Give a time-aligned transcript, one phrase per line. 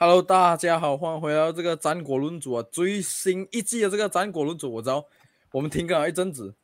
[0.00, 5.04] Hello，大家好，欢迎回到这个战果论组啊，最新一季的这个战果论组，我知道
[5.50, 6.54] 我们停更了一阵子，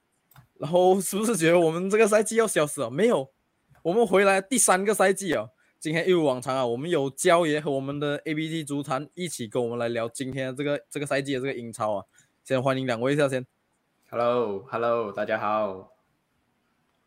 [0.61, 2.89] 然后是不是觉得我们这个赛季要消失了？
[2.89, 3.29] 没有，
[3.83, 5.49] 我们回来第三个赛季啊。
[5.81, 12.05] 今天一如往常啊，我们有焦爷和我们的 ABT 足坛一起跟我们来聊今天的这个这个赛季的这个英超啊。
[12.45, 13.45] 先欢迎两位一下先。
[14.11, 15.91] Hello，Hello，大家好。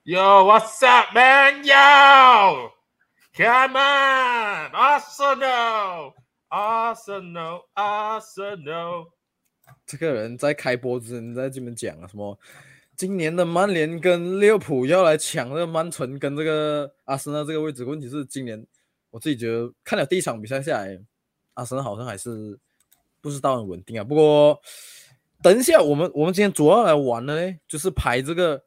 [0.04, 1.64] Yo，What's up, man?
[1.64, 2.72] Yo,
[3.38, 6.14] come on, Arsenal,
[6.50, 9.12] Arsenal, Arsenal。
[9.86, 12.36] 这个人在开播之前在这边讲啊，什么
[12.96, 17.86] 今年的曼联跟利物浦要来抢这个曼城跟这个阿森纳这个位置。
[17.86, 18.66] 问题是今年
[19.12, 21.00] 我自己觉得看了第一场比赛下来，
[21.54, 22.58] 阿森纳好像还是
[23.22, 24.04] 不知道很稳定啊。
[24.04, 24.60] 不过
[25.44, 28.64] 等一下我们我们今天主要来玩的呢，就是排这个。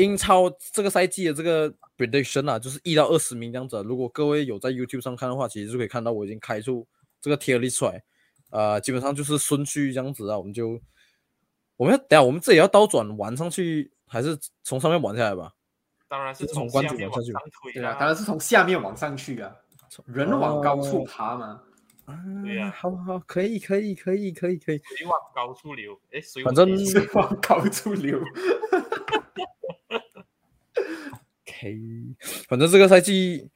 [0.00, 3.82] 英超这个赛季的这个 prediction 啊，就是一到二十名这样子。
[3.86, 6.86] 如果各位有在 YouTube 上看的话，其实就可以看到我已经开出
[7.20, 8.02] 这个 tier list 出来，
[8.50, 10.38] 呃，基本上就是顺序这样子啊。
[10.38, 10.80] 我们就
[11.76, 15.52] 我们要等下我们这里要倒转玩上去，还是从上面玩下来吧？
[16.08, 17.32] 当然是从关注往上去。
[17.74, 19.54] 对啊，当然是从下面往上去啊，
[20.06, 21.62] 人往高处爬嘛。
[22.44, 24.78] 对呀，好好，可以，可以，可以，可以，可以。
[24.78, 28.20] 水往高处流，哎，反正 水往高处流。
[31.60, 31.78] 嘿
[32.48, 33.50] 反正这个赛季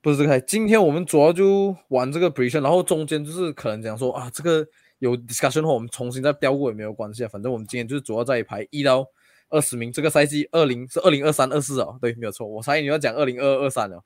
[0.00, 4.64] 不是这个，今天我们主要就玩这个 p r e s i o n 然后中间就是可能讲说啊，这个
[5.00, 7.28] 有 discussion 的话，我们重新再标过也没有关系啊。
[7.28, 9.04] 反正我们今天就是主要在排一到
[9.48, 12.46] 二十名，这个赛季二零是二零二三二四啊，对，没有错。
[12.46, 14.04] 我猜你要讲二零二二三了。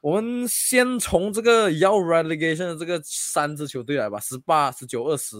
[0.00, 5.36] 我们先从这个要 relegation 的这个三支球队来吧，十八、十九、二十。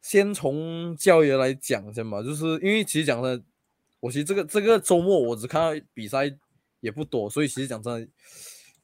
[0.00, 3.42] 先从教爷来讲先吧，就是因为其实讲的。
[4.06, 6.32] 我其实这个这个周末我只看到比赛
[6.78, 8.08] 也不多，所以其实讲真的，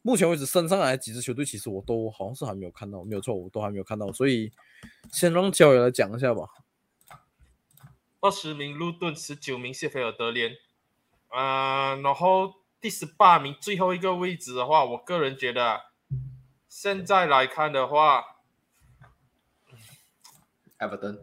[0.02, 4.50] 目前为止升上来几支球队，其实我都好像是还没有看到，没有错，我都还没有看到，所以
[5.12, 6.48] 先让教友来讲一下吧。
[8.20, 10.56] 二十名路顿，十九名谢菲尔德联，
[11.28, 15.82] 嗯，然后第十八名最后一个位置的话，我个人觉得
[16.68, 18.24] 现在来看的话
[20.80, 21.20] ，Everton。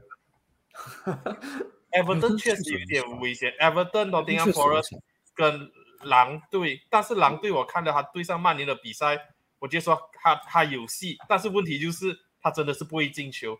[1.92, 5.00] Everton 确实有点危险，Everton、Nottingham Forest
[5.34, 5.72] 跟
[6.04, 9.20] 狼队，但是狼队我看到他对上曼联的比赛，
[9.60, 13.58] 我就说他他有戏，但是问题就是他真的是不会进球，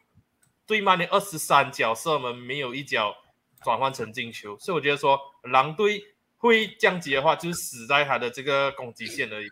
[0.66, 3.16] 对曼联二十三脚射门没有一脚
[3.64, 6.02] 转换成进球，所以我觉得说狼队
[6.38, 9.48] 会降级的话，就是死在他的这个攻击线而已。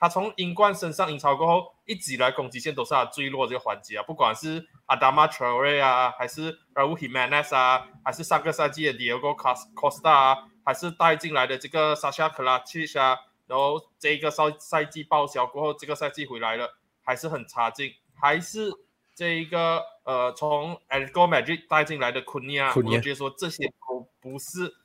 [0.00, 18.72] 他从英冠身上英超过后，一直以来攻击线都是他最弱这个环节啊，不管是阿达玛·特瑞啊，还是拉乌·希曼内斯啊，还是上个赛季的迪奥戈·卡斯科斯塔啊，还是带进来的这个沙夏·克拉奇啊，然后这个赛赛季报销过后，这个赛季回来了，还是很差劲，还是
[19.14, 24.76] 这一个呃，从 a l 马 Madrid 带进来的库尼亚，我觉得说这些都不是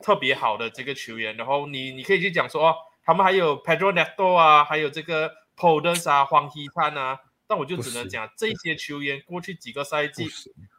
[0.00, 2.76] 特别好的这个球员，然后你你可以去讲说。
[3.06, 10.28] 他们还有 Pedro Neto 啊，还有这个 Podence 啊，黄希灿啊，但我就只能讲这些球员过去几个赛季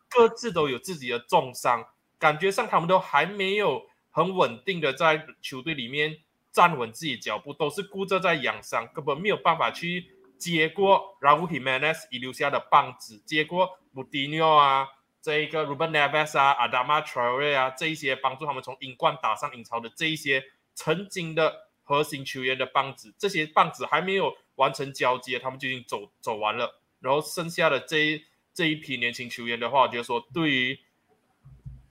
[0.09, 1.85] 各自都有自己的重伤，
[2.19, 6.17] 感觉上他们都还没有很稳定的在球队里面
[6.51, 14.89] 站稳自己脚步，都是顾着在养伤，根本没有办法去接过 Raul Jimenez 遗留下的棒子，接过 mutino 啊，
[15.21, 20.43] 这一个 Ruben Neves 啊，Adama Traore 啊，这一些帮助他们从英冠打上英超的这一些
[20.75, 21.66] 曾经的。
[21.87, 26.81] 核心球员的棒子，这些棒子还没有完成交接，他们就已经走走完了。
[26.99, 30.79] 然后剩下的这一这一批年轻球员的话，我觉得说对于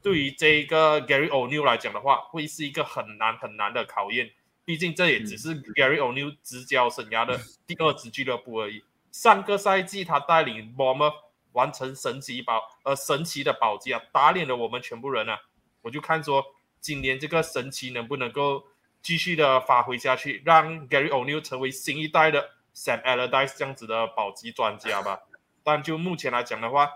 [0.03, 4.31] 对于这一个 Gary O'Neill 来讲的话，会是一个很难很难的考验。
[4.67, 8.85] 毕竟这也只是 Gary O'Neill 执教生涯的第二支俱乐部而已。
[9.13, 11.15] 上个赛季他带领 Bournemouth
[11.53, 15.41] 完成神奇保呃神奇的保级啊，打脸了我们全部人啊！
[15.81, 16.45] 我就看说
[16.81, 18.67] 今年这个神奇能不能够。
[19.07, 25.21] 继续的发挥下去，让 Gary O'Neill 成为新一代的 Sam Allardyce 这样子的保级专家吧。
[25.63, 26.91] 但就目前来讲的话，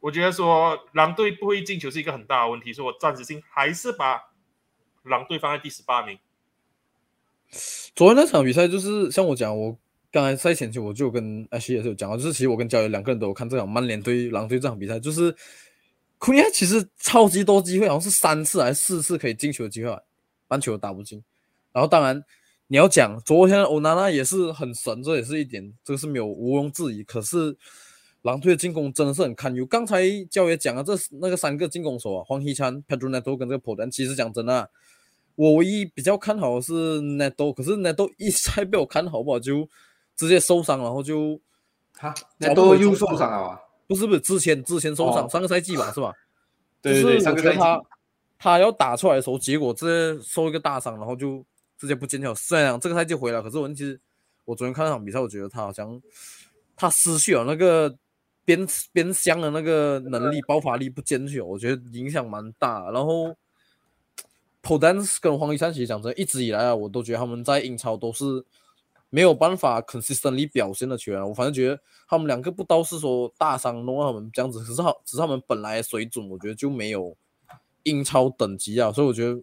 [0.00, 4.30] 我觉得说狼队不会进球是一个很大的问题，所以我暂时性还是把
[5.02, 6.18] 狼队放在第十八名。
[7.94, 9.76] 昨天那场比赛就是像我讲，我
[10.10, 15.36] 刚才赛前期我就跟 H 也是有讲到，就是其实我跟焦爷两个人都有看这场曼联对狼队这场比赛，就是
[16.16, 19.94] 库尼亚其实超级多机会，好像是三次还是四次可以进球的机会。
[20.54, 21.22] 篮球打不进，
[21.72, 22.24] 然后当然
[22.68, 27.02] 你要讲昨天欧娜娜也是很神，这也是一点，这个是没有毋庸置疑。
[27.02, 27.56] 可是
[28.22, 29.66] 狼队的进攻真的是很堪忧。
[29.66, 34.70] 刚才教也讲了，这那个三个进攻手啊，黄希灿、Pedro Neto 跟这个 p o d 其实讲真的，
[35.34, 39.68] 我唯一比较看好的是 Neto，可是 Neto 一再被我看好不好，就
[40.14, 41.40] 直接受伤，然后就
[41.92, 43.60] 他那都又受伤了啊？
[43.88, 46.14] 不是不是，之前之前受伤，上个赛季吧，是吧？
[46.80, 47.82] 对对对，上个赛季他
[48.44, 51.42] 他要打出来的时候，结果直接受一个大伤，然后就
[51.78, 52.34] 直接不见了。
[52.34, 53.98] 虽然这个赛季回来，可是我其实
[54.44, 55.98] 我昨天看那场比赛，我觉得他好像
[56.76, 57.96] 他失去了那个
[58.44, 62.90] 边边箱的那个能力，爆发力不坚决，我觉得影响蛮大。
[62.90, 63.34] 然后
[64.60, 68.44] p o d a n s 跟黄一山其实讲真，一直以来啊，我都觉得他们在英超都是。
[69.10, 77.16] 没有办法 consistently 表现的球员，我反正觉得他们两个不都是说大伤弄他们这样子，可是好，只是他们本来水准，我觉得就没有
[77.84, 79.42] 英超等级啊，所以我觉得，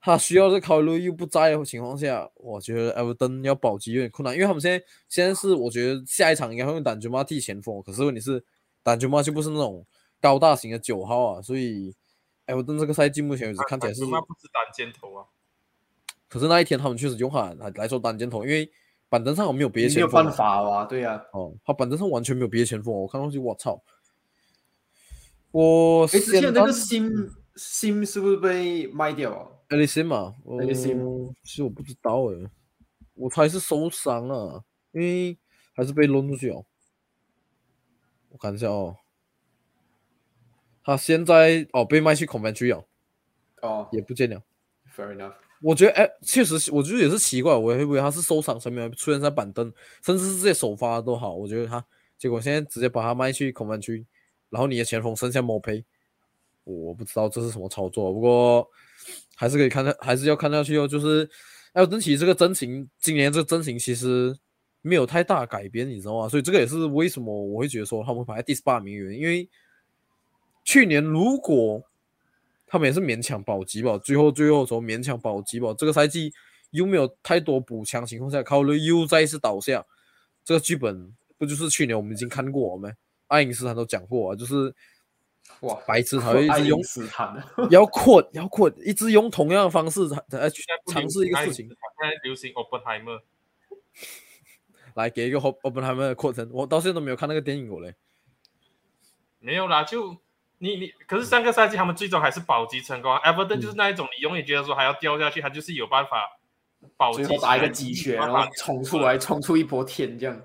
[0.00, 8.44] 他需要这考虑又不在的情况下，我觉得 Everton 要保级有点困难，因为他们现在现在是我觉得下一场应该会用丹吉马替前锋，可是问题是。
[8.80, 9.84] 单球嘛就不是那种
[10.18, 11.94] 高大型的九号啊，所以
[12.48, 14.12] 艾弗顿这个赛季目前为止看起来是不是
[14.52, 15.26] 单箭头啊？
[16.28, 18.70] 可是那一天他们确实用他来来说单箭头，因为
[19.10, 23.82] 板凳上我没有别的前锋，没有办法啊，对呀，哦，他板凳上完全没有别的前锋，我看上去我操，
[25.50, 27.10] 我哎，之前那个新
[27.54, 29.48] 新是不是被卖掉啊？
[29.68, 30.98] 艾利森嘛，艾利森，
[31.42, 32.50] 其实我不知道哎，
[33.12, 35.38] 我猜是受伤了，因为
[35.74, 36.64] 还是被扔出去哦。
[38.30, 38.96] 我看一下哦，
[40.88, 42.86] 他现在哦被卖去 Convention 了，
[43.60, 44.42] 哦也不见了。
[44.96, 45.34] Fair enough。
[45.60, 49.70] 我觉得哎，确实，我觉得也是奇怪，我会不会他是受伤，才没有出现在板凳，
[50.02, 51.34] 甚至是这些首发都好。
[51.34, 51.84] 我觉得他
[52.16, 54.02] 结果现在直接把他卖去 Convention，
[54.48, 55.84] 然后你的前锋剩下 a y
[56.64, 58.66] 我不知道这是什么操作，不过
[59.36, 60.88] 还是可以看下，还是要看下去哦。
[60.88, 61.28] 就是
[61.74, 64.34] 艾登奇这个阵型，今年这个阵型其实。
[64.80, 66.28] 没有太大改变，你知道吗？
[66.28, 69.20] 所以这个也是为什么我会觉得说他们会排在第十八名原因。
[69.20, 69.46] 因为
[70.68, 71.82] 去年如果
[72.66, 76.30] 他们也是勉强保级吧，最后最后说勉强保级吧，这个赛季
[76.72, 79.82] 又没有太多补强情况下，考虑又再一次倒下，
[80.44, 82.92] 这个剧本不就是去年我们已经看过吗？
[83.28, 84.74] 爱因斯坦都讲过啊，就是
[85.60, 91.66] 哇，白痴才会一直用斯坦， 要困要困，一直用同样的方式来去尝试一个事情。
[91.66, 93.22] 现在流行 Oppenheimer。
[94.92, 97.94] 来给一个 Openheimer 的过程，我到现在都没有看那个电影过嘞。
[99.38, 100.18] 没有啦，就
[100.58, 103.14] 你你，可是上个赛季他们最终还是保级成功。
[103.18, 106.38] Everton 就是那一种，你永远觉得说还要掉下去，他就是有办法
[106.96, 110.40] 保级，打一个鸡血，然后冲出来，冲出一波天这样。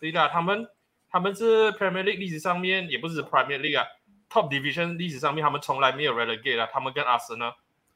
[0.00, 0.68] 对的，他们
[1.10, 3.86] 他们是 Premier League 历史上面也不是 Premier League 啊
[4.30, 7.52] ，Top Division 历史上面他们从来没有 Relegate 啊，他们跟阿森呢，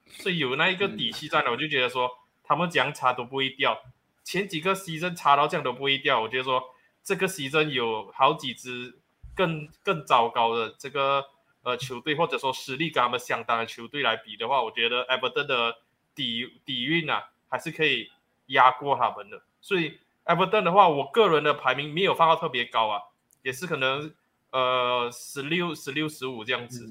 [0.09, 2.11] 所以有那一个底气在的，我就觉得说
[2.43, 3.79] 他们怎样差都不会掉。
[4.25, 6.63] 前几个 season 差到这样都不会掉，我觉得说
[7.03, 9.00] 这个 season 有好几支
[9.35, 11.25] 更更糟糕的这个
[11.63, 15.75] 呃球队，或者说实力跟他们相当的球队来比的话，我觉得 Everton 的
[16.15, 18.09] 底底蕴啊还是可以
[18.47, 19.43] 压过他们的。
[19.61, 23.01] 所以 Everton 的话，我个人的排名没有放到特别高啊，
[23.43, 24.13] 也是可能
[24.51, 26.87] 呃十六、十六、十五这样子。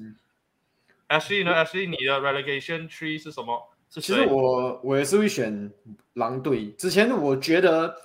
[1.08, 3.68] Ashley 呢？Ashley 你的 relegation tree 是什么？
[3.88, 5.72] 其实我我也是会选
[6.12, 6.70] 狼队。
[6.72, 7.96] 之前我觉得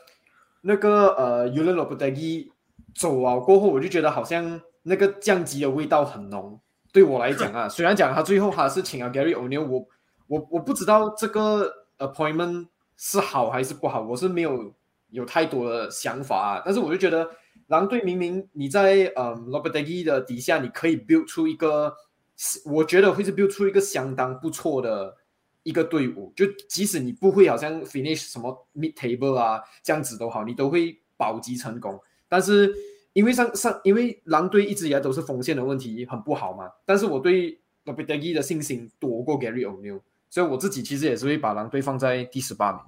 [0.62, 2.51] 那个呃 u l a n o p e t e g i
[2.96, 6.60] 走啊过后，我就觉得好像那个降级的味道很浓。
[6.92, 9.86] 对我来讲啊， 虽然讲他最后他是请了 Gary O'Neil，我
[10.28, 14.74] 我我不知道这个 appointment 是好还是不好，我是没有
[15.10, 16.62] 有太多的想法啊。
[16.64, 17.30] 但是我就觉得
[17.68, 21.94] 狼队明明你在嗯 Lopetegui 的底下，你可以 build 出一个，
[22.66, 25.14] 我觉得会是 build 出一个相当不错的
[25.64, 26.32] 一个队伍。
[26.34, 32.00] 就即使你不会好像 finish 什么 mid table 啊这样子都好，你都会保级成功。
[32.27, 32.74] 但是
[33.13, 42.82] 因为上上，因为狼队一直以来都是锋线的问题很不好嘛，但是我对 Lopetegui 的信心多过 Gary O'Neil，所以我自己其实也是会把狼队放在第十八名。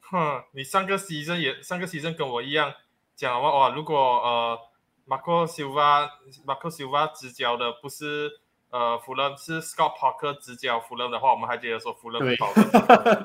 [0.00, 2.72] 哼，你上个 season 也上个 season 跟我一样
[3.16, 4.58] 讲哇哇，如果呃
[5.06, 6.08] Marco Silva
[6.44, 8.30] Marco Silva 执教的不是
[8.70, 12.52] 呃弗勒是 Scott Parker 执教弗勒的话，我们还觉得说弗伦对保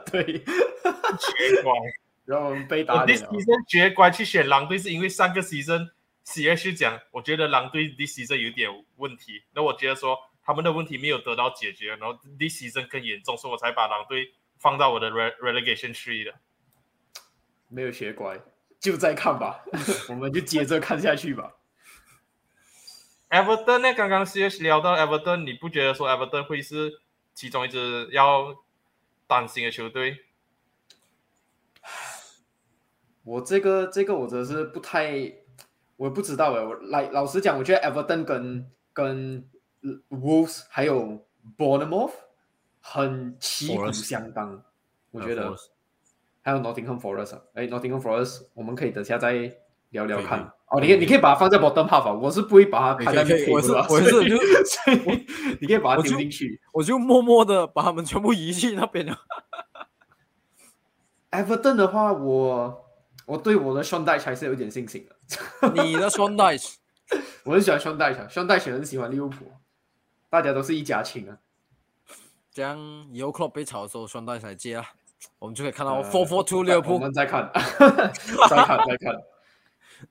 [0.06, 1.74] 对，绝乖。
[2.30, 3.28] 然后我们被打这脸了。
[3.30, 5.90] season 绝乖去选狼队，是因为上个 season
[6.24, 9.42] C H 讲，我觉得狼队 this season 有点问题。
[9.56, 16.36] 那我觉得说他们的问题没有得到解决，然后 this season 更严重，所以我才把狼队放到我的 re relegation tree 的。
[17.68, 18.40] 没有学乖，
[18.80, 19.64] 就再看吧，
[20.10, 21.54] 我们就接着看下去吧。
[23.32, 23.94] Everton 呢？
[23.96, 27.02] 刚刚 C H 聊到 Everton，你不觉得说 Everton 会是
[27.34, 28.56] 其中一支要
[29.26, 30.26] 担心的球队？
[33.30, 35.12] 我这个这个我真的是不太，
[35.98, 36.66] 我也不知道哎。
[36.66, 39.48] 我来老实讲，我觉得 Everton 跟跟
[40.10, 41.24] Wolves 还有
[41.56, 42.14] Bournemouth
[42.82, 44.64] 很旗鼓相当，
[45.12, 45.56] 我觉得
[46.42, 47.42] 还有 Nottingham Forest 啊。
[47.54, 49.56] 哎，Nottingham Forest 我们可以等下再
[49.92, 50.52] 聊聊看。
[50.66, 55.28] 哦，你可以你可以把它放在 bottom half 啊，我是不会把它排在可以可以 mid 我是我是所以就所以
[55.62, 56.60] 你可以把它丢进去。
[56.72, 59.16] 我就默默的把他们全部移去那边了。
[61.30, 62.89] Everton 的话，我
[63.30, 65.70] 我对我的 Sean Dyche 还是有点信心的。
[65.84, 66.74] 你的 Sean Dyche
[67.44, 69.52] 我很喜欢 Sean Dyche，Sean Dyche 很喜欢利物浦，
[70.30, 71.38] 大家都是一家亲啊。
[72.52, 72.80] 这样
[73.12, 74.86] 以后 Klopp 被炒的时候，Sean Dyche 来接啊，
[75.38, 76.96] 我们就可以看到呃 Four Four Two 利物浦。
[76.96, 79.16] 我们再看，再看，再看。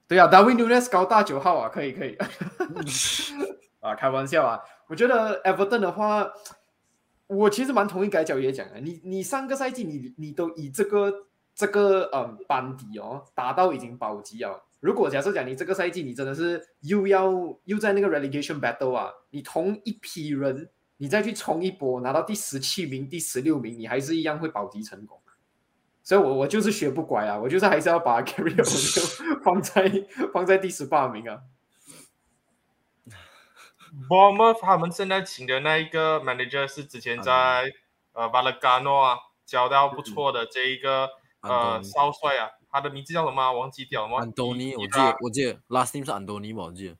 [0.07, 2.17] 对啊，Darwin Nunes 高大九号啊，可以可以。
[3.81, 4.61] 啊，开玩笑啊！
[4.87, 6.31] 我觉得 Everton 的话，
[7.27, 11.28] 我其实蛮同意改角也讲的，你你上个赛季你你都以这个
[11.59, 14.65] 这个嗯班底哦打到已经保级了。
[14.79, 17.33] 如果假设讲你这个赛季你真的是又要
[17.65, 25.21] 又在那个 relegation battle 啊，你同一批人你再去冲一波拿到第十七名、第十六名，你还是一样会保级成功。
[26.05, 31.41] 所以我我就是学不乖啊，我就是还是要把 Gary O'Neil 放在放在第十八名啊。
[34.09, 37.73] Bournemouth 他们现在请的那一个 manager 是之前在、
[38.13, 41.09] 呃 v a l e g a n o 啊教到不错的这一个、
[41.41, 43.53] 呃少帅啊，他的名字叫什么啊？
[43.53, 44.19] 忘记掉了吗？
[44.19, 46.97] 安东尼，我记得我记得 last name 是安东尼吧，我记得。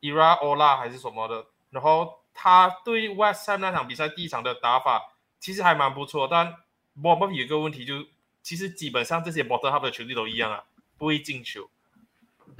[0.00, 6.56] Ira Ola 还是什么的，然后他对 West Ham 那场比赛第一场的打法其实还蛮不错，但
[7.00, 8.04] Bournemouth 有一个问题就，
[8.42, 10.64] 其实基本上这些 bottom half 的球队都一样啊，
[10.98, 11.68] 不会进球。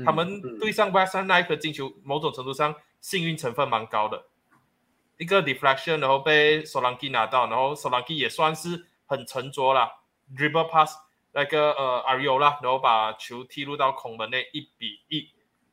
[0.05, 4.25] 他们嗯对上 West Ham 那一颗进球，某种程度上幸运成分蛮高的。
[5.19, 9.93] 一个 deflection，然后被 Solanke 拿到，然后 Solanke 也算是很沉着啦
[10.37, 10.97] River Pass
[11.33, 15.31] 那个呃，RIO 啦，然后把球踢入到空门内一比一。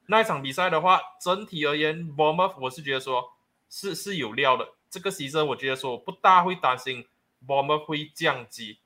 [0.08, 3.32] 那一场比赛的话，整体而言 b o m b e r 我是觉得说
[3.70, 4.68] 是是有料的。
[4.90, 7.06] 这个牺牲我觉得说不大会担心
[7.48, 8.80] b o m b e r 会降级。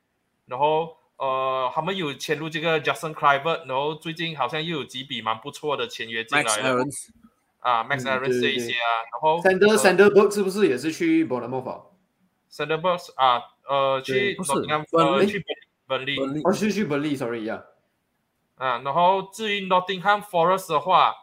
[0.45, 6.83] 然后呃，他们有签入这个 Justin Cliver，然后最近好像又有几笔蛮不错的签约进来了。
[7.59, 9.39] 啊，Max Evans 这一些啊，然后。
[9.39, 14.37] Sander Sanderbrook 是不是也是去 Bournemouth？Sanderbrook 啊呃去
[14.91, 15.43] 呃去。
[15.87, 17.63] 本利本利哦，是去 Burnley，sorry 呀。
[18.55, 21.13] 啊，然后至于 Nottingham Forest 的话，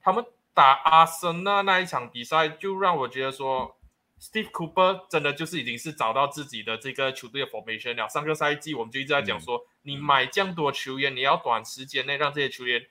[0.00, 3.76] 他们打阿森纳那一场比赛，就让我觉得说
[4.20, 8.08] ，Steve Cooper 真的就是已经是找到自己的这个球队的 formation 了。
[8.08, 12.84] 上个赛季我们就一直在讲说，你买这样多球员，你要短时间内让这些球员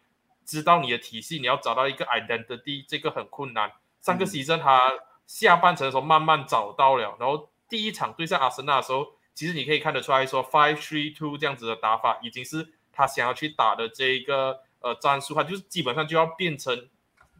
[0.45, 3.71] 知道你的体系，你要找到一个 identity，这个很困难。
[4.01, 4.93] 上个嗯 season 他
[5.27, 9.05] 下半程的时候慢慢找到了，然后第一场对上阿森纳的时候，
[9.39, 16.89] 其实你可以看得出来说 five three two 这样子的打法已经是他想要去打的这一个呃战术，他就是基本上就要变成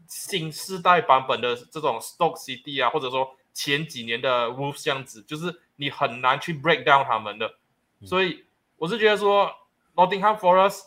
[0.08, 7.56] 新世代版本的这种 Stoke City 啊，或者说前几年的 Wolves 这样子，就是你很难去 break down 他们的。
[8.06, 8.46] 所以
[8.78, 9.54] 我是觉得说
[9.94, 10.84] Nottingham Forest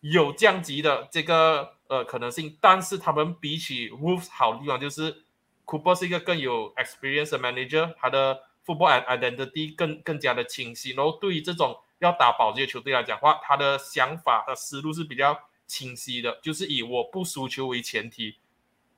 [0.00, 5.22] 有降级的这个呃可能性，但是他们比起 Wolves 好的地方就是
[5.64, 10.90] Cooper 是一个更有 experience 的 manager，他的 football identity 更更加的清晰。
[10.90, 18.36] 然后对于这种要打保级的球队来讲话，他的想法和思路是比较清晰的，就是以我不输球为前提。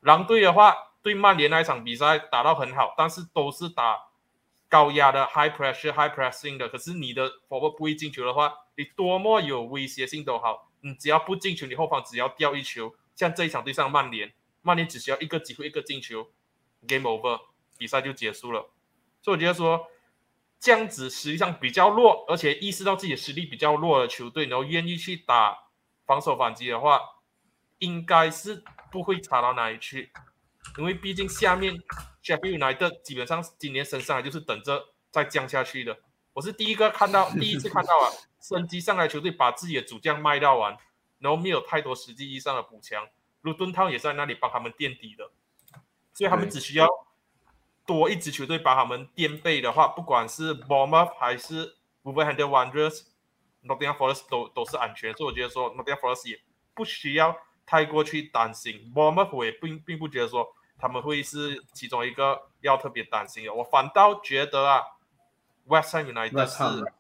[0.01, 4.09] 狼队的话，对曼联那一场比赛打到很好，但是都是打
[4.69, 6.69] 高压的 high pressure high pressing 的。
[6.69, 16.31] 可是你的 forward 不会进球的话，你多么有威胁性都好，你只要不进球，你后方只要掉一球，像这一场对上曼联，曼联只需要一个机会一个进球
[16.87, 17.41] ，game over，
[17.77, 18.71] 比赛就结束了。
[19.23, 19.87] 所以我觉得说。
[20.63, 25.57] 这样子实际上比较弱，而且意识到自己的实力比较弱的球队，然后愿意去打
[26.05, 27.01] 防守反击的话，
[27.79, 28.63] 应该是
[28.93, 30.13] 不会差到哪里去。
[30.77, 31.83] 因为毕竟下面
[32.23, 35.97] Sheffield United 基本上今年升上来就是等着再降下去的。
[36.35, 40.77] 我是第一个看到，第一次看到啊，升级上来球队把自己的主将卖掉完，
[41.21, 43.09] 然后没有太多实际意义上的补强。
[43.41, 45.31] 卢顿汤也在那里帮他们垫底的，
[46.13, 46.87] 所以他们只需要。
[47.99, 53.03] 多一支球队把他们垫背的话，不管是 Bournemouth 还是 Wolverhampton Wanderers、
[53.65, 56.41] Nottingham Forest 都都是安全，所以我觉得说 Nottingham Forest 也
[56.73, 58.93] 不需要太过去担心。
[58.95, 64.83] Bournemouth 我也并并不觉得说他们会是其中一个要特别担心的，我反倒觉得啊
[65.67, 66.93] ，West Ham United 是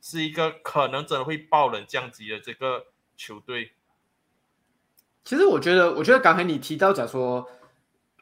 [0.00, 3.72] 是一个可能真的会爆冷降级的这个球队。
[5.24, 7.48] 其实我觉得，我觉得刚才你提到讲说。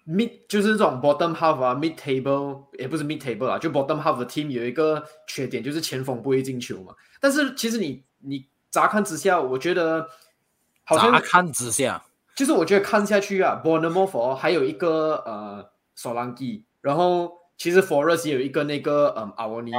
[0.07, 6.95] mid 就是这种 bottom half 啊，mid table 也不是 mid table 啊，就 bottom half 的 team 有一个缺点就是前锋不会进球嘛。
[7.21, 10.07] 但是其实你你乍看之下，我觉得
[10.85, 12.03] 好像看之下，
[12.37, 19.73] 就是我觉得看下去啊 b o n a m o f o 还有一个呃 Solangi，然后其实 Forest 也有一个那个嗯阿沃尼，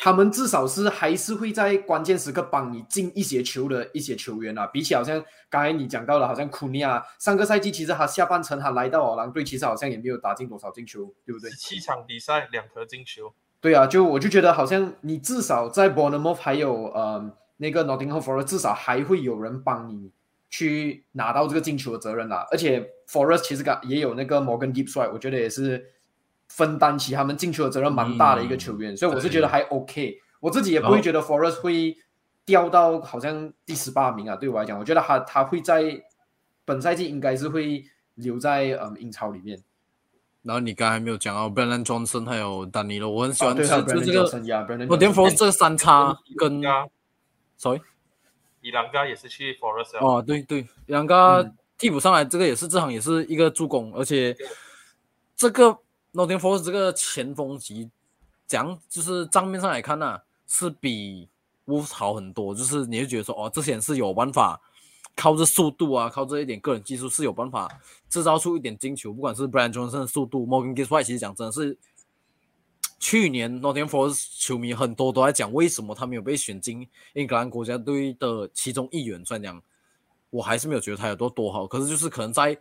[0.00, 4.66] 他们至少是还是会在关键时刻帮你进一些球的一些球员啊。
[4.66, 11.48] 比起好像刚才你讲到了，好像库尼亚上个赛季其实他下半程他来到狼队，其实好像也没有打进多少进球，对不对？
[11.52, 13.32] 七场比赛两颗进球。
[13.60, 20.10] 对啊，就我就觉得好像你至少在 Bournemouth 还有嗯那个 Nottingham Forest 至少还会有人帮你
[20.50, 22.48] 去拿到这个进球的责任啦。
[22.50, 25.91] 而且 Forest 其实刚也有那个 Morgan Gibbs，我觉得也是。
[26.54, 30.18] 分担起他们进球的责任蛮大的一个球员，所以我是觉得还 OK。
[30.38, 31.96] 我自己也不会觉得 Forest 会
[32.44, 34.36] 掉到好像第十八名啊。
[34.36, 36.02] 对我来讲，我觉得他他会在
[36.66, 37.82] 本赛季应该是会
[38.16, 39.58] 留在嗯英超里面。
[40.42, 44.24] 然后你刚才没有讲到 Brennan Johnson 还有丹尼罗，我很喜欢这这个
[44.90, 46.60] 我连 Forest 这个三叉跟
[47.56, 47.80] Sorry，
[48.60, 51.42] 伊朗加也是去 Forest 哦，对对，伊朗加
[51.78, 54.36] 替补上来，这个也是这场也是一个助攻，而且
[55.34, 55.78] 这个。
[56.14, 57.90] Nothing f o r c e 这个前锋级，
[58.46, 61.26] 讲就是账面上来看呢，是比
[61.66, 62.54] Wolves 好很多。
[62.54, 64.60] 就是你会觉得说，哦，这些人是有办法
[65.16, 67.66] 靠着速度啊，靠这一点个人技术是有办法
[68.10, 69.10] 制造出一点进球。
[69.10, 71.78] 不管是 Brian Johnson 的速度，Morgan Gibbs，其实讲真的是，
[72.98, 79.24] 去年 Nottingham Forest 球迷很多都在讲，为什么他没有被选进英格兰国家队的其中一员。
[79.24, 79.62] 虽然讲，
[80.28, 82.58] 我还是没有觉得他有多多好，可是就是可能在。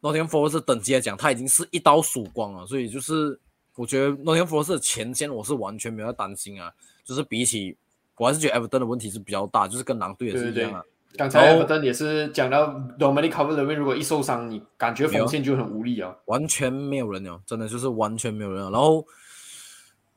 [0.00, 3.38] Nottingham Forest 等级来讲，他已经是一刀曙光了，所以就是
[3.74, 6.72] 我觉得 Nottingham Forest 的前线我是完全没有担心啊。
[7.04, 7.76] 就是比起，
[8.16, 10.82] 我还是觉得 Everton 的问题是比较大，就是跟狼队也是一样啊。
[11.16, 18.70] 刚才 Everton 也是讲到 Dominic c v e r l e n 如果一受伤，你感觉锋线就很无力啊，完全没有人了，真的就是完全没有人了。
[18.70, 19.04] 然后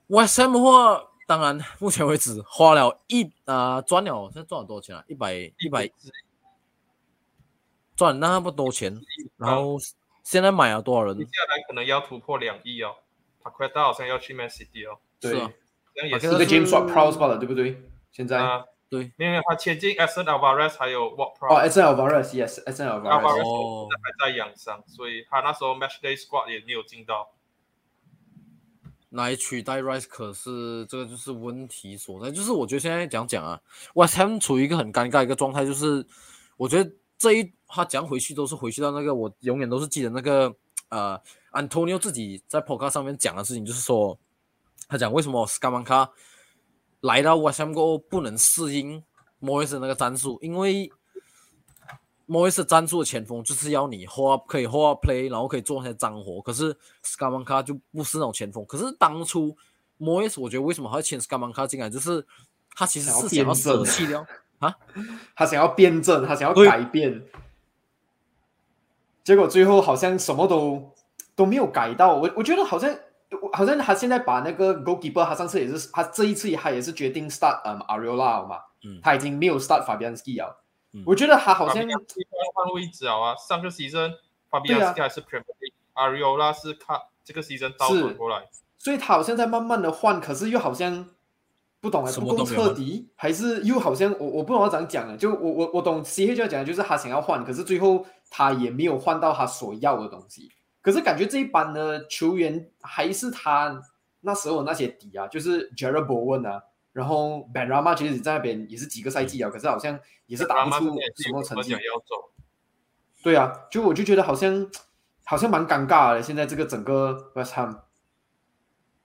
[0.08, 5.04] West Ham 的话，当然目前为止花了一啊赚了，现在赚了多少钱啊？
[5.08, 5.89] 一百一百。
[8.02, 9.00] 赚那么多钱，
[9.38, 9.78] 然后
[10.24, 11.16] 现在买了多少人？
[11.16, 12.96] 接下来可能要突破两亿哦。
[13.44, 14.98] 他快到好像要去 Man City 哦。
[15.20, 15.38] 对，
[16.10, 17.80] 也是个 James Proud 罢了，对不对？
[18.12, 18.40] 现在
[18.90, 21.54] 对，因为他签进 s n Alvarez 还有 What Proud。
[21.54, 23.48] 哦 s n Alvarez，Yes，s n Alvarez。
[23.48, 27.36] 哦，还在养伤，所以他那时候 Match Day Squad 也没有进到。
[29.12, 32.32] 来取代 Rice，可是这个就是问题所在。
[32.32, 33.62] 就是我觉得现在讲讲啊
[33.94, 36.04] ，West Ham 处于一个很尴尬一个状态，就是
[36.58, 37.54] 我觉得这一。
[37.74, 40.54] 他讲回去都是回去到那个，我永远都是记得那个，
[40.90, 41.20] 呃
[41.54, 44.18] ，Antonio 自己在 Podcast 上面讲的事情，就是说，
[44.88, 46.10] 他讲为什么 Scamanca
[47.00, 49.02] 来到 West Ham 后不能适应
[49.42, 50.92] Moyes 那个战术，因为
[52.28, 58.66] Moyes 战术的前锋就是要你 hold up 可以 hold up play，然后可以做那些脏活，可是 Scamanca 就不是那种前锋。
[58.66, 59.56] 可是当初
[60.00, 62.26] Moyes 我觉得为什么还要签 Scamanca 进来，就是
[62.76, 64.26] 他其实是想要舍弃掉
[64.60, 64.78] 啊，
[65.36, 67.24] 他想要辩证，他想要改变。
[69.24, 70.94] 结果最后好像什么都
[71.36, 72.94] 都没有改到，我我觉得好像
[73.54, 80.64] 好像他现在把那个 goalkeeper，他上次也是他这一次他也是决定 start 嗯 Ariola 嘛，嗯，他已经没有 start Fabianski 了，
[81.06, 84.14] 我觉得他好像换位置啊，上个 season
[84.50, 85.24] Fabianski 还是
[85.94, 91.08] Ariola 是看这个 season 倒转过来，所以他好像在慢慢的换，可是又好像。
[91.84, 95.18] 不懂啊，不够彻底，还是又好像我我不懂要怎样讲了。
[95.18, 100.50] 就我我我懂 C H 要讲的就是他想要换，可是最后他也没有换到他所要的东西。
[100.82, 103.80] 可是感觉这一班的球员还是他
[104.22, 106.63] 那时候那些底啊，就是 Jared Bowen 啊，
[106.94, 111.74] 然后 Ben Rama 其实在那边也是几个赛季啊，可是好像也是打不出什么成绩。
[111.74, 112.32] 要走。
[113.22, 114.72] 对啊，就我就觉得好像
[115.24, 117.82] 好像蛮尴尬的，现在这个整个 West Ham。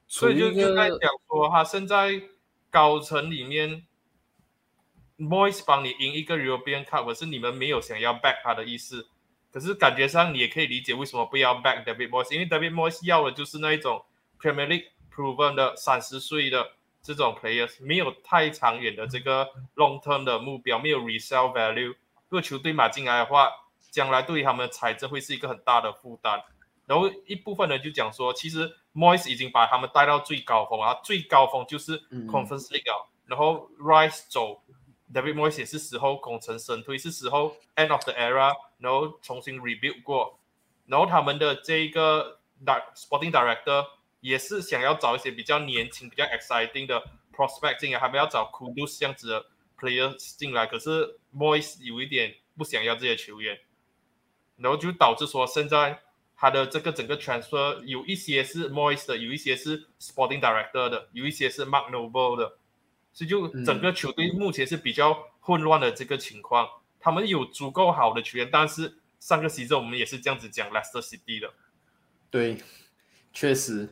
[0.07, 2.23] 所以就就在讲说，他现在
[2.71, 3.83] 高层里面
[5.19, 9.09] ，Moise 帮你赢一个 European Cup，可是你们没有想要 back 他的意思。
[9.57, 14.05] 可是感觉上你也可以理解为什么不要 back David Moyes，因为 David Moyes 要的就是那一种
[14.38, 21.88] Premier League proven 的三十岁的这种 players，没有太长远的这个 long term 的目标，没有 resale value。
[21.88, 21.97] 如
[22.29, 23.51] 果球队买进来的话，
[23.90, 26.42] 将来对于他们的财政会是一个很大的负担。
[26.85, 32.85] 然后一部分人就讲说，其实 Moyes 已经把他们带到最高峰啊，最高峰就是 Conference League，
[33.25, 34.61] 然后 Rice 走
[35.12, 40.38] ，David Moise 也是时候功成身退，是时候 End of the Era，然后重新 rebuild 过，
[40.87, 42.40] 然后他们的这个
[42.95, 43.87] Sporting Director
[44.21, 49.47] 也是想要找一些比较年轻、比较 exciting 的 prospect 进来，他们要找 Kudus 这样子的
[49.79, 53.61] players 进来，可是 Moise 有一点不想要这些球员，
[54.57, 56.03] 然后就导致说现在。
[56.38, 62.59] 他的这个整个 transfer 有一些是 Moise 的，有一些是 Sporting Director 的，有一些是 Mark Noble 的，
[63.17, 66.69] 所以就整个球队目前是比较混乱的这个情况。
[67.01, 71.49] 他们有足够好的球员，但是上个赛季我们也是这样子讲 Leicester City 的。
[72.29, 72.59] 对，
[73.33, 73.89] 确实，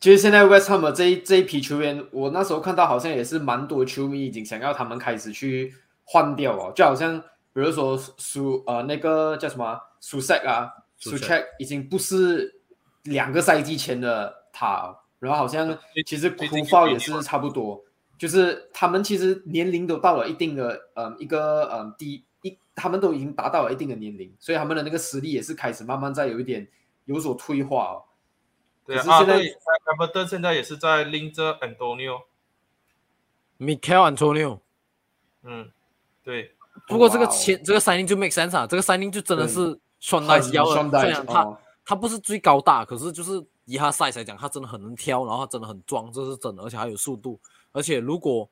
[0.00, 10.72] 其实现在 West Ham 这一这一批球员，我那时候看到好像也是蛮多球迷已经想要他们开始去换掉哦，就好像比如说苏呃那个叫什么苏塞啊。
[10.96, 12.62] 苏 check 已经不是
[13.02, 17.83] 两个赛季前的他，然后好像其实库法也是差不多，
[18.18, 26.66] 就是他们其实年龄都到了一定的，嗯，一个嗯低一，他们都已经达到了一定的年龄，所以他们的那个实力也是开始慢慢在有一点
[27.04, 28.04] 有所退化哦。
[28.86, 34.60] 对啊，现在 Everton 现在也是在拎着 Antonio，Michael Antonio，
[35.42, 35.70] 嗯，
[36.22, 36.54] 对，
[36.88, 39.78] 不过这个前这个 signing 就 make sense 啊，这个 signing 就真的是。
[40.00, 47.40] 双带腰的，虽然他他不是最高大，可是就是以他 size 来讲，他真的很能挑，然后他真的很壮，这是真的，而且还有速度。
[47.74, 48.48] 而且如果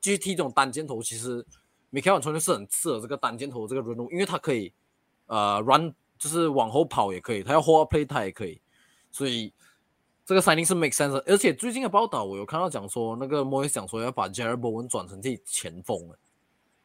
[0.00, 1.44] 踢这种单箭头，其实
[1.92, 4.72] Michael Antonio 是很适合这个单箭头这个任务，因为他可以
[5.26, 8.60] 呃 run，就是往后跑也可以，他要 hold play 他也可以，
[9.10, 9.52] 所以
[10.24, 11.20] 这个 signing 是 make sense。
[11.26, 16.18] 而且最近的报道我有看到讲说，那个 Moy 讲说要把 Jared Bowen 转成自己前锋了，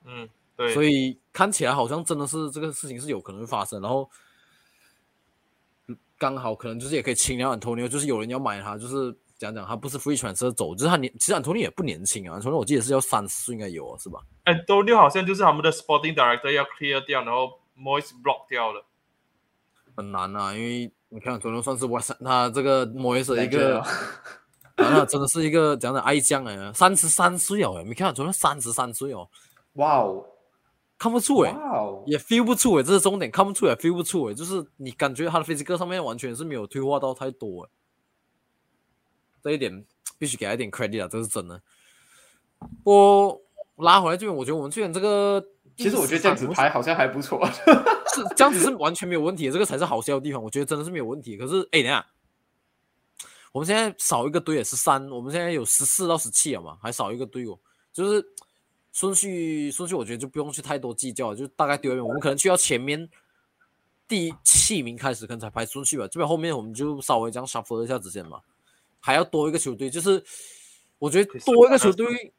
[0.05, 0.27] 嗯。
[0.55, 4.09] 对，所以看起来好像真的是这个事情是有可能会发生，然后
[6.17, 18.49] 刚好可能就是也可以清掉 Antonio，就是有人要买他，就是讲讲他不是 free transfer 走，就是他年其实 Antonio 也不年轻啊，Antonio 我记得是要三十岁应该有啊，是吧？Antonio 好像就是他们的 sporting director 要 clear 掉，然后 Moise block
[18.49, 18.85] 掉了，
[19.95, 23.79] 很难啊，因为你看 Antonio 算是我他这个 Moise 一个，
[24.75, 29.29] 啊， 真的是一个讲讲爱将哎，三十三岁哦，你看 Antonio 三十三岁哦，
[29.75, 30.25] 哇哦！
[30.97, 31.55] 看不出哎，
[32.05, 37.69] 也 feel 不出哎，这是重点，看不出也 feel 不出哎，就是你感觉他的 physical 上面完全是没有退化到太多哎，
[39.43, 39.85] 这一点
[40.17, 41.61] 必须给他一点 credit 啊，这是真的。
[42.83, 43.41] 我
[43.77, 45.43] 拉回来这边，我觉得我们这边这个，
[45.77, 47.45] 其实我觉得这样子拍好像还不错，
[48.15, 51.37] 是这样子是完全没有问题的，这个才是好笑的地方，我觉得真的是没有问题。
[51.37, 52.05] 可是哎，等下，
[53.51, 57.57] 我们现在少一个队也是三，我们现在有十四到十七了嘛，还少一个队哦，
[57.93, 58.25] 就是。
[58.91, 62.03] 顺序顺序，我觉得就不用去太多计较，就大概丢一遍。
[62.03, 63.07] 我们可能去到前面
[64.07, 66.07] 第七名开始，可能才排顺序吧。
[66.07, 68.39] 这边后面我们就稍微这样 shuffle 一下子先嘛。
[68.99, 70.23] 还要多一个球队，就是
[70.97, 72.33] 我觉得多一个球队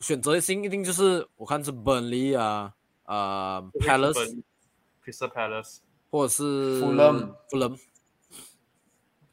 [0.00, 2.74] 选择性一定就是我看是 Burnley 啊
[3.04, 5.78] 啊 Palace，Crystal Palace，
[6.10, 7.78] 或者是 Fulham，Fulham。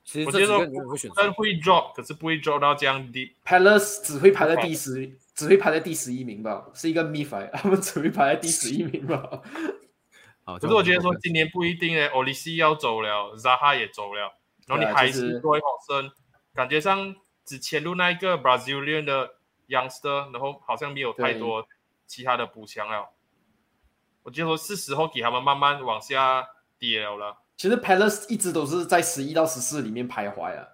[0.04, 0.69] 其实我觉得
[1.15, 3.36] 但会 drop，可是不会 drop 到这样低。
[3.46, 5.17] Palace 只会排在第十。
[5.36, 9.41] 只会排在第十一名吧，是一个秘法，他们只会排在第十一名吧。
[10.46, 14.32] 好，可是我觉得说今年不一定诶，奥利西要走了，Zaha 也走了，
[14.67, 16.12] 然后你还是多一好生，
[16.54, 19.36] 感觉上只签入那一个 Brazilian 的
[19.68, 21.68] youngster，然后好像没有太多
[22.06, 23.10] 其他的补强了。
[24.24, 27.38] 我觉得说是时候给他们慢慢往下跌了。
[27.58, 30.68] 其实 Palace 一直都是在十一到十四里面徘徊啊，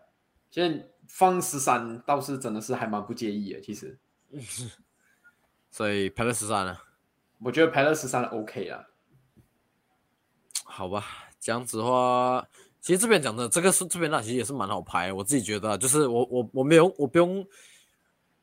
[0.50, 4.00] 现在放十三倒是真的是还蛮不介意的，其实。
[5.72, 6.84] 所以排了十三了，
[7.40, 8.86] 我觉得排了十三 OK 啊。
[10.66, 11.06] 好吧，
[11.40, 12.48] 这样子的话，
[12.82, 17.46] 其实这边讲的这个是这边那其实也是蛮好排，我自己觉得，就是我我我没有我不用，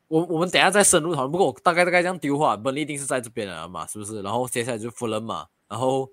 [0.07, 1.31] 我我们等下再深入讨论。
[1.31, 4.21] 不过我大概大概这样丢话，本一定是在这边了嘛，是不是？
[4.21, 6.07] 然后接下来就富人嘛，然后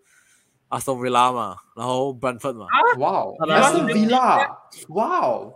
[0.69, 2.67] 阿斯顿维拉嘛，然后 Brentford 嘛。
[2.99, 4.57] 哇哦，当然还是是 Villa，
[4.89, 5.53] 哇哦，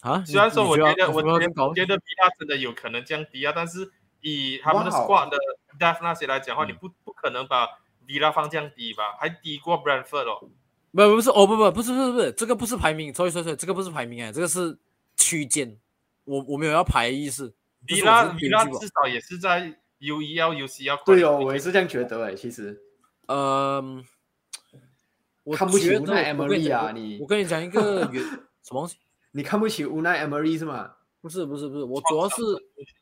[0.00, 1.40] 啊，虽然说我觉得我我
[1.74, 3.90] 觉得 Villa 真的有可能降低啊，但是
[4.20, 5.38] 以他们的 squad 的
[5.80, 7.66] depth 那些来讲的话，嗯你不不可能把
[8.06, 9.16] Villa 放降低吧？
[9.18, 10.50] 还低过 Brentford 哦。
[10.92, 14.76] 不不是哦不不不是不是不是这个不是排名，sorry sorry sorry，这个不是排名哎，这个是
[15.16, 15.76] 区间，
[16.24, 17.52] 我我没有要排的意思。
[17.86, 22.80] 就是我 Villa 只是编剧 Villa 吧至少也是在 U 一要 U C 要对哦，我也是这样觉得哎，其实
[23.26, 24.04] 嗯，
[25.44, 28.22] 我看不起无奈我跟你 Emery 啊你我跟你讲一个原
[28.62, 28.96] 什么东西？
[29.32, 32.42] 你看不起无奈 Emery 是吗不是不是不是，我主要是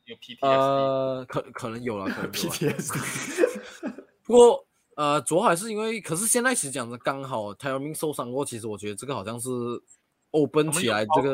[0.05, 4.65] 有 PTSD，、呃，可可能有了，可能有？PTSD，不过
[5.01, 9.49] 呃，主要还是因为，可是现在其实讲的刚好 t y r o m i n 受伤过，其实我觉得这个好像是
[10.29, 11.31] open 起来这个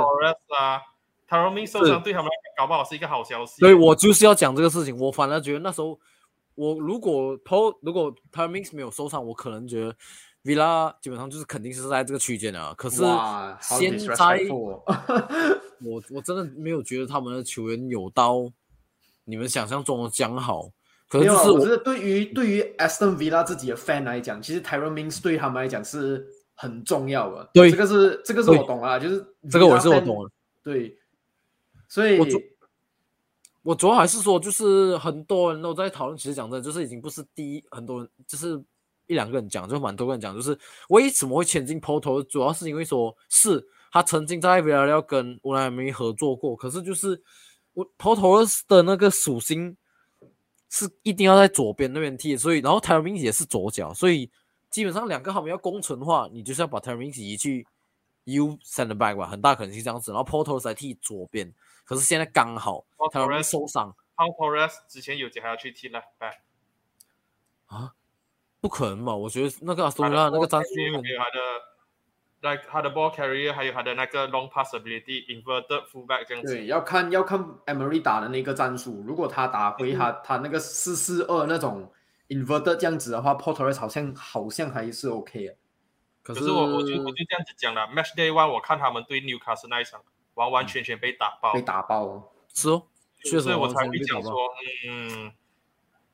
[1.27, 3.59] t a r o m i n 受伤对他们来讲搞不好是一个好消息。
[3.59, 4.97] 所以我就是要讲这个事情。
[4.97, 5.99] 我反而觉得那时候，
[6.55, 9.93] 我如果 Paul 如果 t y r o m i n 没有受伤，我可能觉得
[10.45, 12.73] Villa 基本上就是肯定是在这个区间的啊。
[12.77, 13.03] 可是
[13.59, 18.49] 现在我我真的没有觉得他们的球员有到
[19.25, 20.69] 你们想象中的将好。
[21.09, 27.49] 可是我我觉得对于对于 Aston Villa 自己的 fan 来讲，其实 Tyrone Mings 对他们来讲是很重要的。
[27.53, 30.29] 对这个是这个是我懂啊，就是这个我 Villa 是我懂了。
[30.63, 30.97] 对，
[31.87, 32.41] 所以我主
[33.63, 38.61] 我主要还是说，就是很多人都在讨论，其实讲真的，就是已经不是第一，很多人就是
[39.07, 40.57] 一两个人讲，就蛮多个人讲，就是
[40.89, 47.21] 为什么会签进 Porto，主要是因为说是他曾经在 Villarreal 跟乌拉梅合作过，可是就是
[47.73, 49.77] 我 Porto 的那个属性
[50.69, 54.29] 是一定要在左边那边踢，所以然后 t y r o m i n 也是左脚，所以
[54.69, 57.65] 基本上两个他们要共存的话，你就是要把 t y r o m i n 移去
[58.25, 61.53] U center back 吧，很大可能性这样子，然后 Porto 来踢左边，
[61.85, 63.95] 可是现在刚好 t y r o m i n Torres 受伤。
[64.17, 66.37] Paul Torres 之前有节还要去踢 left back，
[67.67, 67.93] 啊，
[68.59, 69.15] 不可能吧？
[69.15, 71.39] 我觉得那个阿斯顿维拉那个很还有他的
[72.41, 76.53] like 他的 ball carrier，还有他的那个 long pass ability，inverted fullback 这样子。
[76.55, 81.91] 对要看要看 Emery 打的那个战术，如果他打嗯回他他那个四四二那种
[82.29, 85.55] inverted 这样子的话 p o r t o r e s 好像好像还是 OK 啊。
[86.23, 90.01] 可可是我我就我就这样子讲了，Match Day One 我看他们对 Newcastle 那一场
[90.33, 92.23] 完完全全被打爆，被打爆哦。
[92.53, 92.83] 是哦，
[93.23, 94.33] 确实所以我才会讲说，
[94.89, 95.31] 嗯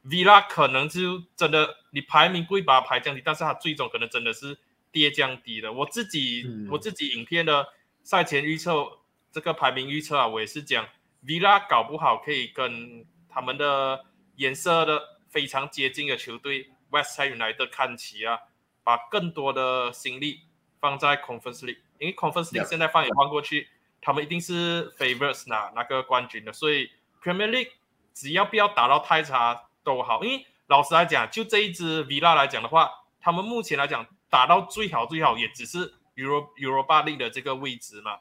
[0.06, 4.56] ，Villa 可能就真的你排名不会把它排降低，但是他最终可能真的是
[4.94, 5.74] 跌降低的。
[5.74, 7.68] 我自己、嗯我自己影片的
[8.02, 9.00] 赛前预测
[9.32, 10.88] 这个排名预测啊，我也是讲
[11.26, 18.40] Villa 搞不好可以跟他们的颜色的非常接近的球队 West Ham United 看齐啊，
[18.84, 20.42] 把更多的心力
[20.80, 22.66] 放在 Conference League，因为 Conference League.
[22.70, 23.68] 现在放眼望过去。
[24.06, 26.92] 他们一定是 favorites 拿那个冠军的，所以
[27.24, 27.72] Premier League
[28.14, 30.22] 只要不要打到太差都好。
[30.26, 38.18] 因为老实来讲，就这一支 Villa 来讲的话，他们目前来讲打到最好最好也只是 Euro Europa League 的这个位置嘛。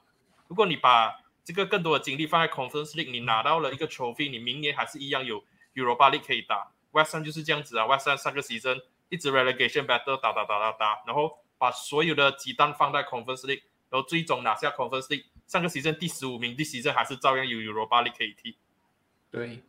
[0.47, 5.43] 如果你把这个更多的精力放在 Conference League，你拿到了一个 trophy，你明年还是一样有
[5.75, 6.71] Europa League 可以打。
[6.91, 15.25] West Ham 就是这样子啊，West Ham 上个 season 一直 relegation battle 打打打打打，然后把所有的鸡蛋放在 Conference League，然后最终拿下 Conference League。
[15.47, 18.59] 上个 season 第十五名，第 season 还是照样有 Europa League 可以踢。
[19.31, 19.63] 对，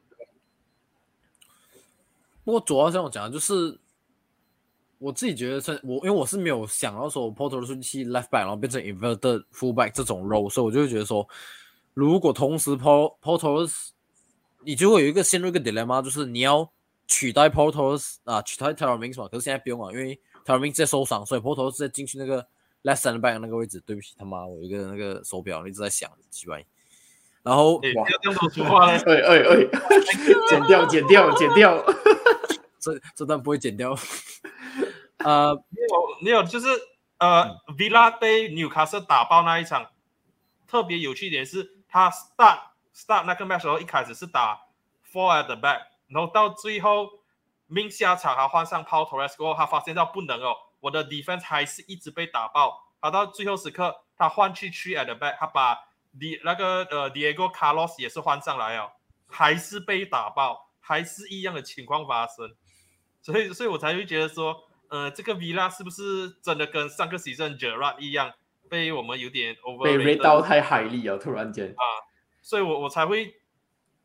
[2.43, 3.79] 不过主要像我讲的，就是
[5.03, 11.27] 我自己觉得是，我因为我是没有想到说 Porto 是去 left back，然后变成 inverted fullback 这种 role，所以我就会觉得说，
[11.93, 13.69] 如果同时 Port Porto
[14.61, 16.71] 你就会有一个陷入一个 dilemma，就是你要
[17.05, 20.65] 取代 Porto 啊，取代 t y r o m i n 嘛，可是现在不用了，因为 t y r o m
[20.65, 22.41] i n 在受伤，所以 Porto 是在进去那个
[22.83, 23.83] left center back 那个位置。
[23.85, 26.65] 对不起，他妈，我有一个那个手表一直在响，奇怪。
[27.43, 28.97] 然后，哇不要这说话嘞。
[29.03, 29.67] 哎哎哎，
[30.47, 31.83] 剪掉剪掉剪掉。
[32.79, 33.93] 这这段不会剪掉。
[35.17, 36.67] 呃，没有没有，就是
[37.19, 39.91] 呃，Villa 被 Newcastle 打爆那一场，
[40.67, 42.59] 特别有趣一点是，他 start
[42.93, 44.65] start 那个 match 时候一开始是打
[45.09, 47.09] four at the back，然后到最后
[47.67, 55.75] 命下场，他换上 Paul Torres 过后，他发现到不能哦，我的 defense 还是一直被打爆，他到最后时刻他换去 three at the back，他把
[56.19, 58.91] D 那个呃 Diego Carlos 也是换上来哦，
[59.27, 62.53] 还是被打爆，还是一样的情况发生，
[63.21, 64.65] 所以所以我才会觉得说。
[64.93, 68.31] 呃，这个 Villa 是不是真的跟上个 season Gerard 一样，
[68.69, 71.83] 被我们有点 over 被 rate 到太海里了，突然间啊。
[72.43, 73.33] 所以我我才会，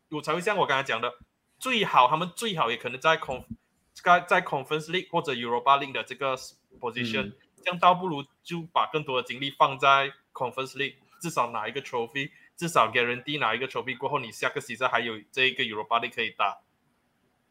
[0.09, 1.13] 我才会像我刚才讲的，
[1.59, 3.45] 最好他们最好也可能在 con
[3.93, 6.35] 在在 Conference League 或者 Europa League 的这个
[6.79, 16.57] position，、嗯这样倒不如就把更多的精力放在 Conference League，至少拿一个 trophy，至少 guarantee 拿一个 trophy 过后，你下个 season 还有这一个 Europa League 可以打。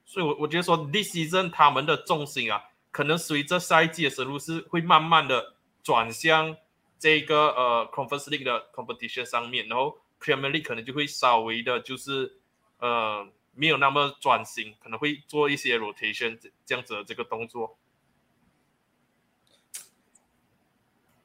[0.06, 6.56] 所以我，我觉得说，this season 他们的重心啊，可能随着赛季的深入是会慢慢的转向
[6.98, 12.38] 这个呃 Conference League 的 competition 上面，然后 Premier League 可能就会稍微的就是
[12.78, 17.76] 呃没有那么专心，可能会做一些 rotation 这样子的这个动作。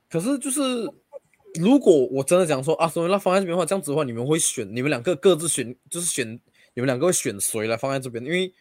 [0.10, 0.62] 可是就是，
[1.56, 6.40] 如果我真的讲说啊，所以那放在这边的话，这样子的话，你们会选你们两个各自选，就是选
[6.76, 8.24] 你们两个会选谁来放在这边？
[8.24, 8.54] 因为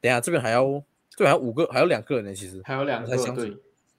[0.00, 0.82] 等下这边还要
[1.16, 3.56] 这边还有五个，还有两个人呢，其实还有两个我才想起对，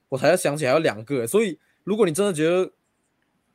[0.08, 2.70] 我才要想起还有两个，所以如果你真的觉得，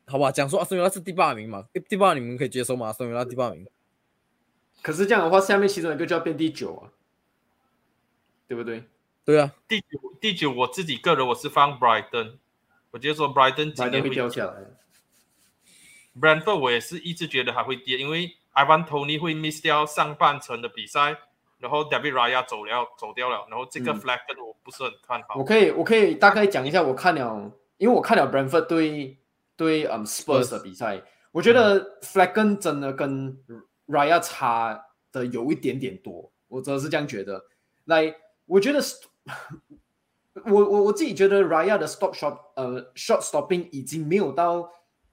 [0.06, 2.86] 好吧，讲说阿森纳是第八名嘛，第八名你们可以接受吗？
[2.88, 3.66] 阿森纳第八名，
[4.82, 6.92] 可是这样的话，下面其中一个就要变第九啊，
[8.46, 8.84] 对不对？
[9.24, 9.86] 对啊，第九
[10.20, 12.34] 第九，我自己个人我是放 Brighton，
[12.90, 14.66] 我觉得说 Brighton 今哪年会掉下来。
[16.20, 21.16] Brentford 我也是一直觉得还会跌，因为 Ivan Tony 会 miss 掉上半程的比赛，
[21.58, 25.36] 然后 David Raya 走了走掉了，然后这个嗯 Flacken 我不是很看好。
[25.36, 29.18] 我可以，我可以大概讲一下，我看了，因为我看了 Brentford 对
[29.56, 33.38] 对嗯 Spurs 的比赛，我觉得 Flacken 真的跟
[33.86, 37.44] Raya 差的有一点点多，我真的是这样觉得。
[37.84, 38.14] 来，
[38.46, 38.96] 我觉得是
[40.46, 44.70] 我我我自己觉得 Raya 的 stop shot 呃 shot stopping 已经没有到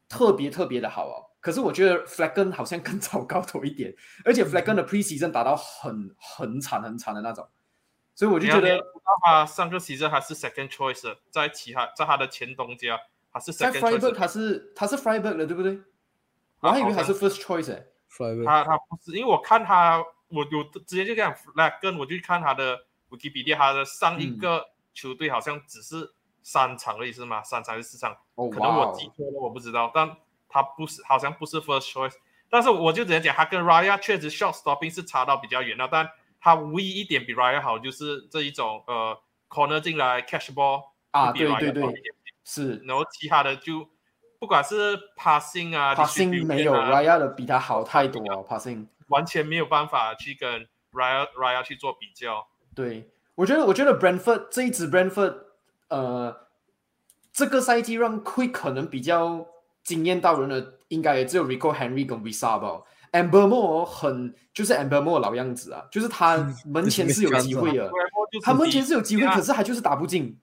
[0.10, 1.31] 特别特别的好哦。
[1.42, 7.50] 可是我觉得 Flacken 好像更 糟糕多一点，而且 Flacken 的 preseason 打到很很惨很惨的那种，
[8.16, 8.80] 所以我就觉得
[9.24, 12.98] 他上个 season 还是 second choice，在其他在他的前东家
[13.32, 15.80] 还是 second Freiburg choice，他是他是 Freiburg 的，对不对？
[16.62, 17.86] 我啊还以为他是 first choice 哎。
[18.10, 22.78] Freiburg 他他不是，因为我看他，我有直接就讲 Flacken，我就看他的
[23.10, 27.42] Wikipedia，他的上嗯一个球队好像只是三场而已是吗？
[27.42, 28.16] 三场还是四场？
[28.36, 30.16] 哦可能我记错了，我不知道，但
[30.52, 32.14] 他不是，好像不是 first choice。
[32.50, 36.10] 但是我就只能讲，他跟 Raya 确实 shot stopping 是差到比较远了，但
[36.40, 39.18] 他唯一一点比 Raya 好，就是这一种呃
[39.50, 41.94] corner 进来 catch ball 啊对对对
[42.44, 43.88] 是然后其他的就
[44.40, 48.88] 不管是 passing 啊 passing 没有啊 Raya 的比他好太多了，passing。
[49.08, 52.48] 完全没有办法去跟 Raya Raya 去做比较。
[52.74, 55.36] 对，我觉得我觉得 Brentford 这一支 Brentford
[55.90, 56.48] 呃，
[57.34, 59.46] 这个赛季让 Quick 可能比较
[59.84, 62.82] 惊艳到人的，应该也只有 Rico Henry 跟 Visa 吧。
[63.12, 67.92] Amber Moore 很就是 Amber Moore 老样子啊，就是他门前是有机会的
[68.42, 70.40] 他门前是有机会，可是他就是打不进。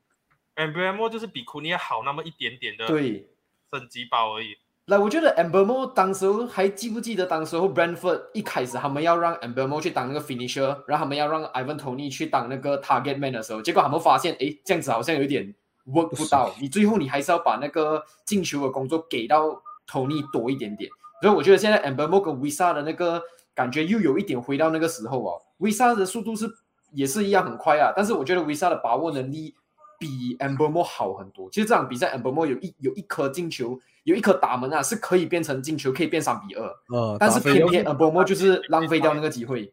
[0.57, 3.29] Amber Mo 就是比库尼亚好那么一点点的对，
[3.70, 4.57] 升级包而已。
[4.87, 15.55] 来，我觉得 Amber Moore 当时候还记不记得当时候 Brentford 一开始他们要让 Amber Moore 去当那个 finisher，然后他们要让 Ivan Tony 去当那个 target man 的时候，结果他们发现，哎，这样子好像有点
[15.88, 20.90] work 不到，你最后你还是要把那个进球的工作给到 Tony 多一点点。
[21.20, 23.20] 所以我觉得现在 Amber Moore 跟 Visa 的那个
[23.55, 26.48] 感觉又有一点回到那个时候哦，Visa 的速度是
[26.92, 29.55] 也是一样很快啊，但是我觉得 Visa 的把握能力
[29.98, 31.51] 比 Amber Moore 好很多。
[31.51, 39.72] 其实这场比赛 Amber Moore 有一有一颗进球，有一颗打门啊，是可以变成进球，可以变三比二，呃，但是偏偏 Amber Moore 就是浪费掉那个机会。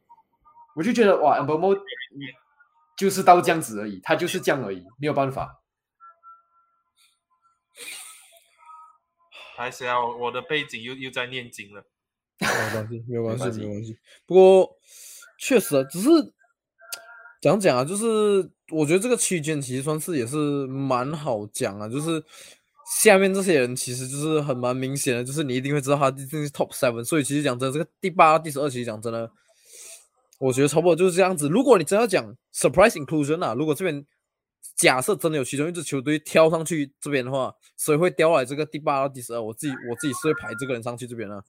[0.75, 1.79] 我就觉得哇，Amber Moore
[2.97, 5.61] 就是到这样子而已，他就是这样而已，没有办法。
[9.55, 11.83] 还是要我的背景又又在念经了。
[12.39, 13.97] 没有关系，没有关系，没关系没有关系。
[14.25, 14.77] 不过
[15.39, 16.09] 确实啊，只是
[17.41, 20.35] 讲讲啊，就是我觉得这个区间其实算是也是
[20.67, 22.21] 蛮好讲啊，就是
[23.01, 29.31] 下面这些人其实就是很蛮明显的，就是你一定会知道他一定是 top seven，所以其实讲真的，这个第八、第十二，其实讲真的，
[30.39, 31.47] 我觉得差不多就是这样子。
[31.47, 34.05] 如果你真要讲 surprise inclusion 啊，如果这边
[34.75, 39.41] 假设真的有其中一支球队跳上去这边的话，谁会掉来这个第八到第十二？
[39.41, 41.43] 我自己我自己是会排这个人上去这边的。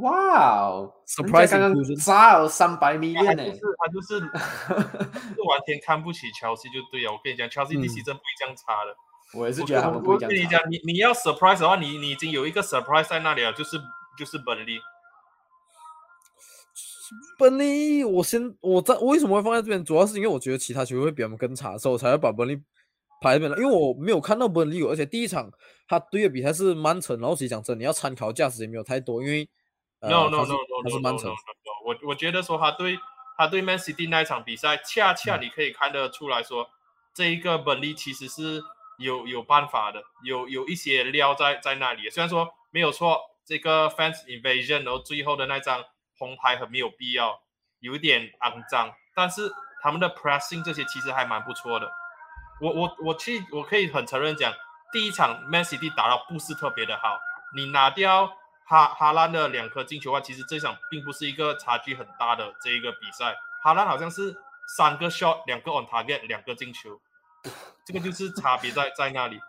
[0.00, 7.12] 哇哦 Surprise 刚刚砸了三百米他链呢，就是他就是就是 完全看不起乔西就对了。
[7.12, 8.94] 我跟你讲，乔西嗯第七真不会这样差的。
[9.38, 10.34] 我也是觉得他们不会这样打。
[10.34, 13.80] 我跟你讲，你你要 surprise 的话，你你已经有一个 surprise 在那里了，就是
[14.16, 14.78] 就是本利。
[17.38, 22.56] 本利，我先我在我为什么会放在这边，主要是因为我觉得其他球队会比他们更差，所以我才会把本利
[23.20, 23.56] 排这边来。
[23.58, 25.50] 因为我没有看到本利，而且第一场
[25.88, 29.48] 他对的比赛是曼城，然后其实讲真，你要参考价值也没有太多，因为
[30.00, 30.54] 呃 No no no
[30.84, 31.30] no 是曼城
[31.84, 32.98] 我我觉得说他对
[33.36, 36.68] 他对 Man City 那一场比赛，恰恰嗯你可以看得出来说，
[37.14, 38.62] 这一个本利其实是
[38.98, 42.08] 有有办法的，有有一些料在在那里。
[42.10, 45.82] 虽然说没有错，这个 fans invasion，然后最后的那张
[46.20, 47.40] 红牌很没有必要，
[47.78, 49.50] 有一点肮脏，但是
[49.82, 51.90] 他们的 pressing 这些其实还蛮不错的。
[52.60, 54.52] 我我我去，我可以很承认讲，
[54.92, 57.18] 第一场 Man City 打到不是特别的好，
[57.56, 63.34] 你拿掉哈哈兰的两颗进球啊，其实这场并不是一个差距很大的这一个比赛。
[63.64, 64.36] 哈兰好像是
[64.76, 67.00] 三个 shot，两个 on target，两个进球。
[67.86, 69.40] 这个就是差别在在那里。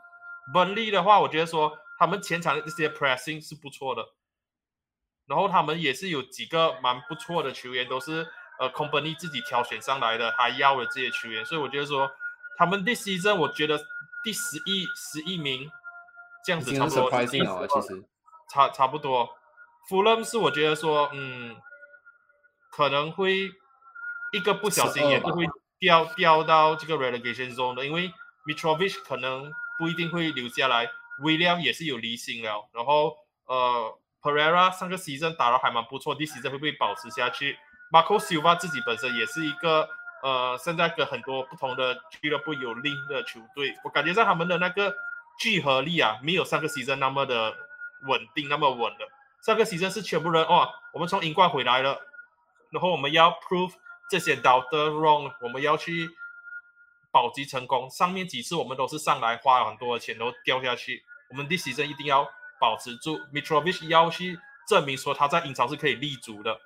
[0.53, 4.05] 本利的话，我觉得说他们前场的这些 pressing 是不错的，
[5.31, 8.27] 然后他们也是有几个蛮不错的球员，都是
[8.59, 12.11] 呃 company 自己挑选上来的，他要的这些球员，所以我觉得说
[12.57, 13.79] 他们 this season 我觉得
[14.25, 15.71] 第十一十一名
[16.43, 18.03] 这样子差不多，了，其实
[18.49, 19.29] 差差不多。
[19.87, 21.55] 弗勒姆是我觉得说，嗯，
[22.69, 23.49] 可能会
[24.33, 25.47] 一个不小心也是会
[25.79, 28.11] 掉掉到这个 relegation zone 的，因为
[28.45, 29.51] Mitrovic 可能。
[29.79, 30.87] 不一定会留下来，
[31.23, 32.69] 威廉也是有离心了。
[32.71, 37.57] 然后呃，Pereira 上个 season 打的还蛮不错，第 season 会不会保持下去
[37.91, 39.89] ？Marco Silva 自己本身也是一个
[40.23, 44.95] 呃，现在跟很多不同的俱乐部有 link 的球队，我感觉在他们的那个
[45.39, 47.53] 聚合力啊，没有上个 season 那么的
[48.07, 49.07] 稳定，那么稳的。
[49.41, 51.99] 上个 season 是全部人哦，我们从英冠回来了，
[52.71, 53.73] 然后我们要 prove
[54.09, 56.09] 这些 doubter wrong，我们要去。
[57.13, 61.03] 保级成功，上面几次我们都是上来花了很多的钱，然后掉下去。
[61.29, 62.25] 我们第十阵一定要
[62.61, 66.57] 保持住，Mitrovic 要去证明说他在英超是可以立足的，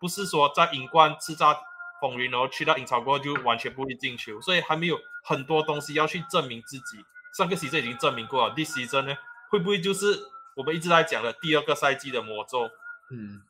[0.00, 1.56] 不是说在英冠叱咤
[2.00, 4.40] 风云，然后去到英超过后就完全不会进球。
[4.40, 7.04] 所以还没有很多东西要去证明自己。
[7.36, 9.16] 上个赛季已经证明过了，第十阵呢
[9.48, 10.18] 会不会就是
[10.56, 12.68] 我们一直在讲的第二个赛季的魔咒？
[13.10, 13.42] 嗯，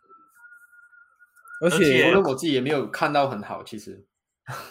[1.62, 4.05] 而且我自己也没有看到很好，其实。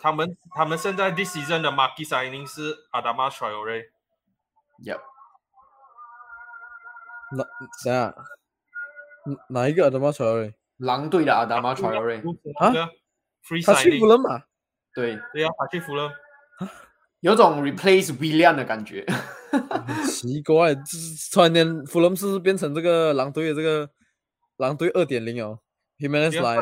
[0.01, 5.01] 他们他们现在 this season 的 market signing 是 Adama Traore，Yep。
[7.35, 7.45] 哪
[7.83, 8.13] 谁啊？
[9.49, 10.53] 哪一个 Adama Traore？
[10.77, 12.21] 狼队的 Adama Traore
[12.59, 12.89] 啊？
[13.65, 14.43] 他去湖人嘛？
[14.93, 16.09] 对对呀，他去湖人，
[17.21, 19.05] 有种 replace William 的感觉。
[20.07, 20.75] 奇怪，
[21.31, 23.89] 突然间湖人是不是变成这个狼队的这个
[24.57, 25.59] 狼队二点零哦
[25.99, 26.57] ？Himenez 来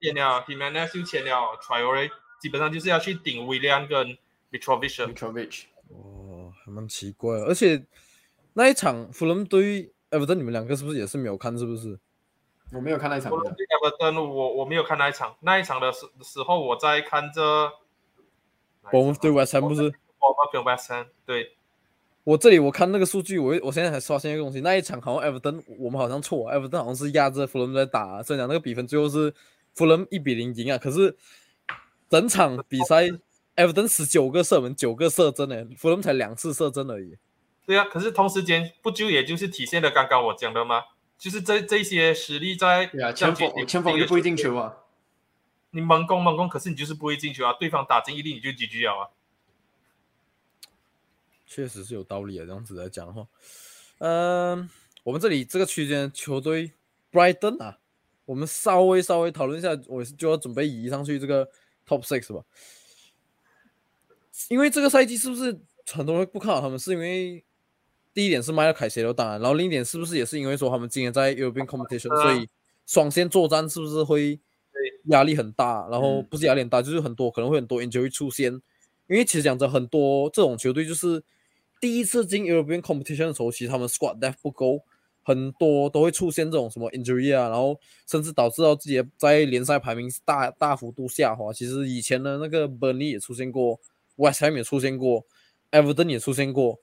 [0.00, 1.30] 签了，Himenez 又签了
[1.62, 2.10] Traore。
[2.40, 4.16] 基本上就是要去顶威廉跟
[4.52, 5.12] Mitrovic。
[5.12, 7.36] Mitrovic，哦，还蛮奇怪。
[7.40, 7.84] 而且
[8.52, 11.56] 那一场弗伦对 Everton，你们两个是不是也是没有看？
[11.58, 11.98] 是不是？
[12.72, 13.32] 我没有看那一场。
[13.32, 15.36] Everton，我我没有看那一场。
[15.40, 17.70] 那一场的时时候，我在看着。
[18.92, 19.82] 我们对 West Ham 不是？
[19.82, 21.56] 我跟 West Ham 对。
[22.24, 24.60] 我这里我看那个数据，我我现在才刷新一个东西。
[24.60, 28.22] 那一场好像 Everton，我们好像错，Everton 好像是压着弗伦在打。
[28.22, 29.34] 所以讲那个比分最后是
[29.74, 30.78] 弗伦一比零赢啊。
[30.78, 31.16] 可是。
[32.10, 33.06] 整场比赛
[33.54, 37.18] ，Everton 十九个射门，九个射正诶，弗伦才两次射正而已。
[37.68, 40.84] 对啊，可是同时间不就也就是体现了刚刚我讲的吗？
[41.18, 44.78] 就是这这些实力在对啊，前锋前锋就不会进球啊。
[45.72, 47.52] 你猛攻猛攻，可是你就是不会进球啊。
[47.60, 49.10] 对方打进一粒你就 GG 啊。
[51.46, 53.26] 确实是有道理啊，这样子来讲的话，
[53.98, 54.70] 嗯，
[55.02, 56.72] 我们这里这个区间球队
[57.12, 57.78] Brighton 啊，
[58.24, 61.48] 我们稍微稍微讨论一下，我是就要准备移上去这个。
[61.86, 62.44] Top six 吧，
[64.48, 65.58] 因为这个赛季是不是
[65.90, 66.78] 很多人不看好他们？
[66.78, 67.42] 是因为
[68.18, 72.48] 第一点是卖了凯西罗，当然，然后另一点是不是也是因为说他们今年在 European competition，所以
[72.84, 74.40] 双线作战是不是会
[75.10, 75.86] 压力很大？
[75.88, 78.52] 然后不是压力很大，就是很多可能会很多 injury 出现。
[79.06, 81.22] 因为其实讲真很多这种球队就是
[81.80, 84.80] 第一次进 European competition 的时候，其实他们 squad depth 不够。
[85.22, 91.52] 很多都会出现这种什么 injury 啊，然后甚至导致到自己在联赛排名大大幅度下滑。
[91.52, 93.78] 其实以前的那个 Burnley 也出现过
[94.16, 95.24] ，West Ham 也出现过
[95.70, 96.80] ，Everton 也出现过，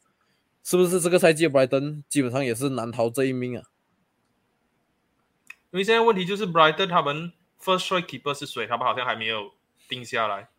[0.66, 3.64] 是不是这个赛季 Brighton 基本上也是难逃这一命啊？
[5.72, 8.66] 因为现在问题就是 Brighton 他们 first choice keeper 是谁？
[8.66, 9.52] 他们好像还没有
[9.88, 10.50] 定下来。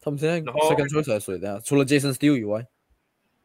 [0.00, 1.60] 他们现在 second choice 是谁的？
[1.60, 2.66] 除了 Jason Steele 以外。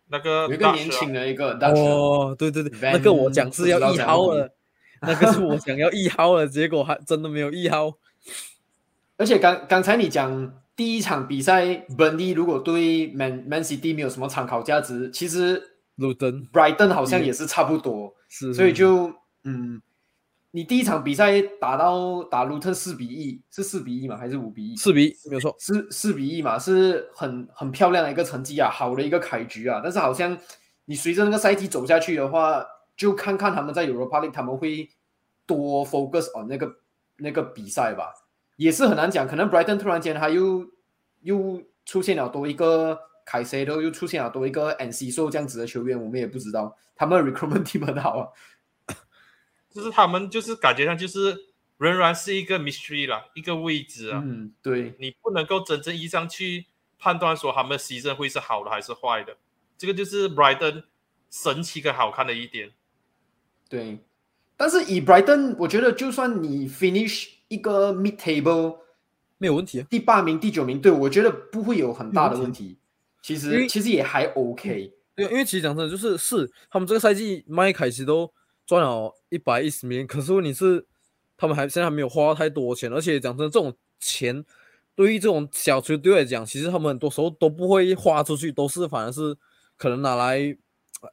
[0.08, 4.54] 那个有一个年轻的一个哦，对对对，那个我讲是要一号了，
[5.02, 7.94] 那个是我想要一号的，结果还真的没有一号。
[9.16, 11.66] 而且刚刚才你讲第一场比赛
[11.98, 15.62] ，Burnley 如果对 Man Man City 没有什么参考价值，其实
[15.98, 19.14] Luton Brighton 好像也是差不多，是，所以就
[19.44, 19.82] 嗯。
[20.54, 24.18] 你第一场比赛打到打卢特四比一，是四比一吗？
[24.18, 24.76] 还是五比一？
[24.76, 29.80] 四比一，没有错，是四比一嘛，是很很漂亮的一个成绩啊，好的一个开局啊。
[29.82, 30.38] 但是好像
[30.84, 32.66] 你随着那个赛季走下去的话，
[32.98, 34.90] 就看看他们在 Europa League 他们会
[35.46, 36.70] 多 focus on 那个
[37.20, 38.12] 那个比赛吧，
[38.56, 39.28] 也是很难讲。
[39.28, 40.66] 可能 Brighton 突然间他又
[41.22, 46.78] 又出现了多一个凯塞都又出现了多一个 NC 说这样子的球员，我们也不知道。
[46.96, 48.28] 他们 recruitment team 很好啊。
[49.74, 51.34] 就是他们就是感觉上就是
[51.78, 54.22] 仍然是一个 mystery 啦，一个位置啊。
[54.24, 56.66] 嗯，对，你不能够真正意义上去
[57.00, 59.38] 判断说他们的牺牲会是好的还是坏的。
[59.78, 60.84] 这个就是 Brighton
[61.30, 62.72] 神奇跟好看的一点。
[63.70, 64.00] 对，
[64.58, 68.78] 但是以 Brighton，我觉得就算你 finish 一个 mid table
[69.38, 72.78] 没有问题，第八名、第九名，对我觉得不会有很大的问题。
[73.22, 74.94] 其实其实也还 OK。
[75.14, 78.32] 对，因为其实讲真的，就是是他们这个赛季麦凯奇都
[78.66, 80.86] 赚了一百一十 million，可是问题是
[81.36, 84.46] 他们还现在还没有花太多钱，而且讲真的，这种钱
[84.96, 89.36] 对于这种小球队来讲，其实他们很多时候都不会花出去，都是反而是
[89.76, 90.40] 可能拿来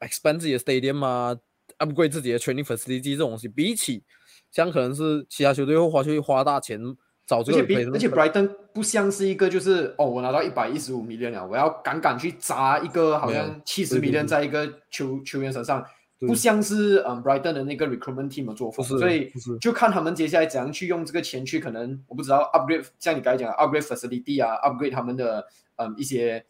[0.01, 1.36] expand 自己的 stadium 啊
[1.78, 4.05] ，upgrade 自己的 training facility 这种东西，比起
[4.51, 6.80] 像可能是其他球队会花去花大钱
[7.26, 15.84] 找这而且而且 Brighton 不像是一个就是哦，我拿到一百一十五 million 了，我要敢敢去砸一个好像七十 million 在一个球球员身上，
[16.20, 19.30] 不像是嗯 Brighton 的那个 recruitment team 的作风，所以
[19.61, 25.46] 就看他们接下来怎样去用这个钱去可能我不知道 upgrade，像你刚才讲的 upgrade facility 啊，upgrade 他们的
[25.76, 26.42] 嗯一些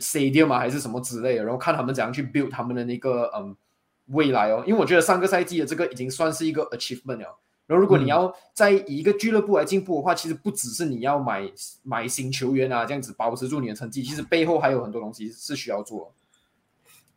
[0.00, 3.56] stadium 啊还是什么之类的，然后看他们怎样去 build 他们的那个嗯
[4.06, 7.38] 未来哦，因为我觉得上个赛季的这个已经算是一个 achievement 了。
[7.66, 11.50] 然后，如果你嗯要在以一个俱乐部来进步的话，其实不只是你要买
[11.82, 16.12] 买新球员啊，这样子保持住你的成绩，其实背后还有很多东西是需要做。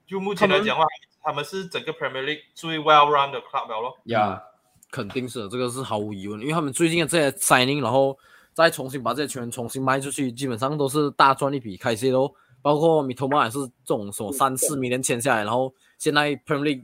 [0.05, 0.85] 就目前来讲的话，
[1.21, 3.97] 他们是整个 Premier League 最 well run 的 club 了咯。
[4.05, 4.41] 呀、
[4.89, 8.17] 肯定是的，这个是毫无疑问的，因为他们最近的这些 signing，然后
[8.53, 12.33] 再重新把这些球员重新卖出去，基本上都是大赚一笔开销咯。
[12.61, 16.83] 包括米托马也是这种什么三四米年签下来，然后现在 Premier League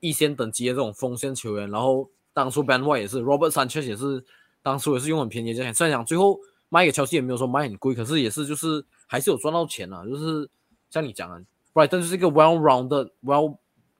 [0.00, 4.24] 一线等级的这种锋线球员，然后当初 Ben White 也是，Robert Sanchez 也是，
[4.62, 6.38] 当初也是用很便宜的价钱，虽然讲最后
[6.68, 10.48] 卖给乔西也没有说卖很贵，可是也是就是还是有赚到钱啊，就是
[10.90, 13.56] 像你讲的，Brighton 就是一个 well rounded well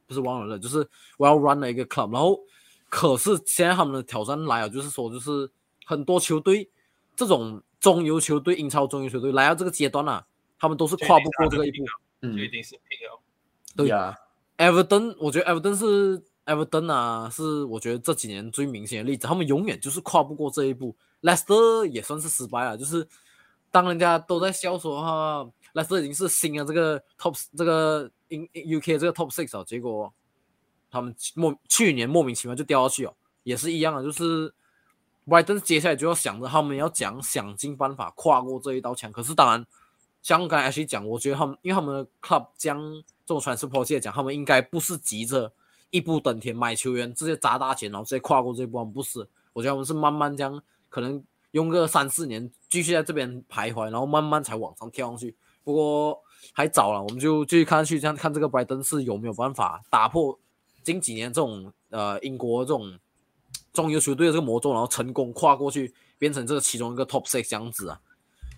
[0.06, 0.86] 不是 well rounded，就是
[1.18, 2.40] well run 的一个 club，然后
[2.88, 5.50] 可是现在他们的挑战来了，就是说就是
[5.84, 6.70] 很多球队
[7.16, 10.26] 这种中游球队、英超中游球队来到这个阶段啊，
[10.58, 11.84] 他们都是跨不过这个一步。
[12.22, 13.20] 嗯就一定是 PL，。
[13.76, 14.16] 对呀
[14.56, 20.94] Everton，我觉得 Everton 是 Everton 啊，是我觉得这几年最明显的例子，他们永远就是跨不过这一步。
[21.22, 23.06] Leicester 也算是失败了，就是
[23.70, 30.12] 当人家都在笑说哈，Leicester 已经是新的这个 top 这个 in UK 这个 top six 啊，结果
[30.90, 34.52] 他们莫去年莫名其妙就掉下去哦，也是一样的，就是
[35.26, 39.66] Brighton 接下来就要想着他们要讲想尽办法跨过这一道墙，可是当然。
[40.22, 42.80] 像刚才 H 讲，我觉得他们因为他们的 club 将
[43.26, 45.52] 这种 transfer 来讲，他们应该不是急着
[45.90, 49.26] 一步登天买球员，直接砸大钱，然后直接跨过这一步，不是。
[49.52, 51.22] 我觉得我们是慢慢这样，可能
[51.52, 55.34] 用个三四年继续在这边徘徊，然后慢慢才往上跳上去。
[55.62, 56.20] 不过
[56.52, 60.38] 还早了，我们就继续看下去，这样看这个拜登是有没有办法打破
[60.82, 62.98] 近几年这种呃英国这种
[63.72, 68.00] 中游球队的这个魔咒，然后成功跨过去，变成这个其中一个 top six 这样子啊。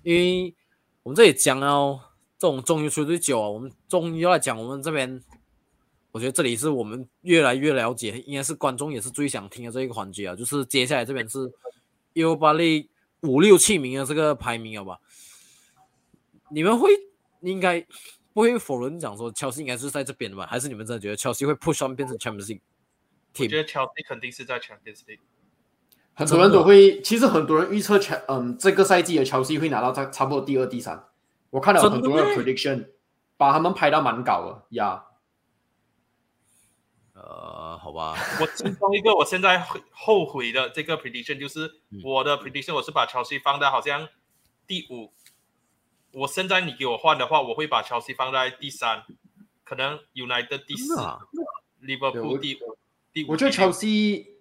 [0.03, 0.55] 因为
[1.03, 2.01] 我们这里讲到
[2.39, 5.23] 这种中游球队久啊，我们终于要来讲我们这边，
[6.13, 11.51] 我觉得这里是我们越来越了解，应该是观众也是最想听的这一个环节啊，就是接下来这边是
[12.15, 12.89] U 八类
[13.23, 14.99] 五六七名的这个排名，好吧？
[16.51, 16.91] 你们会
[17.41, 17.85] 应该
[18.33, 20.47] 不会否认讲说乔西应该是在这边的吧？
[20.47, 22.61] 还是你们真的觉得乔西会 push on 变成 Champions League
[23.39, 25.21] 我觉得乔西肯定是在 Champions League。
[26.15, 31.05] 很多人都会，其实很多人预测乔，嗯，这个赛季的乔西会拿到差差不多第二、第三。
[31.57, 32.87] 我看了很多人的 prediction，
[33.39, 35.07] 把他们拍到蛮高的呀。
[37.15, 44.07] 呃，好吧， 我其中一个我现在后后悔的这个 prediction 就是嗯我的 prediction，我是把乔西放在好像
[44.67, 45.15] 第五。
[46.13, 49.05] 我现在你给我换的话，我会把乔西放在第三，
[49.65, 50.95] 可能 United 第四
[51.81, 52.77] ，Liverpool 第五。
[53.15, 54.37] 第五，我觉得乔西，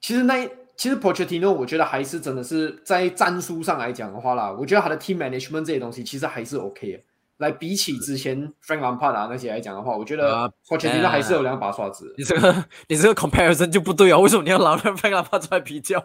[0.00, 0.50] 其实那
[0.80, 7.02] 其实 Pochettino，我觉得还是真的是在战术上来讲的话啦，我觉得他的 team management 这些东西其实还是 OK 的。
[7.36, 12.14] 来比起之前 Frank Lampard 啊那些来讲的话，我觉得啊 Pochettino 还是有两把刷子。
[12.16, 14.16] 你这个 你这个 comparison 就不对啊！
[14.16, 16.02] 为什么你要拿 Frank Lampard 出来比较？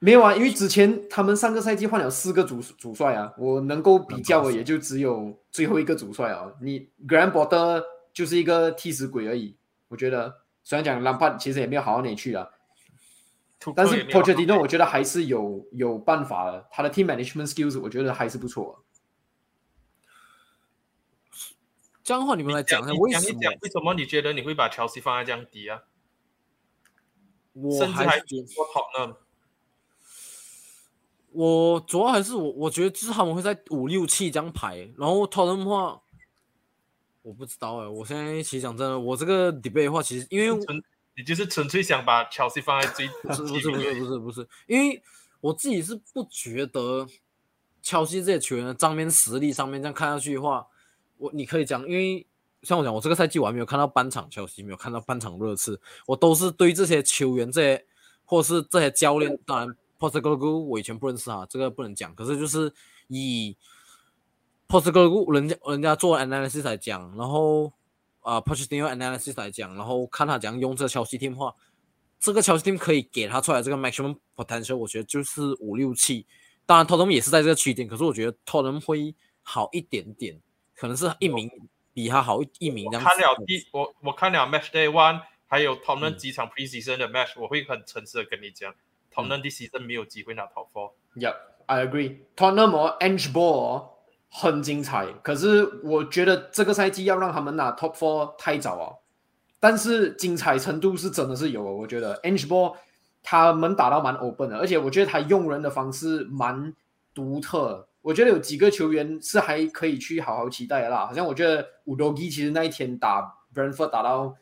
[0.00, 6.42] 没有啊，因为之前他们上个赛季换了四个主主帅啊，我能够比较的也就只有最后一个主帅啊。
[6.60, 9.56] 你 Grand b o t t e r 就是一个替死鬼而已。
[9.86, 12.44] 我觉得虽然讲 Lampard 其实也没有好到哪里去啊，
[13.74, 18.84] 但是突破也没有 Pochettino 我觉得还是有有办法的，他的 team management skills 我觉得还是不错。
[22.02, 23.38] 这样的话，你们来讲一下为什么？
[23.60, 25.82] 为什么你觉得你会把乔西放在这样低啊？
[27.52, 29.16] 我甚至还说 Tottenham
[31.32, 36.00] 我主要还是我我觉得就是他们会在五六七这样排，然后 t t 的话，
[37.22, 40.82] 我不知道哎、我现在其实讲真的，我这个 debate 的话，其实因为纯
[41.18, 45.02] 你就是纯粹想把乔西放在最 不是不是不是不是不是，因为
[45.40, 47.04] 我自己是不觉得
[47.82, 50.66] 乔西这些球员的账面实力上面这样看下去的话，
[51.16, 52.24] 我你可以讲，因为
[52.62, 57.84] 像我讲，我这个赛季我还没有看到半场乔西，没有看到半场热刺，我都是对这些球员这些
[58.24, 62.72] 或是这些教练，当然 p o s t e c o g l u 我以前不认识啊，这个不能讲，可是就是
[63.08, 63.56] 以
[64.68, 65.02] post 个
[65.32, 67.72] 人家人家做 analysis 来讲，然后
[68.28, 71.54] 啊 p o s t i n analysis 来讲，然后看他怎样用这个消息 team 话，
[72.20, 76.26] 这个消息 team 可以给他出来这个 maximum potential，我觉得就是五六七。
[76.66, 80.38] 当然 Tottenham 也是在这个区间，可是我觉得 Tottenham 会好一点点，
[80.76, 81.50] 可能是一名
[81.94, 83.02] 比他好一名这样。
[83.02, 88.74] 看了第我我看了 match day one，还有 Tottenham 几场 preseason 的 match，我会很诚实的跟你讲
[89.10, 90.92] ，Tottenham 第 season 没有机会拿 top four。
[91.16, 92.18] Yep，I agree。
[92.36, 93.88] Tottenham 和 Ange Ball
[94.30, 98.92] 很精彩，可是我觉得这个赛季要让他们拿 top four 太早啊。
[99.60, 102.76] 但是精彩程度是真的是有，我觉得 Ange Ball。
[103.20, 106.72] 他们打到蛮 open 的，而且我觉得他用人的方式蛮
[107.12, 107.86] 独特。
[108.00, 111.04] 我觉得有几个球员是还可以去好好期待的啦。
[111.04, 114.34] 好像我觉得五多基其实那一天打 Brentford 打到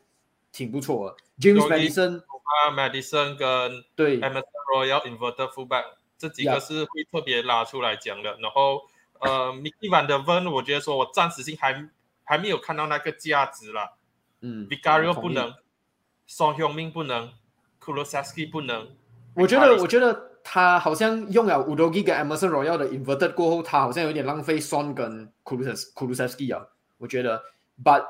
[0.53, 1.15] 挺不错的。
[1.39, 5.83] James Madison 啊，Madison 跟对 Emerson Royal Inverted Fullback
[6.17, 8.37] 这几个是会特别拉出来讲的。
[8.39, 8.83] 然后
[9.21, 11.89] 呃，Mickey Van Der Ven，我觉得说我暂时性还
[12.23, 13.97] 还没有看到那个价值了。
[14.41, 15.53] 嗯，Vicario 不能
[16.27, 17.31] ，Son Heung-min 不能。
[17.79, 18.85] 库罗萨斯基不能，
[19.33, 26.67] 我觉得，我觉得他好像用了乌多基跟 Emerson Royal 的 Inverted 过后，他好像有点浪费 Son 跟库鲁斯库鲁萨斯基啊。
[26.97, 27.41] 我觉得
[27.81, 28.03] ，But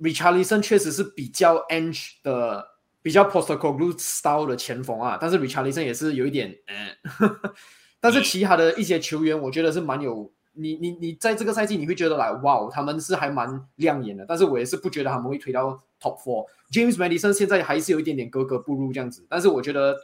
[0.00, 2.68] Richarlison 确实是比较 Ange 的，
[3.02, 5.18] 比较 Postecoglou style 的前锋啊。
[5.20, 7.36] 但是 Richarlison 也是有一点，嗯，
[7.98, 14.26] 但是其他的一些球员，我觉得是蛮有，你你你在这个赛季你会觉得来，哇，他们是还蛮亮眼的。
[14.26, 15.80] 但是我也是不觉得他们会推到。
[15.98, 19.96] Top four James Madison 现在还是有一点点格格不入这样子，但是我觉得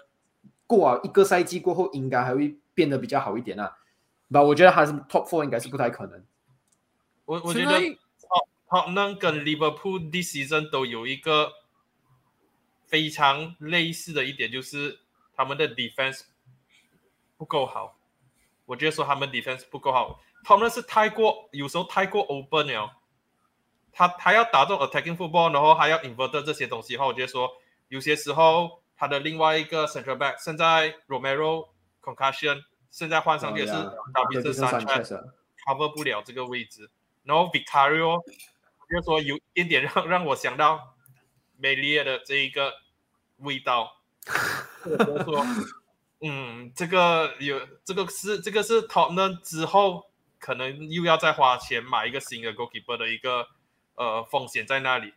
[0.66, 3.76] 过啊一个赛季过后应该还会变得比较好一点啊。
[4.28, 6.24] 那我觉得还是 Top four 应该是不太可能。
[7.26, 7.78] 我我觉得
[8.66, 11.52] Tottenham 跟 Liverpool this season 都有一个
[12.86, 15.00] 非常类似的一点，就是
[15.36, 16.22] 他们的 defense
[17.36, 17.98] 不够好。
[18.64, 22.90] 我觉得说他们 defense 不够好，他们是太过有时候太过 open 了，
[23.92, 27.48] 他他要打这种 attacking football，然后还要 invert 这些东西的话，我觉得说
[27.88, 31.68] 有些时候他的另外一个 central back 现在 Romero
[32.02, 36.90] concussion，现在换上去是 d a v i s Sanchez，cover 不了这个位置。
[37.22, 38.20] 然后 Victorio
[38.90, 40.94] 就说有一点点让 让我想到
[41.56, 42.72] 梅利亚的这一个
[43.36, 43.92] 味道，
[44.84, 45.46] 就说
[46.20, 50.10] 嗯，这个有这个是这个是 top 呢之后。
[50.42, 53.46] 可能又要再花钱买一个新的 goalkeeper 的一个。
[53.94, 55.12] 呃，风险在那里？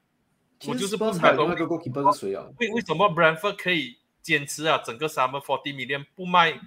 [0.68, 2.46] 我就是不明白那个 goalkeeper 是谁啊？
[2.60, 4.78] 为为什么 Brentford 可以坚持啊？
[4.86, 6.60] 整个 summer forty million 不卖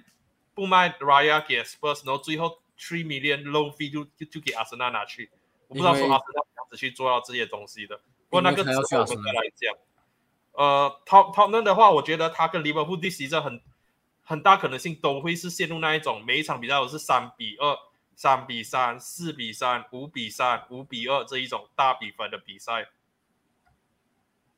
[0.55, 5.29] 不卖 Raya 给 Spurs，然后最后 three million low fee 就就就给阿森纳拿去。
[5.67, 7.95] 我不知道说阿森纳怎样子去做到这些东西的。
[8.27, 9.75] 不过那个之后我们再来讲。
[10.53, 13.61] 呃，Top Tottenham 的话，我觉得他跟 Liverpool 第十很
[14.23, 17.77] 很大可能性都会是陷入那一种每一场比赛都是三比二。
[18.19, 22.89] 三比三、四比三、五比三、五比二这一种大比分的比赛，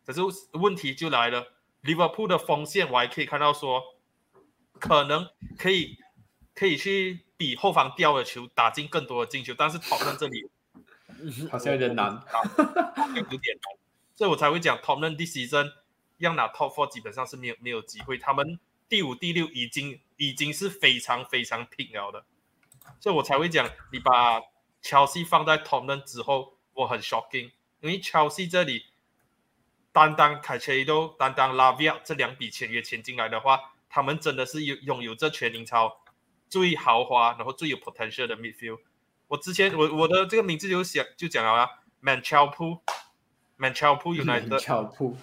[0.03, 0.20] 可是
[0.53, 1.53] 问题就来了
[1.84, 3.84] ，Liverpool 的锋线我还可以看到说，
[4.80, 5.99] 可能可以
[6.55, 10.49] 可以去比后方掉的球打进更多的进球，但是讨论这里
[11.51, 12.20] 好像有点难，
[13.16, 13.78] 有点难，
[14.16, 15.72] 所以我才会讲 Tottenham this season
[16.18, 18.59] 要拿 Top Four 基本上是没有没有机会，他们
[18.89, 22.26] 第五、第六已经已经是非常非常拼了的。
[23.00, 24.42] 所以我才会讲，你把
[24.82, 28.86] 乔西放在 Tottenham 之后，我很 shocking，因为乔西这里
[29.92, 36.02] 单单凯切都单单拉维亚这两笔签约签进来的话，他们真的是有拥有这全英超
[36.50, 38.80] 最豪华，然后最有 potential 的 midfield。
[39.28, 41.70] 我之前我我的这个名字就想就讲了啊
[42.02, 45.20] ，Manchester，Manchester United。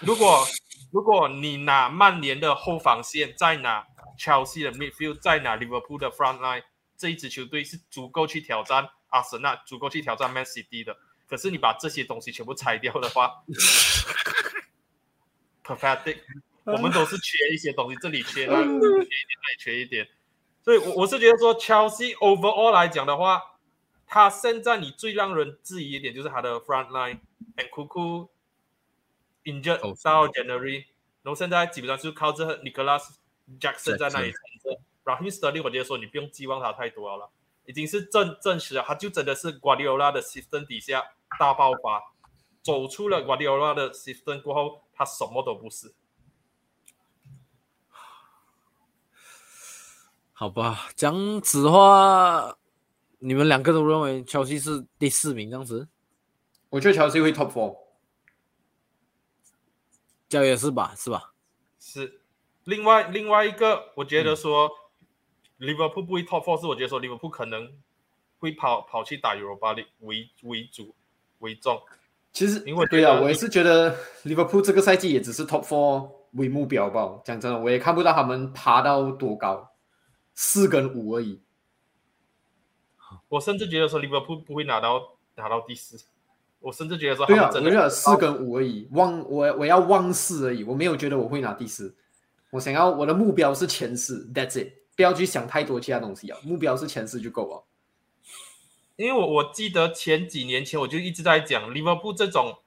[0.00, 0.46] 如果
[0.92, 3.86] 如果你拿曼联的后防线，再拿
[4.16, 6.62] 乔西的 midfield，再拿 Liverpool 的 front line。
[6.98, 10.98] 这一支球队是足够去挑战阿森纳，足够去挑战 Man City 的。
[11.26, 13.42] 可是你把这些东西全部拆掉的话，
[15.64, 16.18] perfect。
[16.64, 19.08] 我们都是缺一些东西，这里缺那 缺一点，那里
[19.58, 20.06] 缺一点。
[20.62, 23.40] 所以，我我是觉得说，Chelsea overall 来讲的话，
[24.06, 27.20] 他现在你最让人质疑一点就是他的 front line
[27.56, 28.28] and Cuckoo
[29.44, 30.84] injured 到 January，
[31.22, 33.14] 然后现在基本上就靠这 Nicholas
[33.58, 34.78] Jackson 在那里撑着。
[35.08, 37.30] Raheem Sterling，我觉得说你不用寄望他太多了，
[37.64, 41.02] 已经是证证实了，他就真的是 Guardiola 的 system 底下
[41.38, 42.12] 大爆发，
[42.62, 45.94] 走出了 Guardiola 的 system 过后，他什么都不是。
[50.34, 52.58] 好吧，这样子话，
[53.20, 55.88] 你们两个都认为乔西是第四名这样子？
[56.68, 57.78] 我觉得乔西会 top four，
[60.28, 60.94] 这也是吧？
[60.94, 61.32] 是吧？
[61.80, 62.20] 是。
[62.64, 64.70] 另外另外一个，我觉得说。
[65.58, 67.70] Liverpool 不会 top four，是我觉得说 Liverpool 可能
[68.38, 70.94] 会跑跑去打 Europa League 为为主
[71.40, 71.80] 为重。
[72.32, 77.20] 其实因为对啊，我也是觉得 Liverpool 这个赛季也只是 Top Four 为目标吧。
[77.24, 79.70] 讲真的，我也看不到他们爬到多高，
[80.34, 81.40] 四跟五而已。
[83.28, 85.98] 我甚至觉得说 Liverpool 不会拿到拿到第四，
[86.60, 91.96] 我甚至觉得说对啊，们真的我觉得四跟五而已，望我我要望四而已，我没有觉得我会拿第四。
[92.50, 97.64] 我想要我的目标是前四，That's it，不要去想太多其他东西啊，目标是前四就够了。
[98.96, 102.58] 因为我我记得前几年前我就一直在讲利物浦这种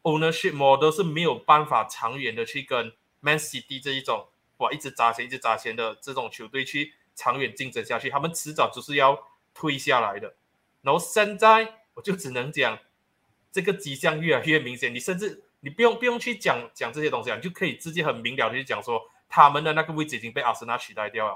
[0.00, 9.22] ownership model 是没有办法长远的去跟 Man City 这一种哇一直砸钱一直砸钱的这种球队去长远竞争下去，他们迟早就是要
[9.52, 10.36] 退下来的。
[10.80, 12.78] 然后现在我就只能讲
[13.52, 21.34] 这个迹象越来越明显，你甚至你不用不用去讲讲这些东西啊，你就可以直接很明了的去讲说他们的那个位置已经被阿森纳取代掉了。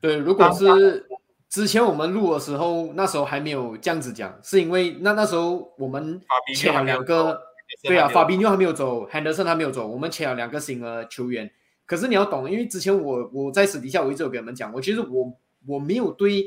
[0.00, 1.08] 对，如果是
[1.48, 6.20] 之前我们录的时候，那时候还没有这样子讲，是因为那那时候我们
[6.54, 7.40] 签了两个，
[7.82, 11.50] 对啊，法比比纽还没有走，Henderson 还没有走，我们签了两个新的球员。
[11.84, 15.32] 可是你要懂，因为之前我我在私底下我一直有跟你们讲，我其实我
[15.66, 16.44] 我没有对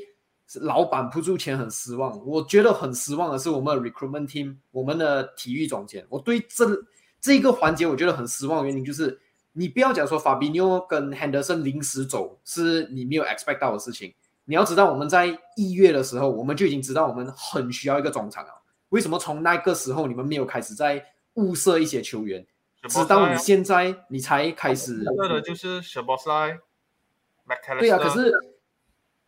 [0.61, 6.65] 老板扑出钱很失望，我觉得很失望的是我们的 recruitment team，我们的体育总监，我对这
[7.19, 9.19] 这一个环节我觉得很失望的原因就是，
[9.53, 14.13] 你不要讲说法比纽跟 Henderson 临时走是你没有 expect 到的事情，
[14.45, 18.61] 你要知道我们在一月的时候我们就已经知道我们很需要一个中场了。
[18.89, 22.45] 为什么从那个时候你们没有开始在物色一些球员？
[22.89, 25.03] 直到你现在你才开始。
[27.79, 28.33] 对啊，可是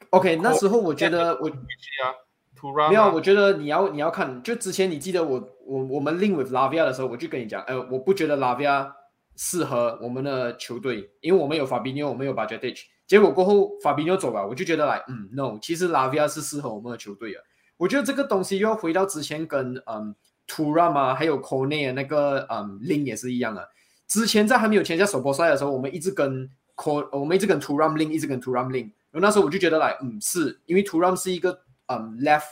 [0.10, 8.92] OK，那时候我觉得我没有，我觉得你要你要看，就之前你记得我我我们 link with Lavia 的时候，我就跟你讲，呃，我不觉得 Lavia
[9.36, 17.40] 适合我们的球队，因为我们有 Fabinho，我们有 Budgetage，结果过后 Fabinho 走了，我就觉得来，嗯，no，其实拉维亚是适合我们的球队的。
[17.78, 20.16] 我觉得这个东西又要回到之前跟嗯
[20.48, 23.68] tu ra，还有 Kone 那个嗯 lin 也是一样的。
[24.08, 28.92] 之前在还没有签下首波赛的时候，我们一直跟 K，我们一直跟 Turam lin 一直跟 Turam link。
[29.12, 32.46] 然后那时候我就觉得来，嗯，是因为 Turam 是一个嗯 left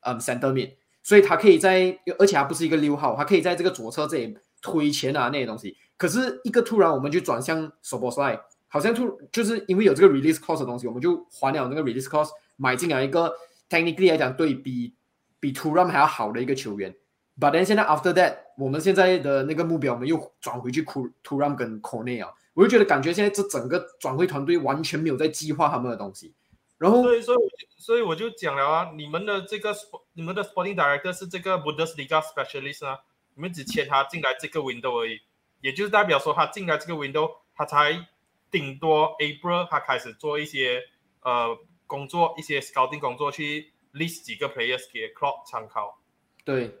[0.00, 5.76] 嗯 center mid，所以他可以在，而且他不是一个六号，他可以在这个左侧这里推前啊那些东西。
[5.98, 13.34] 可是一个突然我们就转向首波赛，好像突就是因为有这个 release cost 的东西，我们就还了那个 release cost，买进来一个
[13.68, 14.94] technically 来讲对比
[15.38, 16.94] 比 Turam 还要好的一个球员。
[17.40, 26.34] But then 现在 after that，我们现在的那个目标，我们又转回去 Turam 跟 Kone 啊，我就觉得感觉现在这整个转会团队完全没有在计划他们的东西。
[26.78, 27.38] 然后，所以，所以，
[27.76, 29.74] 所以我就讲了啊，你们的这个
[30.12, 32.98] 你们的 sporting director 是这个 Bundesliga specialist 啊，
[33.34, 35.20] 你们只签他进来这个 window 而已，
[35.60, 38.06] 也就是代表说他进来这个 window，他才
[38.50, 40.82] 顶多 April 他开始做一些
[41.22, 46.00] 呃工作，一些 scouting 工作去 list 几个 players 给 Klopp 参考。
[46.44, 46.74] 对，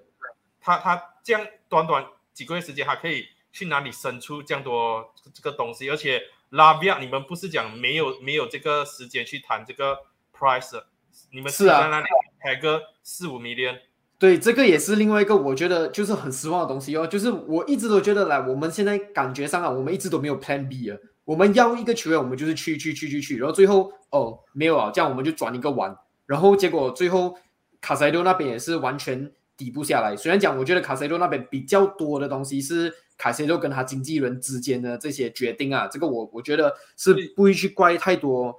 [0.60, 5.90] 他他这样短短几个月时间，他可以去哪里生出这样多这个东西？
[5.90, 10.84] 而且拉比亚，你们不是讲没有没有这个时间去谈这个 price，
[11.30, 12.06] 你们是啊在那里
[12.40, 13.80] 开个四五 million，
[14.18, 17.06] 对，这个也是另外一个我觉得就是很失望的东西哦。
[17.06, 20.96] 就是我一直都觉得来，我们现在感觉上啊，我们一直都没有 Plan B 啊。
[21.24, 25.96] 我们要一个球员，我们就是去去去去去，然后最后哦没有啊，这样我们就转一个弯，
[26.26, 27.36] 然后结果最后
[27.80, 30.16] 卡塞多那边也是完全抵不下来。
[30.16, 38.56] 虽然讲我觉得卡塞多那边比较多的东西是卡塞多跟他经纪人之间的这些决定啊，这个我我觉得是不会去怪太多，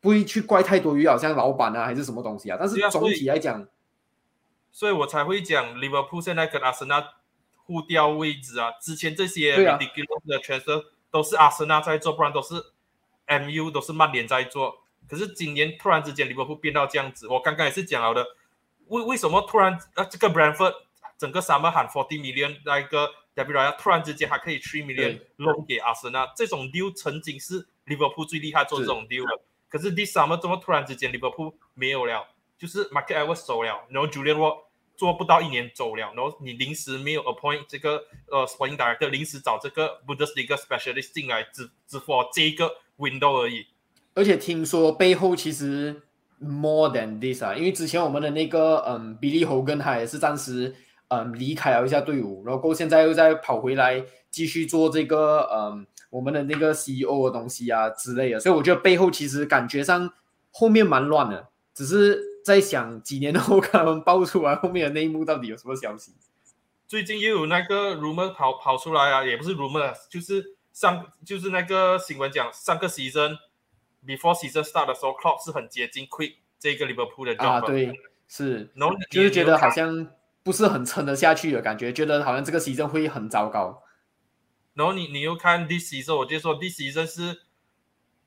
[0.00, 2.56] 不会去怪太多于好像老板啊还是什么东西啊。
[2.60, 3.66] 但是总体来讲，
[4.74, 7.12] 所以我才会讲 Liverpool 现在跟阿森纳
[7.64, 8.72] 互调位置啊。
[8.82, 12.56] 之前这些对啊 ridiculous 的 transfer 都是阿森纳在做，不然都是
[13.28, 14.82] MU 都是曼联在做。
[15.08, 18.26] 可是今年突然之间利物浦变到这样子，我刚刚也是讲了的，
[18.88, 20.74] 为为什么突然啊这个 Brentford
[21.16, 26.92] 整个 summer 喊 forty million 那一个 w r 突然之间还可以 three million 对 loan 给阿森纳，这种 deal
[26.92, 29.40] 曾经是利物浦最厉害做这种 deal 的。
[29.68, 32.26] 可是 this summer 怎么突然之间利物浦没有了？
[32.64, 34.56] 就是 Market Edwards 走了，然后 Julian 我
[34.96, 43.66] 做不到一年走了，然后你临时没有 appoint 这个呃 sporting director，临时找这个 Bundesliga specialist 进来，只只 for 这一个 window 而已。
[44.14, 46.00] 而且听说背后其实
[46.40, 50.74] more than this 啊，因为之前我们的那个嗯比利侯跟他也是暂时
[51.08, 60.08] 嗯离开了一下队伍，然后现在又再跑回来继续做这个嗯我们的那个 CEO 的东西啊之类的，所以我觉得背后其实感觉上
[60.52, 66.12] 后面蛮乱的，只是在想几年后看他们爆出来后面的内幕到底有什么消息。
[66.86, 73.38] 最近又有那个 rumor 跑跑出来啊，也不是 rumor，就是上就是那个新闻讲上个 season
[74.06, 77.92] before season start 的时候，Klopp 是很接近 quit 这个利物浦的 job，啊，对，
[78.28, 79.96] 是，然后就是觉得好像。
[79.96, 80.08] 像
[80.44, 83.82] 不是很撑得下去的感觉，觉得好像这个 season 会很糟糕。
[84.74, 87.40] 然后你你又看 this season，我就说 this season 是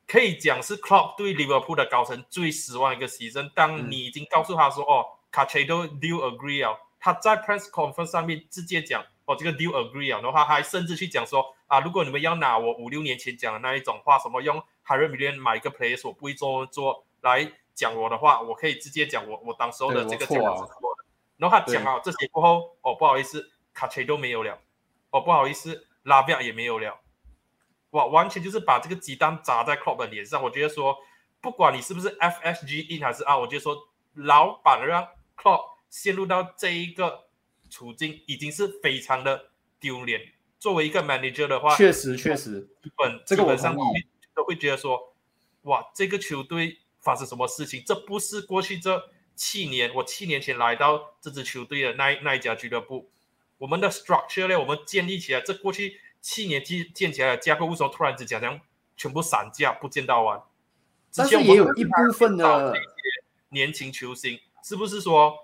[0.08, 3.52] 可以讲是 Club 对 Liverpool 的高层最失望一个 season。
[3.54, 10.12] 当你已经告诉他说，哦 c a c h e d o deal agree 啊，他在 press conference 上面直接讲，哦，这个 deal agree
[10.12, 14.56] 啊，然后他还甚至去讲说，啊，如果你们要拿我五六年前讲的那一种话，什么用
[14.86, 21.04] Harry Million 买一个 player 我不会做做来讲我的话，我可以直接讲我我当时候的这个讲法是错的。
[21.36, 24.58] 然后他讲啊这些过后，哦，不好意思，卡切都没有了，
[25.10, 25.84] 哦，不好意思。
[26.04, 26.98] 拉比亚也没有了，
[27.90, 30.42] 哇，完全就是把这个鸡蛋砸在 Club 的脸上。
[30.42, 30.96] 我觉得说，
[31.40, 33.76] 不管你是不是 FSG in 还是 out，我觉得说，
[34.14, 37.28] 老板让 Club 陷入到这一个
[37.70, 40.20] 处境，已经是非常的丢脸。
[40.58, 43.76] 作为一个 manager 的话，确实确实，基本这个基本上
[44.34, 45.14] 都会觉得说，
[45.62, 47.82] 哇，这个球队发生什么事情？
[47.86, 53.10] 这不是过去这七年，我七年前来到这支球队的那那一家俱乐部。
[53.58, 54.58] 我们的 structure 呢？
[54.58, 58.60] 我们建立起来，这过去七年建建起来的架构，为什么突然之间将
[58.96, 60.42] 全部散架，不见到完？
[61.14, 62.74] 但是也有一部分的
[63.50, 65.34] 年轻球星，是不是说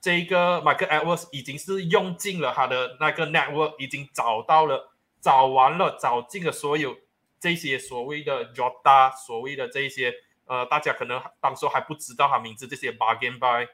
[0.00, 6.96] 这个 Michael Edwards 已经是用尽了他的那个 network，已经找到了、找完了、找尽了所有
[7.38, 10.14] 这些所谓的 Jota，所谓的这些
[10.46, 13.68] 呃，大家可能当时还不知道他名字，这些 bargain buy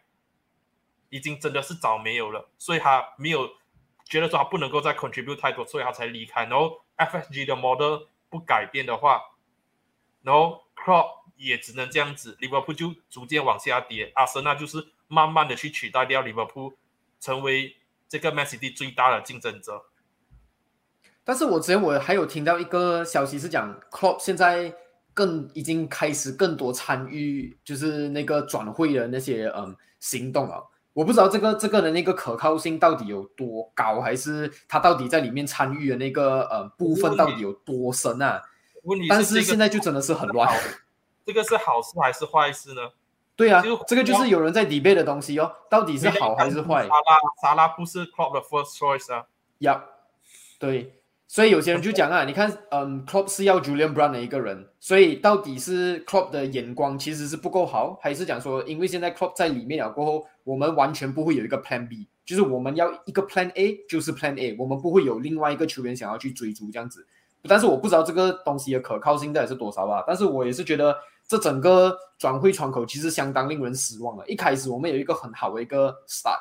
[1.11, 3.51] 已经真的是找没有了，所以他没有。
[4.09, 6.45] 觉得说他不能够再 contribute 太多，所以他才离开。
[6.45, 9.21] 然后 FSG 的 model 不改变的话，
[10.23, 14.13] 然后 Club 也只能这样子利物浦就逐渐往下跌。
[14.15, 16.79] 阿森纳就是慢慢的去取代掉利物浦
[17.21, 17.77] 成为
[18.09, 19.87] 这个 Man City 最大的竞争者。
[21.25, 24.73] 但是我之前我还有听到一个消息是讲，Club 现在
[25.13, 30.71] 更已经开始更多参与，就是那个转会的那些嗯行动了。
[30.97, 38.41] 我不知道这个这个的那个可靠性到底有多高，还是他到底在里面参与的那个呃部分到底有多深啊？
[39.07, 40.51] 但是现在就真的是很乱。
[41.27, 42.81] 这个是好事还是坏事呢？
[43.37, 46.85] 对啊，这个就是有人在 debate 的东西哦，到底是好还是坏？
[46.85, 49.27] 沙拉沙拉不是 club 的 first choice 啊。
[49.59, 49.85] 要
[50.59, 50.95] 对。
[51.29, 67.05] 所以有些人就讲啊，你看，嗯，Club 是要 Julian Brown 的一个人，所以到底是 Club 的眼光其实是不够好，还是讲说，因为现在 Club 在里面了过后，我们完全不会有一个 Plan B，就是我们要一个 Plan A 就是 Plan A，我们不会有另外一个球员想要去追逐这样子。
[67.43, 74.25] 但是我不知道这个东西的可靠性到底是多少吧，但是我也是觉得这整个转会窗口其实相当令人失望了。
[74.29, 76.39] 一开始我们有一个很好的一个 start，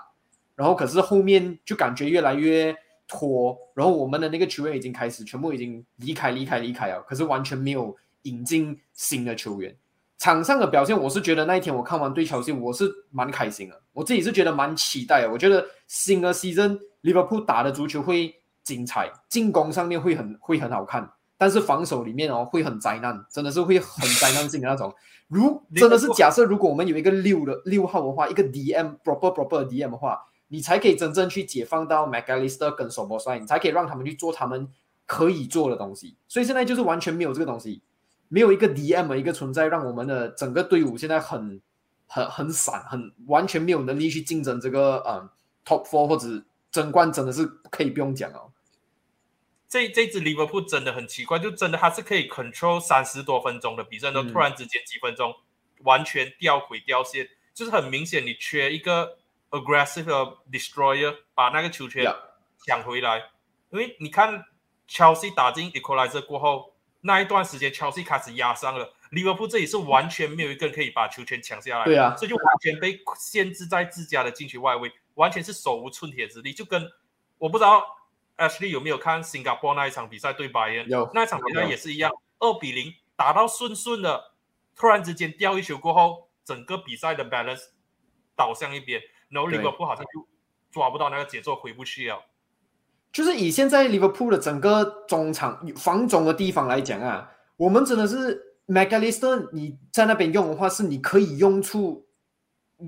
[0.56, 2.76] 然后可是后面就感觉越来越。
[3.08, 9.78] 拖，然后我们的那个球员已经开始全部已经离开、离开、离开了，可是完全没有引进新的球员。
[10.26, 15.32] 场上的表现，我是觉得那一天我看完对乔西，我是蛮开心的，我自己是觉得蛮期待的。
[15.32, 21.08] 我觉得新的 season Liverpool 打的足球会精彩，进攻上面会很会很好看，
[21.38, 24.92] 但是防守里面哦会很灾难，真的是会很灾难性的那种。
[25.30, 30.20] 如真的是假设，如果我们有一个六的六号的话，一个 DM proper proper DM 的话。
[30.48, 34.70] 你才可以真正去解放到 McAllister 跟 s o b o s l a 你才可以让他们去做他们
[35.08, 36.18] 可以做的东西。
[36.28, 37.82] 所以现在就是完全没有这个东西，
[38.28, 41.62] 没有一个 DM 的一个存在，让我们的整个队伍现在很
[42.08, 45.30] 很很散，很完全没有能力去竞争这个嗯
[45.66, 48.52] Top Four 或者争冠，真的是可以不用讲哦。
[49.68, 55.36] 这这支 Liverpool 真的很奇怪，就真的他是可以 control 三十多分钟的比赛，都突然之间几分钟
[55.84, 59.18] 完全掉轨掉线，就是很明显你缺一个。
[59.52, 62.04] aggressive destroyer 把那个球权
[62.66, 63.30] 抢回来，
[63.70, 64.44] 因为你看
[64.90, 66.75] Chelsea 打进 equalizer 过后，
[67.06, 76.52] 那一段时间 Chelsea 开始压上了，利物浦这里是完全没有一个人可以把球权抢下来，对啊，这就完全被限制在自家的禁区外围，完全是手无寸铁之力。
[76.52, 76.92] 就跟
[77.38, 77.86] 我不知道
[78.38, 84.32] Ashley 有没有看新加坡那一场比赛对白人，有那一场比赛也是一样，二比零打到顺顺的，
[84.76, 87.66] 突然之间掉一球过后，整个比赛的 balance
[88.36, 89.00] 倒向一边。
[89.30, 90.28] 然后利物浦好像就
[90.72, 92.24] 抓不到那个节奏，回不去了。
[93.16, 98.38] 就是以现在利物浦的整个中场防中的地方来讲啊，我们真的是
[98.68, 102.06] McAllister，你在那边用的话，是你可以用出，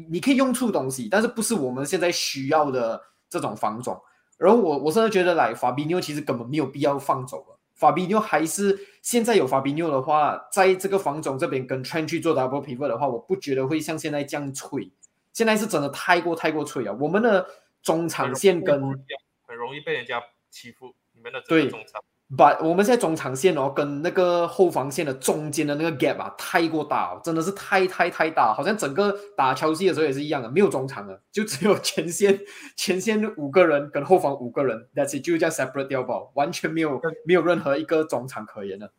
[0.09, 3.97] 你可以用出东西，但是不是我们现在需要的这种防中。
[4.37, 7.57] 然后我我甚至觉得，来法比纽其实根本没有必要放走了。
[7.73, 14.91] 法比纽还是现在有法比纽的话，在这个防总这边跟 Trent 去做 double pivot 的话，我不觉得会像现在这样脆。
[15.31, 17.47] 现在是真的太过太过脆了，我们的
[17.81, 18.81] 中场线跟
[19.47, 22.01] 很容易被人家欺负，你们的对中场
[22.37, 32.37] 把我们现在中场线哦，跟那个后防线的中间的那个 gap 啊，太过大哦，真的是太太太大，好像整个打乔西的时候也是一样的，没有中场的，就只有前线
[32.75, 38.91] 前线五个人跟后防五个人，That's it，就这样 separate 掉吧，完全没有没有任何一个中场可言了。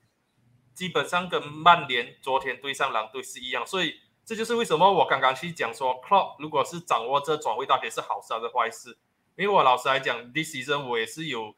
[0.74, 3.92] 基本上跟曼联昨天对上狼队是一样，所以
[4.24, 8.96] 这就是为什么我刚刚去讲说，Club 如果是掌握这转会到底是好事还是坏事？
[9.38, 11.54] 因为我老实来讲，this season 我也是有。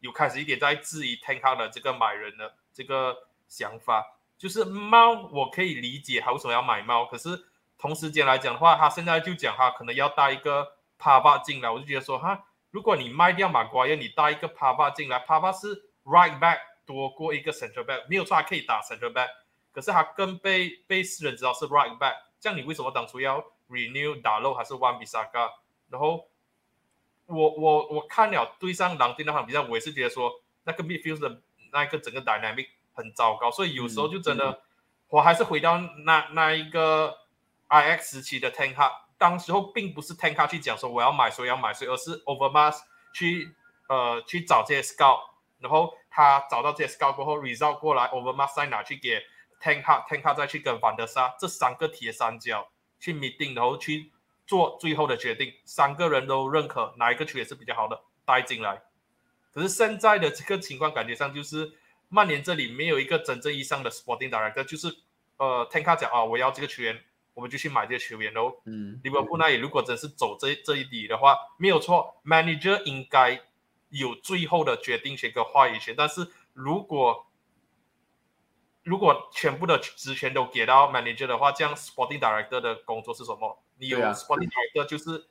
[0.00, 3.16] 有开始一点在质疑 Tank 的这个买人的这个
[3.48, 4.04] 想法，
[4.36, 7.46] 就是猫我可以理解他为什么要买猫，可是
[7.78, 19.28] 同时间来讲的话，他现在就讲他可能要带一个帕巴进来，我就觉得说哈，如果你卖掉马瓜耶，你带一个帕巴进来，帕巴是 right back 多过一个 central back，没有错，他可以打 central back，
[19.72, 25.50] 可是他更被被世人知道是 right back，这样你为什么当初要 renew 打漏还是 one 比萨嘎，
[25.88, 26.28] 然后？
[27.34, 30.32] 我我我看了对上狼队那场比赛，我也是觉得说
[30.64, 34.62] 那个 midfield 的那个整个 dynamic 很糟糕，所以有时候就真的，
[35.08, 37.18] 我还是回到那那一个
[37.68, 38.76] IX 时期的 Tank，
[39.18, 42.78] 当时候并不是 Tank 去讲说我要买谁要买谁，而是 Overmars
[43.12, 43.54] 去
[43.88, 45.20] 呃去找这些 scout，
[45.58, 49.22] 然后他找到这些 scout 过后 result 过来，Overmars 再拿去给
[49.60, 54.12] Tank，Tank 再去跟范德萨这三个铁三角去 meeting，然后去。
[54.46, 58.82] 做最后的决定，三个人都认可哪一个球员是比较好的带进来。
[59.52, 61.72] 可是现在的这个情况感觉上就是
[62.08, 64.94] 曼联这里没有一个真正意义上的 sporting director，就是
[65.36, 67.00] 呃，t 卡讲啊，我要这个球员，
[67.34, 68.54] 我们就去买这个球员喽。
[68.66, 73.40] 嗯，利物浦那里如果真是走这这一底的话，没有错，manager 应该
[73.90, 75.94] 有最后的决定权跟话语权。
[75.96, 77.26] 但是如果
[78.84, 83.58] 如果全部的职权都给到 manager 的话，这样 sporting director 的工作是什么？
[83.78, 85.24] 你有 sporting director 就是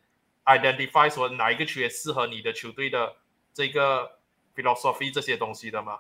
[0.46, 3.14] identify 说哪一个球员适合你的球队的
[3.54, 4.10] 这个
[4.56, 6.00] philosophy 这些东西的吗？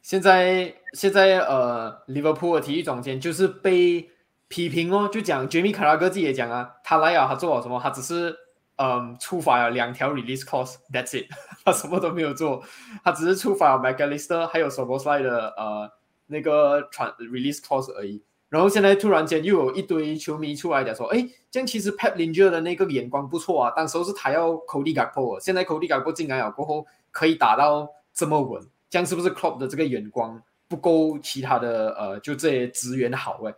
[0.00, 4.10] 现在现在呃，Liverpool 的体育总监就是被
[4.48, 7.78] 批评哦，就讲 Jamie Carragher 自己也讲啊，他来啊，他做了什么？
[7.78, 8.34] 他只是
[8.76, 11.30] 嗯，触发了两条 release clause，that's it，
[11.64, 12.64] 他什么都没有做，
[13.04, 15.92] 他只是触发了 McAllister 还有 s o b o s l i 的呃。
[16.26, 25.98] 那个传 release clause 而已，然后现在突然间又有一堆球迷出来讲说，哎，这样其实 Pep Lingard 的那个眼光不错啊，当时候是他要 Cody g a p o 现在 Cody g a
[25.98, 33.54] p o 进来了过后可以打到这么稳，这样是不是 Club 的这个眼光不够其他的呃就这些资源好哎，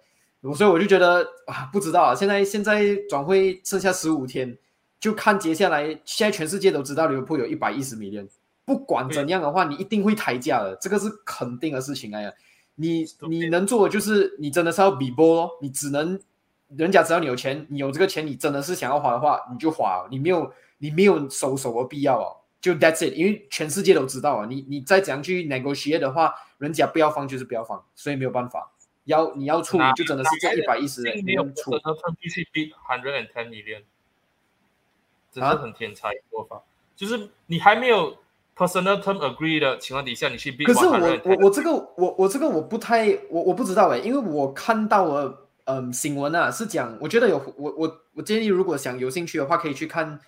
[0.55, 4.57] 所以我就觉得啊，不知道啊，现在现在转会剩下十五天，
[4.99, 8.27] 就看接下来，现在全世界都知道利物浦有一百一十米连，
[8.65, 12.33] 不管怎样的话，你一定会抬价的，这个是肯定的事情哎呀。
[12.79, 16.21] 你你能做的就是你真的是要比波咯，你只能
[16.69, 28.71] 人家只要你有钱，你有这个钱，你真的是想要花的话，你就花，你没有你没有收手的必要哦，就 that's it，因为全世界都知道啊，你你再怎样去 negotiate 的话，人家不要放就是不要放，所以没有办法，
[29.05, 33.85] 要你要出就真的是在一百一十人有出，他必须 beat hundred and ten million，
[35.33, 36.63] 真的很天才做法，
[36.95, 38.19] 就是你还没有。
[38.57, 40.51] Personal term agree 的情况底下，你去。
[40.65, 50.19] 可是我我我这个我我这个我不太我我不知道哎，因为我看到了嗯新闻啊，是讲我觉得有我我我建议如果想有兴趣的话，可以去看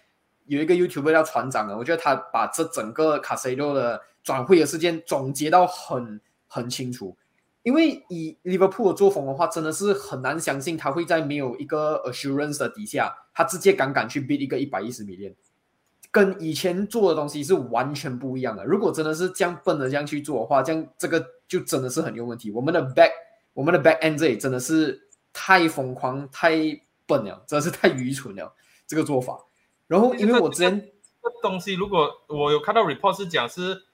[0.45, 7.16] 有一个 YouTube 叫船长的，我觉得他把这整个卡塞罗的转会的事件总结到很很清楚。
[7.62, 15.35] 因为以 Liverpool 的作风的话，真的是很难相信他会在没有一个 assurance 的底下，他直接敢敢去 bid 一个一百一十米链。
[16.11, 18.64] 跟以前做的东西是完全不一样的。
[18.64, 22.50] 如果真的是这样笨的这样去做的话，这样这个就真的是很有问题。
[22.50, 23.11] 我们的 back，
[23.52, 26.56] 我们的 back end 这里真的是太疯狂、太
[27.06, 28.54] 笨了，真的是太愚蠢了
[28.86, 29.38] 这个做法。
[29.86, 33.84] 然后，因为我之前这个东西，如果我有看到 report 是讲是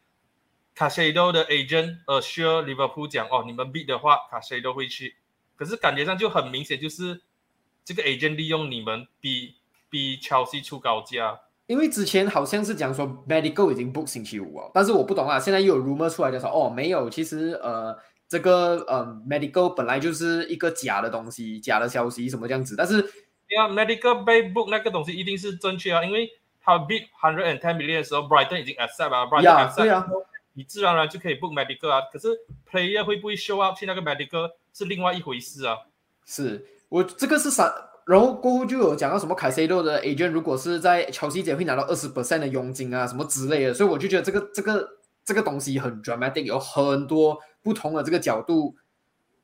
[0.75, 5.17] 卡西多的 agent assure Liverpool 讲哦，你们 bid 的话，卡西多会去。
[5.57, 7.23] 可是感觉上就很明显，就是
[7.85, 9.57] 这个 agent 利用你们比
[9.89, 11.41] 比 Chelsea 出高价。
[11.67, 17.97] 因为之前好像是讲说 medical 已经 book 星期五哦，但是我不懂啊，现在又有 rumor 出来就说哦没有，其实呃
[18.29, 23.01] 这个呃 medical 本来就是一个假的东西，假的消息什么这样子，但是
[23.59, 26.29] 啊 medical 被 book 那个东西一定是正确啊，因为
[26.61, 30.07] 他 bid hundred and ten million 的时候，Brighton 已经 accept 啊，Brighton accept，啊
[30.57, 32.29] 你自然而然就可以 book medical 啊，可是
[32.71, 35.77] player 会不会 show up 去那个 medical 是另外一回事啊，
[36.27, 37.73] 是我这个是啥？
[38.07, 44.89] 然后过后就有讲到什么凯塞洛的 agent 如果是在乔西姐会拿到二十 percent 的佣金啊什么之类的，所以我就觉得这个这个
[45.25, 48.75] 这个东西很 dramatic，有很多不同的这个角度，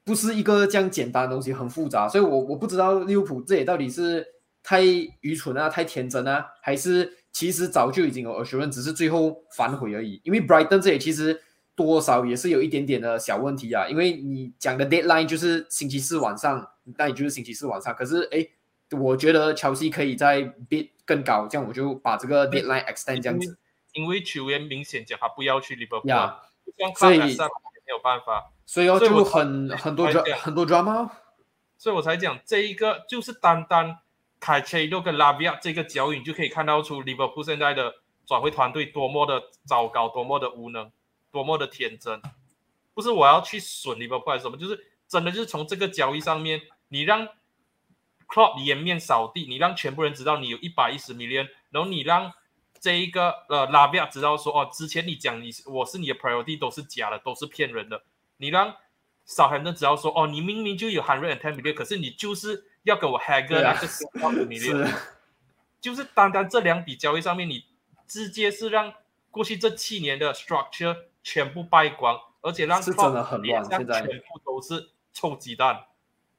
[0.04, 2.08] 不是一个这样简单的东西，很复杂。
[2.08, 4.26] 所以我我不知道利物浦这里到底是
[4.62, 4.82] 太
[5.20, 10.20] 愚蠢啊，太天真啊，还是其实早就已经有 assurance，只是最后反悔而已。
[10.24, 11.40] 因为 Brighton 这里其实。
[11.76, 16.62] 多少也是有一点点的小问题啊，因为你讲的 deadline 就是星期四晚上，
[16.98, 17.94] 那也就是星期四晚上。
[17.94, 18.46] 可是哎，
[18.98, 23.58] 我觉得乔西可以在 bid 更高，这样我就把这个 deadline extend 这样子。
[23.92, 26.34] 因为球员明显讲他不要去 Liverpool，
[26.96, 31.10] 所以没有办法，所以哦就很很多 drama 很多 drama，
[31.76, 33.98] 所以我才讲这一个就是单单
[34.38, 40.92] 凯切洛跟拉比亚这个脚印就可以看到出 Liverpool 现在的转会团队多么的糟糕，多么的无能，
[41.32, 42.22] 多么的天真。
[42.94, 46.60] 不是我要去损 Liverpool 还是什么，就是真的就是从这个交易上面，
[46.90, 47.26] 你让
[48.28, 52.32] Club 颜面扫地，你让全部人知道你有一百一十 million，然后你让
[52.78, 58.02] 这一个呃拉比亚知道说哦，之前你讲你我是你的 priority 都是假的，都是骗人的。
[58.36, 58.76] 你让
[59.24, 64.92] 少很多知道说哦，你明明就有 hundred and ten million，可是你就是要给我 h a g g 那个十五 million，
[65.80, 67.64] 就是单单这两笔交易上面，你
[68.06, 68.94] 直接是让
[69.30, 74.00] 过去这七年的 structure 全部败光，而且让是真的很乱，现在。
[74.06, 75.84] 全部都是臭鸡蛋，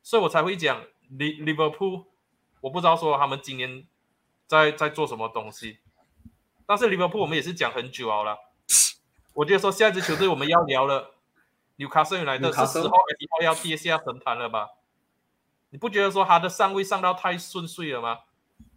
[0.04, 0.84] 所以我才会讲
[1.18, 2.06] Liverpool，
[2.62, 3.86] 我不知道说他们今年
[4.47, 5.80] 在在做什么东西。
[6.66, 8.38] 但是利物浦我们也是讲很久好了，
[9.34, 11.16] 我觉得说下一支球队我们要聊了，
[11.76, 12.88] 纽卡斯尔来的是时候
[13.20, 14.70] 以后要跌下神坛了吧？
[15.72, 18.20] 你不觉得说他的上位上到太顺遂了吗？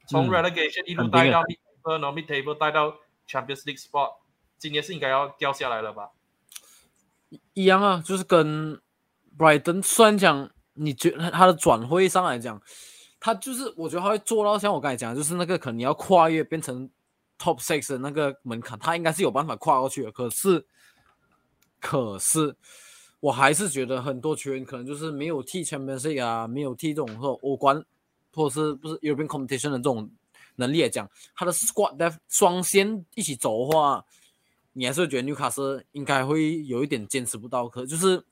[0.09, 2.99] 从 relegation 一路带到 mid table，然后 mid table 带到
[3.29, 4.17] Champions League spot，
[4.59, 6.11] 今年是应该要掉下来了吧？
[7.53, 8.81] 一样啊，就是跟
[9.39, 12.61] Brighton 虽然讲，你觉得他的转会上来讲，
[13.19, 16.89] 他就是我觉得他会做到像我刚才讲，就是那个可能你要跨越变成。
[17.37, 20.13] Top six 的那个门槛，他应该是有办法跨过去的。
[20.13, 20.65] 可是，
[21.81, 22.55] 可是，
[23.19, 27.85] 我还是觉得很多球员可能就是没有踢 Champions League 啊，没有踢这种说欧冠，
[28.33, 30.09] 或者是不是 European competition 的这种
[30.55, 34.05] 能力来讲，他的 squad 在双线一起走的话，
[34.73, 38.25] 你还是觉得纽卡斯应该会有一点坚持不到，可就是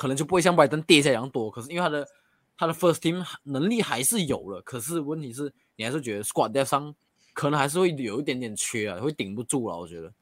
[0.00, 1.50] 可能就不会像拜登跌下一样多。
[1.50, 2.08] 可是因为他的
[2.56, 6.94] 他的 first team 能力还是有了，可是问题是，你还是觉得 squad 在上。
[7.32, 10.12] 可能还是会有一点点缺啊，会顶不住了，我觉得。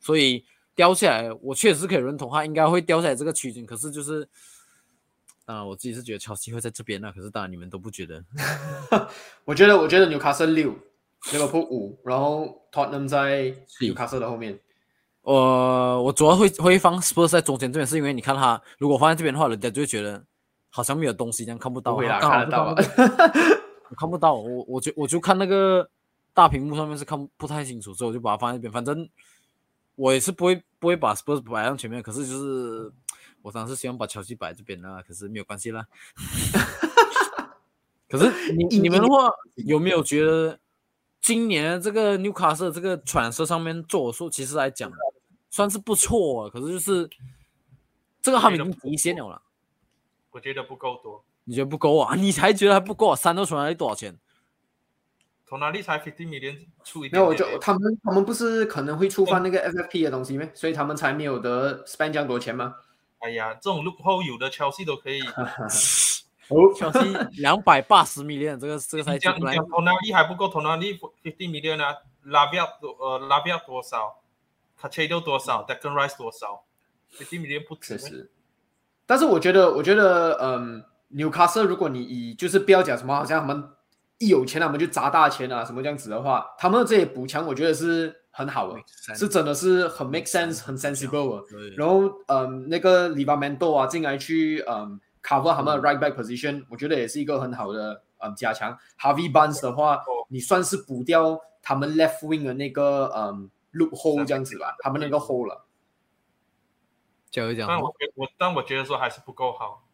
[0.00, 0.44] 所以
[0.74, 3.64] 掉下来，我确实可以认同，他应该会掉下来这个区间。
[3.64, 4.28] 可是就是，
[5.46, 8.22] 啊，我自己是觉得乔西会在这边那可是当然你们都不觉得。
[9.46, 10.74] 我觉得，我觉得纽卡斯六，
[11.32, 14.58] 利物浦五，然后托特纳在纽卡斯的后面。
[15.34, 20.22] 呃，我主要会会放 Spurs 在中间这边，是因为你看他如果放在这边的话，人家就会觉得
[20.70, 21.94] 好像没有东西一样看不到。
[21.94, 22.74] 会啦，看得到。
[23.88, 25.88] 我 看不到，我我就我就看那个。
[26.32, 28.72] 大屏幕上面是看不太清楚，所以我就把它放在一边。
[28.72, 29.06] 反正
[29.96, 32.90] 我也是不会不会把 Spurs 摆上前面，可是就是
[33.42, 35.84] 我当时希望把乔西摆这边啦，可是没有关系啦。
[38.08, 40.56] 可是你你们的话有没有觉得
[41.20, 44.88] 今年这个纽卡斯这个传射上面做数其实来讲
[45.50, 46.50] 算是不错啊？
[46.50, 47.10] 可是就是
[48.22, 49.42] 这个他们已经极限了了。
[50.30, 51.24] 我觉得不够多。
[51.44, 52.14] 你觉得不够啊？
[52.16, 53.16] 你才觉得还不够啊？
[53.16, 54.16] 三都出来多少钱？
[55.46, 57.20] 从哪里才 fifty million 出一点？
[57.20, 60.48] 没有，就他们他们不是可能会触犯那个 FFP 的东西吗？
[60.54, 62.76] 所以他们才没有得 spend 这样多钱吗？
[63.18, 65.20] 哎呀，这种 loop hole 有的乔西都可以。
[66.50, 66.98] 哦，乔西
[67.42, 70.48] 两百八十 million，这个这个才讲讲从哪里还不够？
[70.48, 71.96] 从哪里 fifty million 啊？
[72.22, 74.20] 拉比亚多呃拉比亚多少？
[74.80, 76.64] 卡切多多少？Declan Rice 多少
[79.06, 83.70] 但是我觉得，我觉得，嗯，纽卡斯，如果你以就是不要讲什么，好像他们。
[84.22, 88.78] 一有钱，他们就砸大钱啊，什么这样子的话，他们的这些补强，我觉得是很好的，
[89.16, 91.42] 是真的是很 make sense，很 sensible。
[91.74, 98.76] 然后，嗯，那个 Livamento 啊，进来去嗯 cover 他们的 right back position，我觉得也是一个很好的嗯加强。
[99.00, 99.98] Harvey Barnes 的话，
[100.28, 105.66] 你算是补掉他们 left wing 的那个嗯 loop hole 这样子吧，他们能够 hold 了。
[107.30, 107.68] 就这样。
[107.68, 109.86] 但我觉我但我觉得说还是不够好，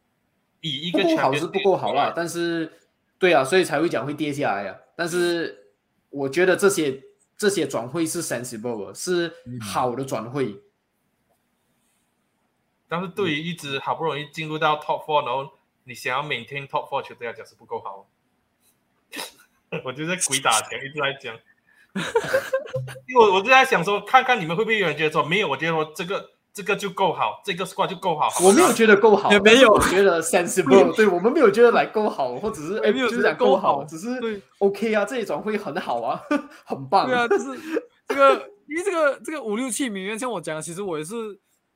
[0.61, 2.81] 以一个不好是不够好了，但是。
[3.19, 4.79] 对啊，所以才会讲会跌下来啊。
[4.95, 5.73] 但是
[6.11, 7.03] 我觉得这些
[7.35, 10.63] 这些转会是 sensible，是好的转会。
[12.87, 15.51] 但是对于一支好不容易进入到 top four，然后
[15.85, 18.07] 你想要 maintain top four 球队来讲是不够好。
[19.83, 21.35] 我就在鬼打墙，一直在讲。
[23.09, 25.49] 因为我我就在想说，看看你们会不会有人觉得说没有？
[25.49, 26.31] 我觉得说这个。
[26.57, 28.31] 这个就够好，这个 squad 就够好。
[28.43, 30.91] 我没有觉得够好， 也没有觉得 sensible。
[30.97, 36.19] 对我们没有觉得来够好，或者是哎，没有就是讲够好，只是 OK 啊，这一种会很好啊，
[36.65, 37.07] 很棒。
[37.07, 37.45] 对啊，但是
[38.09, 41.15] 这个，因为这个这个五六七名媛，像我讲，其实我也是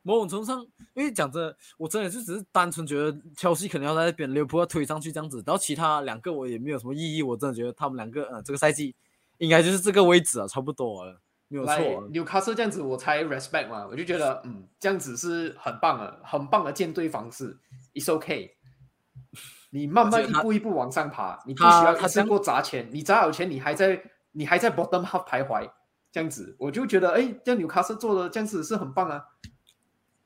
[0.00, 8.96] 某种程度上，因为讲真的，我真的就只是单纯觉得乔西可能要在那边，利物浦要推上去这样子，然后其他两个我也没有什么意义，我真的觉得他们两个，呃，这个赛季
[9.40, 12.08] 应该就是这个位置啊，差不多了，没有错。
[12.12, 14.68] 纽卡斯这样子，我才 respect 嘛，我就觉得，嗯。
[14.78, 17.58] 这样子是很棒的，很棒的建队方式
[17.94, 18.50] ，It's okay。
[19.70, 24.02] 你慢慢一步一步往上爬，你不需要一次过砸钱，你砸好钱，你还在
[24.32, 25.70] 你还在 bottom half 徘徊，
[26.12, 29.24] 这样子我就觉得，哎，这样纽卡斯做的这样子是很棒啊。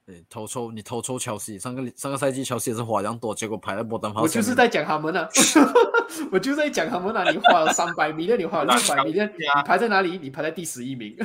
[0.06, 4.22] 对，偷抽你偷抽乔西，上个上个赛季乔西也是花样多，结果排在 bottom half。
[4.22, 5.28] 我就是在讲他们啊，
[6.30, 10.18] 我就在讲他们啊，你花了三百米的，你花了六百米的， 你排在哪里？
[10.18, 11.16] 你排在第十一名。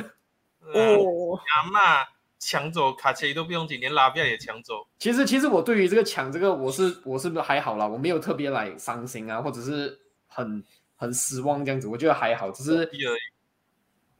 [0.60, 2.06] 哦，阿妈。
[2.42, 4.86] 抢走卡切都不用紧，连拉比亚也抢走。
[4.98, 7.86] 其实，其实我对于这个抢这个，我是我是不是还好啦？
[7.86, 10.64] 我没有特别来伤心啊，或者是很
[10.96, 11.86] 很失望这样子。
[11.86, 12.90] 我觉得还好，只是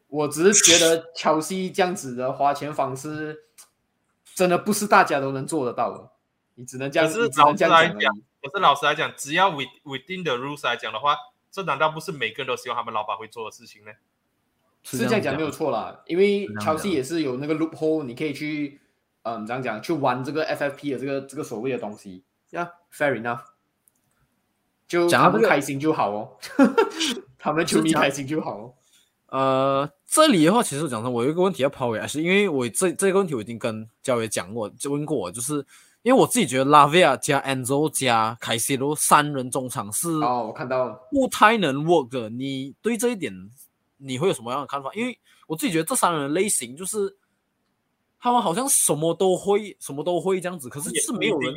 [0.09, 3.35] 我只是觉得乔西这样子的花钱方式，
[4.41, 6.11] 真的不是大家都能做得到的。
[6.55, 8.11] 你只能这样，只能这样来讲。
[8.43, 11.15] 可是老实来讲，只要 within the rules 来讲的话，
[11.51, 13.93] 这难道不是每个人都希望他们老板会做的事情呢？
[14.83, 18.81] 是这样讲没有错啦，因为乔西也是有那个 loophole，你可以去，
[19.25, 23.43] 嗯，这样讲去玩这个 FFP 的这个这个所谓的东西，Yeah，fair enough，
[24.89, 26.39] 就讲他们开心就好哦，
[27.39, 28.75] 他们球迷开心就好哦。
[29.27, 35.65] 呃，这里的话，其实讲真，我有一个问题要抛给，是因为我这这个问题我已经跟焦伟讲过，就问过我，就是
[36.03, 43.32] 因为我自己觉得拉维亚加 Anzo 加凯西罗三人中场是哦，我看到了，不太能 work 的，你对这一点？
[43.99, 44.91] 你会有什么样的看法？
[44.95, 45.16] 因为
[45.47, 47.16] 我自己觉得这三人的类型就是
[48.19, 51.55] 他们好像什么都会，什么都会这样子，可是是没有人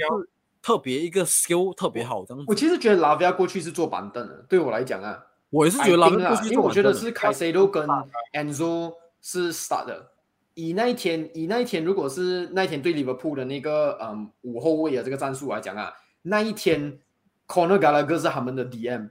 [0.61, 2.45] 特别一个 skill 特别好这样子。
[2.47, 5.17] 我其实觉得拉维亚过去是坐板凳的，对我来讲啊，
[5.53, 7.87] 我也是觉得拉维亚过去因为我觉得是卡塞多跟
[8.33, 10.09] Enzo 是 start 的。
[10.55, 15.93] 以那一天，以那一天，如果是那一天对利物浦的那个嗯五后卫的这个战术来讲啊，
[16.23, 16.99] 那一天
[17.47, 19.09] Corner Gallagher 是他们的 DM。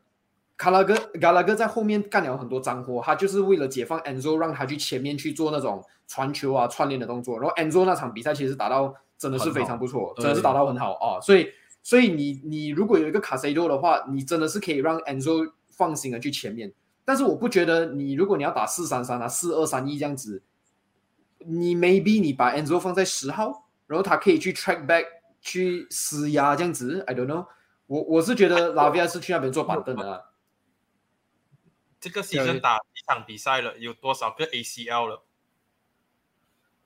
[0.57, 7.39] 卡拉格，卡拉格在后面干了很多脏活，他就是为了解放 Enzo，让他去前面去做那种传球啊、串联的动作。
[7.41, 11.21] 然后 Enzo 那场比赛其实打到真的是非常不错，真的是打到很好啊。
[11.21, 11.49] 所以，
[11.83, 16.73] 所以你你如果有一个卡塞多的话，你真的是可以让 Enzo 放心的去前面。
[17.05, 20.43] 但是我不觉得你如果你要打四三三啊、四二三一这样子，
[21.39, 25.05] 你 maybe 你把 Enzo 放在十号，然后他可以去 track back
[25.41, 27.05] 去施压这样子。
[27.09, 27.49] I don't know，
[27.87, 30.27] 我我是觉得拉维亚是去那边做板凳的。
[32.01, 35.25] 这个牺牲打一场比赛了，有多少个 ACL 了？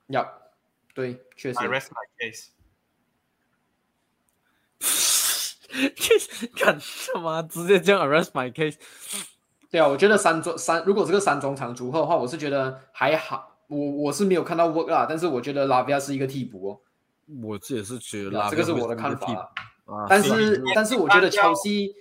[0.08, 0.52] 要，
[0.94, 1.58] 对，确实。
[1.58, 2.48] I rest my case。
[6.56, 7.42] 干什么？
[7.44, 8.76] 直接这样 arrest my case？
[9.70, 13.58] 对啊，我觉得三中三，如果这个三中场组合的话，我是觉得还好。
[13.68, 16.80] 我我是没有看到 work 啦，但是我觉得拉比亚是一个替补哦。
[17.42, 19.52] 我自己是觉得，这个是我的看法。
[20.08, 21.94] 但是但是我觉得乔西。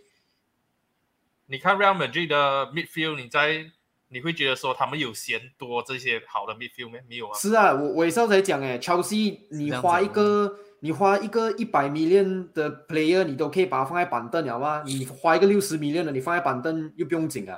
[1.48, 3.72] 你看 Real Madrid 的 midfield，你在
[4.08, 7.38] 你会觉得说他们有嫌多这些好的 midfield 没没有啊？
[7.38, 14.84] 是啊，我我也是在讲哎，Chelsea，你花一个你花一个一百 million 的 player，你都可以把它放在板凳了吗？
[14.86, 17.58] 你花一个六十 million 的，你放在板凳又不用紧啊？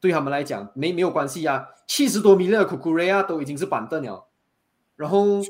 [0.00, 4.26] 对他们来讲没没有关系啊，七十多 million 的 Cucurella 都已经是板凳了，
[4.96, 5.40] 然后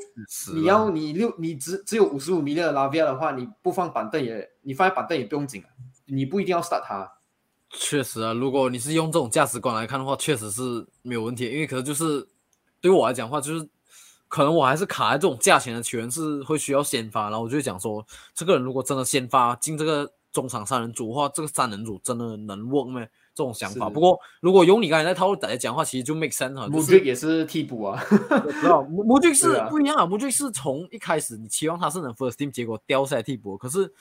[0.53, 5.73] 你要你六你只只有五十五 million 的 Lavia 的话，你不放板凳也你放在板凳也不用紧啊，
[6.05, 7.11] 你不一定要 start 他。
[7.71, 11.47] 确实啊，如果你是用这种价值观来看的话，确实是没有问题。
[11.47, 12.29] 因为可能就是
[12.79, 13.67] 对我来讲的话，就是
[14.29, 18.05] 可能我还是卡在这种价钱的球员是会需要先发，然后我就讲说，
[18.35, 23.01] 这个人如果真的先发进这个中场三人组的话，这个三人组真的能 work 吗？
[23.35, 23.89] 这种想法。
[23.89, 26.67] 不过如果用你刚才那套路来讲话，其实就 make sense 啊。
[26.69, 28.03] 穆俊也是替补啊，
[28.61, 30.07] 知道穆穆俊是不一样啊。
[30.07, 33.93] 穆俊是从一开始你期望他是能 first team，结果掉下来替补，可是。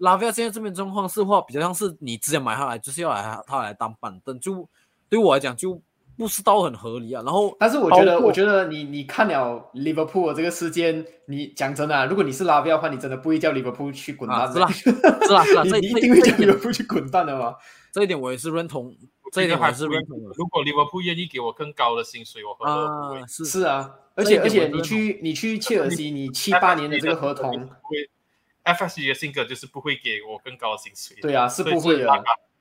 [0.00, 4.64] 拉菲亚现在这边状况是话，比较像是你之前买下来就是要来他来当板凳，就
[5.08, 5.82] 对我来讲就
[6.18, 7.22] 不是到很合理啊。
[7.24, 14.58] 然后，但是我觉得，我觉得你你看了 Liverpool 这个事件，你讲真的，如果你是拉比的话，你真的不会叫 Liverpool 去滚蛋的，是
[15.32, 17.54] 啦是啦， 你一定会叫 Liverpool 去滚蛋的吗？
[17.92, 18.94] 这一点我也是认同，
[19.32, 20.30] 这一点还是认同的。
[20.36, 27.70] 如果 Liverpool 愿意给我更高的薪水，我啊是是啊，而且而且你去你去切尔西，你七八年的这个合同。
[28.64, 31.16] FSG 的性格就是不会给我更高的薪水。
[31.22, 32.06] 对啊，是不会的。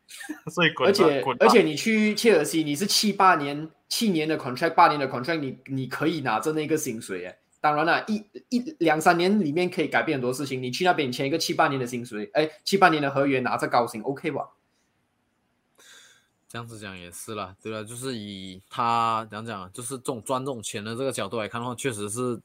[0.52, 7.38] 所以而且而且你去切尔西，你是七八年七年的 contract，八年的 contract，你你可以拿着那个薪水哎。
[7.60, 10.62] 当然了，一一两三年里面可以改变很多事情。
[10.62, 14.50] 你去那边签一个七八年的薪水，哎，七八年的合约拿着高薪，OK 吧？
[16.48, 17.84] 这样子讲也是啦，对吧？
[17.84, 22.42] 就是以他讲讲，就是这种赚这种钱的这个角度来看的话，确实是。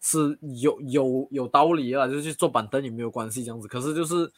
[0.00, 3.66] 是有有有道理啊，就是去坐板凳也没有关系这样子。
[3.66, 4.30] 可是就是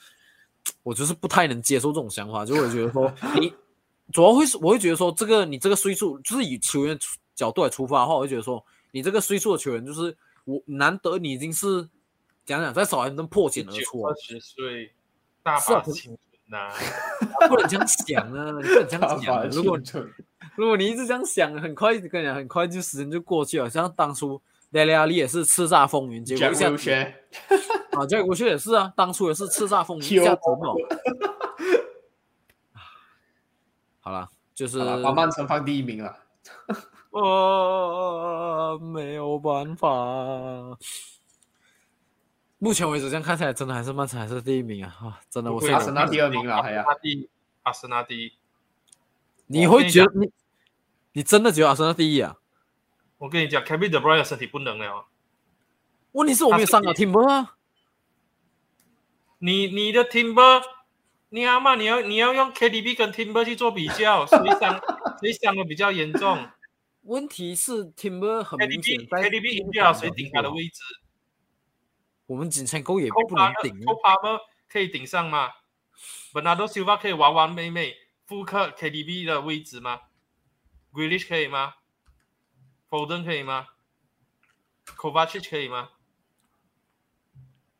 [0.82, 3.52] 我就是不太能接受这种想法，就会觉得说你
[4.12, 6.98] 主要会是我会觉得说这个你这个岁数，就是以球员
[7.34, 11.88] 角度来出发的话，我会觉得说你这个岁数的球员就是我难得你已经是
[12.44, 14.92] 讲讲在少兰登破茧而出啊二，十岁，
[15.42, 16.68] 大把青春呐、
[17.48, 19.44] 不能这样想啊，你不能这样讲啊。
[19.52, 19.78] 如果
[20.56, 23.70] 如果你一直这样想，很快跟你讲，很快就时间就过去了。
[23.70, 24.40] 像当初
[24.70, 26.90] 雷雷阿利也是叱咤风云，结果一下子
[27.92, 30.76] 啊，这我觉得也是啊，当初也是叱咤风云，一下子哦。
[34.00, 36.16] 好了，就是，把曼城放第一名了。
[37.10, 39.88] 呃，没有办法。
[42.58, 44.96] 目前为止，这样看起来，真的还是曼城还是第一名啊！
[45.02, 47.28] 啊，真的，我是阿森纳第二名了，还呀阿森，纳第一，
[47.62, 48.32] 阿森纳第一。
[49.46, 50.30] 你会觉得你，
[51.12, 52.36] 你真的觉得阿森纳第一啊？
[53.20, 55.06] 我跟你讲，Kevin De Bruyne 身体不能了。
[56.12, 57.56] 问题是我没有三个 team 啊，
[59.40, 60.62] 你你的 Timber，
[61.28, 64.80] 你阿妈你要你要用 KDB 跟 Timber 去做比较， 谁伤
[65.20, 66.48] 谁伤的比较严重
[67.02, 70.80] 问题是 Timber 很明显？KDB 在 KDB 赢不了谁顶他的位置？
[72.24, 74.40] 我们锦城沟也不能帕顶啊扣帕吗？
[74.66, 75.50] 可以顶上吗
[76.32, 80.00] ？Bernardo Silva 可以完完美美复刻 KDB 的位置吗
[80.94, 81.74] ？Grealish 可以吗
[82.90, 83.68] ？Foden 可以吗
[84.84, 85.90] ？Kovacic 可以吗？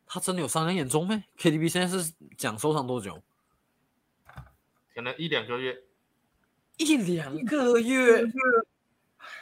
[0.07, 3.21] 他真的有伤得严重吗？KDB 现在是讲受伤多久？
[4.93, 5.83] 可能一两个月，
[6.77, 8.25] 一两个月。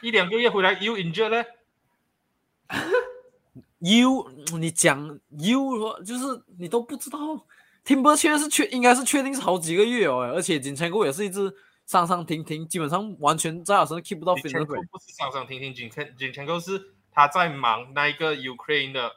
[0.01, 1.43] 一两个月回来 you injured 呢？
[3.79, 7.47] U，你讲 you 就是你都不知道
[7.85, 11.51] ，Timber 现在是确应该是确定是好几个月哦，而且金城沟也是一直
[11.89, 19.15] 上上停停，基本上完全在阿森纳 keep 不到金 fit 钱沟不是上上听听，金钱金钱沟是他在忙那一个 Ukraine 的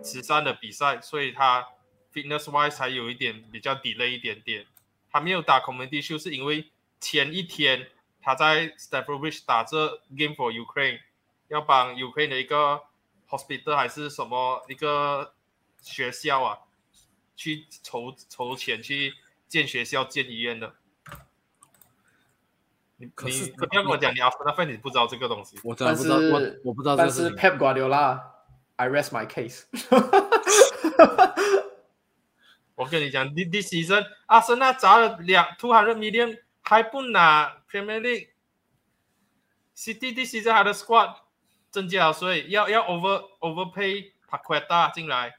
[0.00, 1.66] 慈善的比赛，所以他
[2.14, 4.66] fitness wise 才有一点比较 delay 一点点。
[5.10, 6.70] 他没有打 Community Shield 是因为
[7.00, 7.88] 前一天
[8.22, 11.00] 他在 Stamford Bridge 打这 Game for Ukraine，
[11.48, 12.82] 要帮 Ukraine 的一个
[13.28, 15.34] hospital 还是什么一个
[15.82, 16.58] 学校啊，
[17.34, 19.14] 去筹筹钱去
[19.48, 20.76] 建学校、建医院的。
[23.00, 25.56] 你可是你你不要跟我讲你阿森纳 fan 你不知道这个东西。
[25.62, 27.38] 我真的不知道，我我不知道这但是个事情。
[27.38, 29.64] Pep Guardiola，I rest my case
[32.74, 38.28] 我跟你讲，第第 season 阿森纳砸了两 two hundred million 还不拿 Premier League。
[39.76, 41.14] City 第 season 他的 squad
[41.70, 45.36] 增加了，所以要要 over overpay Paqueta 进来。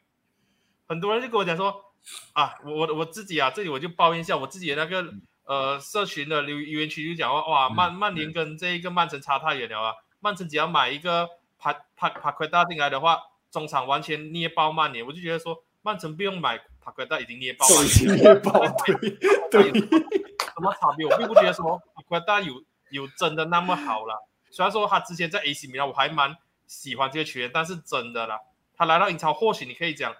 [0.87, 1.93] 很多人就跟我讲说
[2.33, 5.13] 啊，我我我自己啊，这里我就抱怨一下我自己的那个
[5.49, 9.95] 呃社群的留留言区就讲话，哇，曼曼联跟这一个曼城差太远了啊！
[10.19, 11.27] 曼城只要买一个
[11.57, 13.19] 帕帕帕奎达进来的话，
[13.49, 18.17] 中场完全捏爆曼联，我就觉得说曼城不用买帕奎达已经捏爆曼手联。
[18.17, 21.07] 机猎豹对对，什么差别？
[21.07, 22.53] 我并不觉得说帕奎达有
[22.91, 24.29] 有真的那么好了。
[24.51, 28.39] 虽然说他之前在 AC 米兰我还蛮喜欢这个球员，但是真的啦，
[28.77, 30.15] 他来到英超，或许你可以讲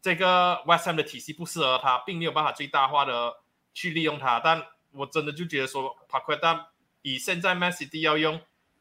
[0.00, 3.34] 这个 West Ham 的体系不适合他，并没有办法最大化的
[3.76, 4.40] 去利用他。
[4.40, 6.70] 但我真的就觉得说，帕奎达
[7.02, 8.40] 以现在 Messi 要用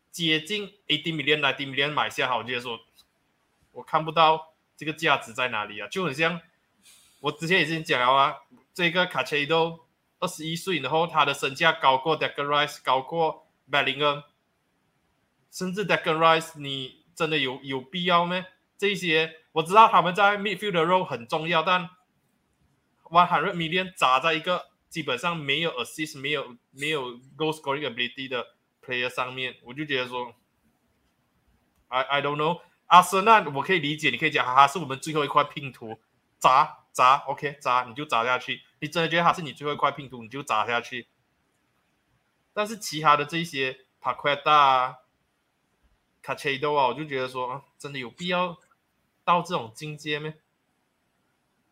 [0.10, 2.80] 接近 AD million 来 D million 买下好，我觉得说
[3.74, 6.40] 我看不到这个价值在哪里啊，就很像
[7.20, 8.38] 我之前已经讲了啊，
[8.74, 9.86] 这个卡切都
[10.20, 14.24] 二十一岁，然后他的身价高过 Decker Rice，高过 Bellingham，
[15.52, 18.46] 甚至 Decker Rice，你真的有有必要吗？
[18.78, 21.90] 这些我知道他们在 midfield 的 role 很重要，但
[23.04, 30.34] one hundred million 砸在一个基本上没有 assist、没有没有 goal scoring ability 的 player 上面，我就觉得说
[31.90, 32.62] ，I I don't know。
[32.86, 36.00] 阿森纳我可以理解，你可以讲哈哈是我们最后一块拼图，
[36.40, 41.10] 砸砸 OK 砸你就砸下去，你真的觉得他是你最后一块拼图，你就砸下去。
[42.54, 44.96] 但是其他的这些帕奎达啊、
[46.22, 48.58] 卡切多啊，我就觉得说，啊真的有必要
[49.26, 50.34] 到这种境界吗？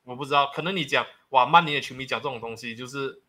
[0.04, 3.20] 我不知道，可能你讲哇，曼联的球迷讲这种东西就是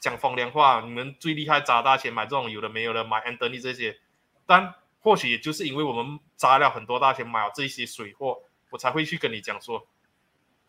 [0.00, 3.98] 讲风凉话，你们最厉害砸大钱买这种有的没有的，买安德利这些，
[4.46, 8.40] 但或许也就是因为我们砸了很多大钱买了这一些水货，
[8.70, 9.86] 我才会去跟你讲说，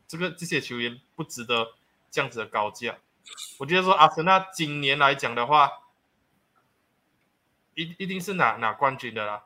[0.10, 1.73] 这个这些球员不值得
[2.11, 2.98] 这样子的高价。
[3.60, 5.72] 我觉得说阿森纳今年来讲的话，
[7.76, 9.45] 一一定是拿拿冠军的啦。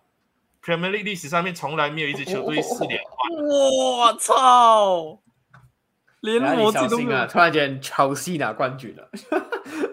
[0.63, 3.15] Premier League 历史上面从来没有一支球队四连冠。
[3.45, 5.19] 我操！
[6.21, 7.27] 连然后你逻辑都没有啊！。
[7.27, 9.09] 突然间乔西拿冠军了，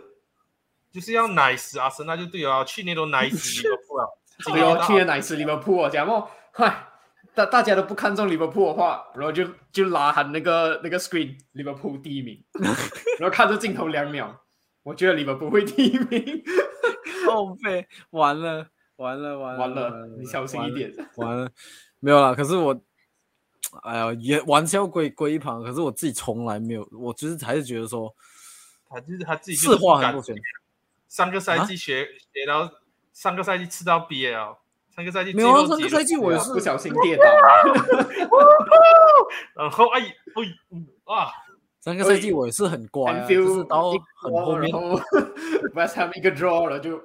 [0.92, 6.86] 就是要奶死阿森纳就对了啊，去年都奶死利物浦了，今 对哦，到去年哪次利物浦哦，讲么，嗨，
[7.34, 12.42] 大大家都不看中利物浦的话，然后就就拉喊那个那个 screen 利物浦第一名，
[13.18, 14.34] 然后看着镜头两秒，
[14.82, 16.42] 我觉得利物浦会第一名。
[17.26, 20.90] 后背完了，完了完了完了，你小心一点。
[21.16, 21.50] 完了，
[22.00, 22.34] 没有啦。
[22.34, 22.74] 可是我，
[23.82, 28.12] 哎呀，也玩笑归归一旁，可是我自己从来没有，我就是还是觉得说，
[28.88, 30.34] 他就是他自己是话很多钱。
[31.08, 32.70] 上个赛季学学到，
[33.12, 34.56] 上个赛季吃到 BL，
[34.94, 37.24] 上个赛季没有啊，上个赛季我也是不小心 跌倒，
[39.54, 41.30] 然后哎哎啊。
[41.88, 44.70] 上个赛季我也是很乖，就是到很后面
[45.74, 46.98] ，West Ham 一个 draw 了就。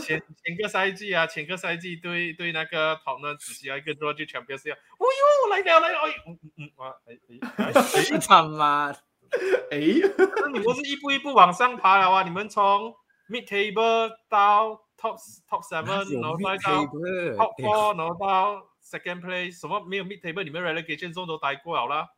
[0.00, 8.94] 前 前个赛季啊，前个赛季对对那个讨论只需要一个 draw 就全部是要，哦呦来了来了，嗯嗯嗯，哇哎哎哎，惨吗？
[9.70, 9.78] 哎，
[10.40, 12.22] 那你们是一步一步往上爬了啊？
[12.22, 12.94] 你们从
[13.28, 15.16] mid table 到 top
[15.48, 16.84] top seven，然后再到
[17.36, 20.42] top four，然后到 second place，什么没有 mid table？
[20.42, 22.08] 你们 relegation zone 都待过了啦。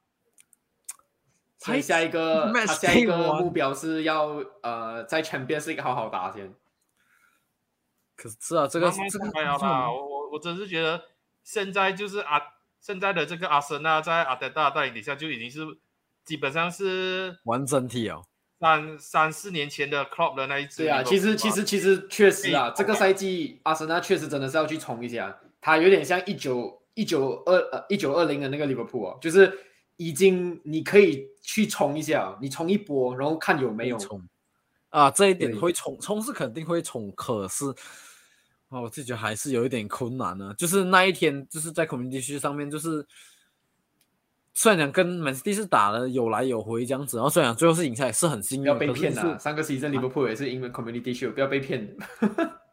[1.64, 6.54] 他下一个，他下一个目标是要呃在 Champions League 好好打先。
[8.16, 11.02] 可是啊，这个这个啊，我我我真是觉得
[11.42, 12.40] 现在就是啊，
[12.80, 15.60] 现在的这个阿森纳在阿德大带领底下就已经是
[16.24, 18.24] 基本上是完整体哦。
[18.60, 20.84] 三三四年前的 Club 的那一支。
[20.84, 29.58] 对啊，其实其实其实确实啊，这个赛季阿森纳确实真的是要去冲一下，他有点像一九一九二呃一九二零的那个利物浦哦，就是
[29.96, 31.28] 已经你可以。
[31.46, 34.18] 去冲一下，你冲一波，然后看有没有冲
[34.88, 35.10] 啊！
[35.10, 37.66] 这一点会冲，冲是肯定会冲，可是
[38.70, 40.54] 啊，我自己觉得还是有一点困难呢。
[40.56, 43.06] 就是那一天，就是在 community 区上面，就是
[44.54, 49.36] 虽然讲跟 City 是打了有来有回这样子，然后虽然讲最后是赢下来，是很幸运，不要被骗啊！
[49.36, 51.94] 上个 season Liverpool 也是因为 community 区，不要被骗。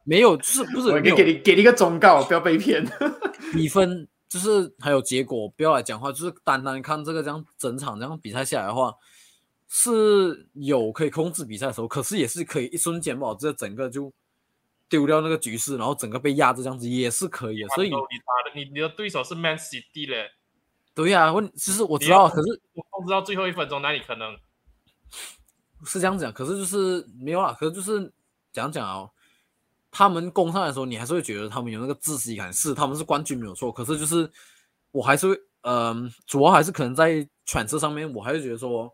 [0.05, 2.89] 没有，就是不是我给给你给你一个忠告，不要被骗。
[3.51, 4.07] 比分。
[4.31, 6.09] 就是还有结果，不要来讲话。
[6.09, 8.95] 就是单单看这个这样整场这样比赛下来的话，
[9.67, 14.09] 是有可以控制比赛的时候，可是也是可以一瞬间把这整个就
[14.87, 17.67] 丢掉那个局势，然后整个被压着这样子也是可以的。
[17.75, 18.01] 所以你的
[18.55, 20.31] 你你的对手是 Man City 嘞？
[20.95, 24.33] 对呀，问其实我知道，可是我控制到最后一分钟那里可能
[25.83, 28.13] 是这样讲，可是就是没有啊，可是就是
[28.53, 29.11] 讲讲哦。
[29.91, 33.69] 他们攻上来的时候，你还是会觉得他们有那个窒息感，是他们是冠军没有错。
[33.69, 34.31] 可是就是
[34.91, 38.89] 我还是会，嗯，主要还是可能在犬舍上面，我还是觉得说，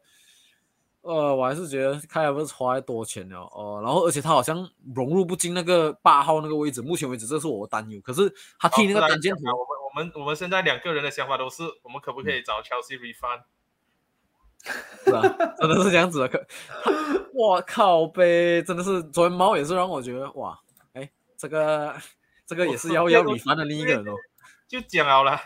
[1.02, 3.80] 呃，我还是觉得开不是花太多钱了哦。
[3.84, 8.02] 然后而且他好像融入不进那个八号那个位置，目前为止这是我的担忧。
[8.02, 13.44] 可是他踢那个单箭头，我们我们我们现在两个人的想法都是，我们可不可以找 Chelsea refund？
[15.06, 15.22] 是啊，
[15.60, 16.28] 真的是这样子的。
[16.28, 16.44] 可
[17.34, 20.60] 我靠呗，真的是昨天猫也是让我觉得哇。
[21.38, 21.96] 这个
[22.46, 24.14] 这个也是要要米饭的另一个人哦，
[24.68, 25.40] 就讲好了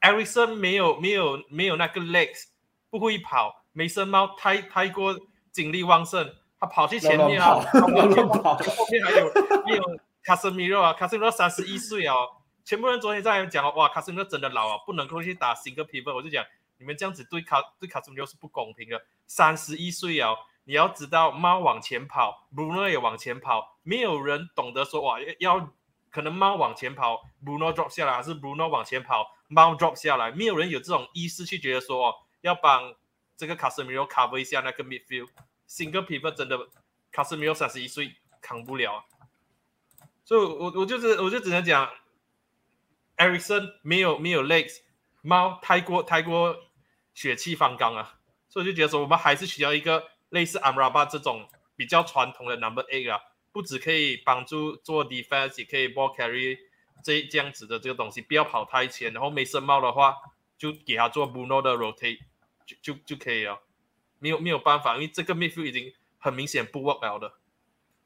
[0.00, 2.44] ，Ericsson 没有没有没有那个 legs，
[2.88, 5.18] 不会跑，梅森猫太太过
[5.50, 9.32] 精力旺盛，他跑去前面啊，后面跑，后面还有
[9.66, 9.82] 还有
[10.22, 12.14] 卡斯米罗啊，卡斯米罗三十一岁哦，
[12.64, 16.44] 全部人昨天在讲哇，卡斯米罗真的老啊，不能够去打新个皮肤，我就讲
[16.78, 20.36] 你们这样子对卡对卡斯米罗是不公平的，三十一岁哦。
[20.66, 25.70] 你要知道，猫往前跑，Bruno 也往前跑，没有人懂得说哇，要
[26.10, 32.94] 可能猫往前跑，Bruno drop 下来，还是 Bruno 往前跑，猫 drop 下来，没有人有这种意识去觉得说哦，要帮
[33.36, 35.28] 这个卡斯米罗 cover 一下那个 midfield。
[35.68, 36.58] Single pivot 真的
[37.12, 39.04] 卡斯米罗三十一岁扛不了，
[40.24, 41.90] 所以我我就是我就只能讲
[43.18, 44.80] ，Ericsson 没有没有 legs，
[45.20, 46.56] 猫太过太过
[47.12, 48.18] 血气方刚啊，
[48.48, 50.13] 所以就觉得说我们还是需要一个。
[50.34, 53.20] 类似 Amrabat 这种比较传统的 Number Eight 啊，
[53.52, 56.58] 不只可以帮助做 defense，也可以 ball carry
[57.04, 59.12] 这这样子的这个东西，不要跑太前。
[59.12, 60.16] 然后没声帽的话，
[60.58, 62.18] 就给他做 Bruno 的 rotate
[62.66, 63.60] 就就就可以了。
[64.18, 67.34] 没有没有办法，因为这个 midfield 已经很明显不 work 了的。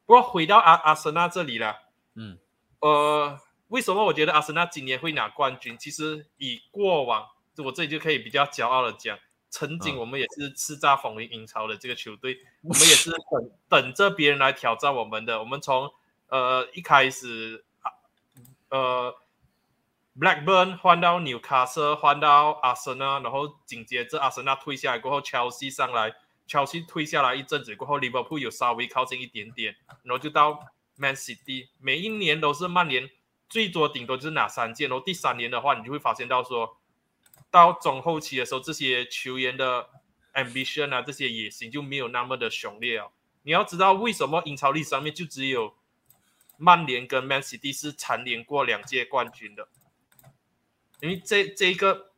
[0.04, 1.76] 不过回到阿阿森纳这里了，
[2.14, 2.38] 嗯，
[2.80, 5.78] 呃，为什么我觉得阿森纳今年会拿冠军？
[5.78, 7.26] 其实以过往，
[7.64, 9.18] 我这里就可以比较骄傲的讲。
[9.50, 15.40] 曾经我们也是叱咤风云英超的这个球队， 我们也是等等着别人来挑战我们的。
[15.40, 15.90] 我们从
[16.28, 17.92] 呃一开始啊
[18.68, 19.16] 呃
[20.18, 26.14] Blackburn 换到纽卡斯，换到阿森纳，然后紧接着阿森纳退下来过后，Chelsea 上来
[26.46, 30.60] ，Chelsea 退下来一阵子过后，Liverpool 有稍微靠近一点点，然后就到
[30.96, 33.08] Man City，每一年都是曼联
[33.48, 36.76] 最多顶多就是拿三届，然后第三年的话，你就会发现到说。
[37.50, 39.88] 到中后期的时候，这些球员的
[40.34, 43.10] ambition 啊，这些野心就没有那么的雄烈哦。
[43.42, 45.74] 你要知道，为什么英超历史上面就只有
[46.56, 49.68] 曼联跟 Man City 是蝉联过两届冠军的？
[51.00, 52.12] 因为这这一个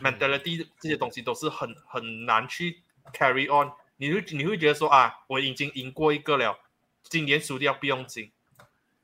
[0.00, 2.82] mentality 这些东西都是很很难去
[3.12, 3.70] carry on。
[3.96, 6.58] 你会你会觉得说啊，我已经赢过一个了，
[7.02, 8.32] 今年输掉不用紧。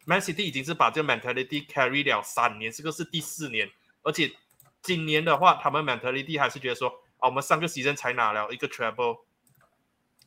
[0.06, 3.70] Man City 已经是把这个 mentality carry 了三年，这个是第四年，
[4.02, 4.32] 而且
[4.84, 6.88] 今年的话，他们 mentality 还是觉得说，
[7.18, 9.22] 啊，我们上个 season 才拿了一个 treble。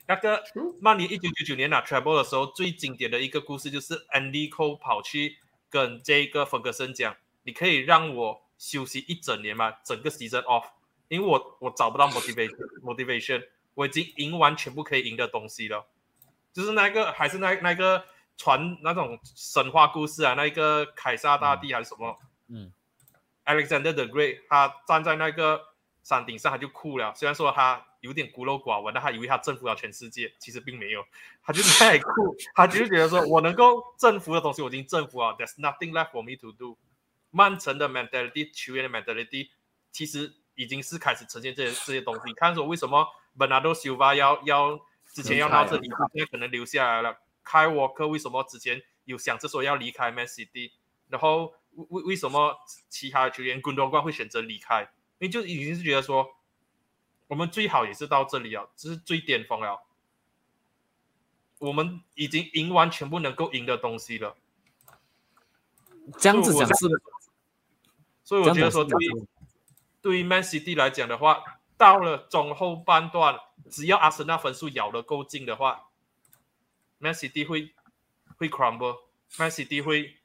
[0.08, 0.44] 那个
[0.82, 5.38] 曼联一九九九年拿 treble 的时候，最经典的一个故事就是 Andy Cole 跑去
[5.70, 9.72] 跟这个芬格森讲：“你可以让我休息一整年吗？
[9.84, 10.64] 整个 season off，
[11.10, 13.44] 因为我我找不到 motivation motivation，
[13.76, 15.86] 我已经赢完全部可以赢的东西了。
[16.54, 18.04] 就是那个还是那那个
[18.38, 22.18] 传那种神话故事啊，那一个凯撒大帝还是什么？
[22.48, 22.72] 嗯
[23.48, 25.60] ，Alexander the Great，他站在那个
[26.03, 27.11] 山顶上，他就哭了。
[27.15, 31.03] 虽然说他有点孤陋寡闻，但他以为他征服了全世界，其实并没有。
[31.41, 35.36] 他就在哭， 他就是觉得说我能够征服的东西，我已经征服了。
[35.40, 36.78] There's nothing left for me to do。
[37.32, 39.49] 曼城的 mentality，球员的 mentality，
[39.91, 42.22] 其实已经是开始呈现这些这些东西。
[42.26, 43.07] 你看说为什么
[43.38, 44.80] Bernardo Silva 要要
[45.14, 47.18] 之前要到这里，现在可能留下来了。
[47.44, 50.72] 开沃克为什么之前有想着说要离开 Man City，
[51.10, 51.53] 然后
[51.90, 52.58] 为为什么
[52.90, 54.82] 其他的球员滚多冠会选择离开？
[55.20, 56.36] 因为就已经是觉得说，
[57.28, 59.84] 我们最好也是到这里啊，这是最巅峰了。
[61.60, 64.36] 我们已经赢完全部能够赢的东西了。
[66.20, 66.88] 这样子讲是，
[68.24, 69.28] 所以我觉得说，对于
[70.02, 71.44] 对于 Man City 来讲的话，
[71.78, 73.40] 到了中后半段，
[73.70, 75.90] 只要阿森纳分数咬得够近的话
[76.99, 77.74] ，Man City 会
[78.38, 80.16] 会 crumble，Man City 会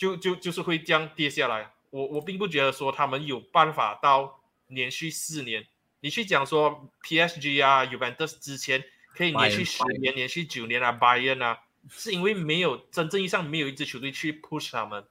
[0.00, 1.74] 就就就是会这样跌下来。
[1.90, 5.66] 我我并不觉得说他们有办法到连续四年。
[6.00, 8.82] 你去讲说 PSG 啊，Juventus 之前
[9.14, 11.60] 可以连续十年、连续九年啊，Bayern 啊。
[11.90, 15.06] 是因为没有真正意义上没有一支球队去 push 他们。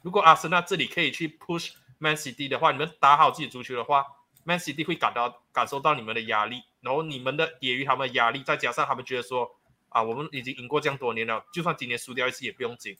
[0.00, 4.04] 如果阿森纳这里可以去 push Man City 的话，你们打好自己足球的话
[4.44, 9.58] ，Man City 会感到感受到你们的压力，然后你们的也于他们的压力，再加上他们觉得说
[9.88, 12.96] 啊，我们已经赢过这样多年了，就算今年输掉一次也不用紧。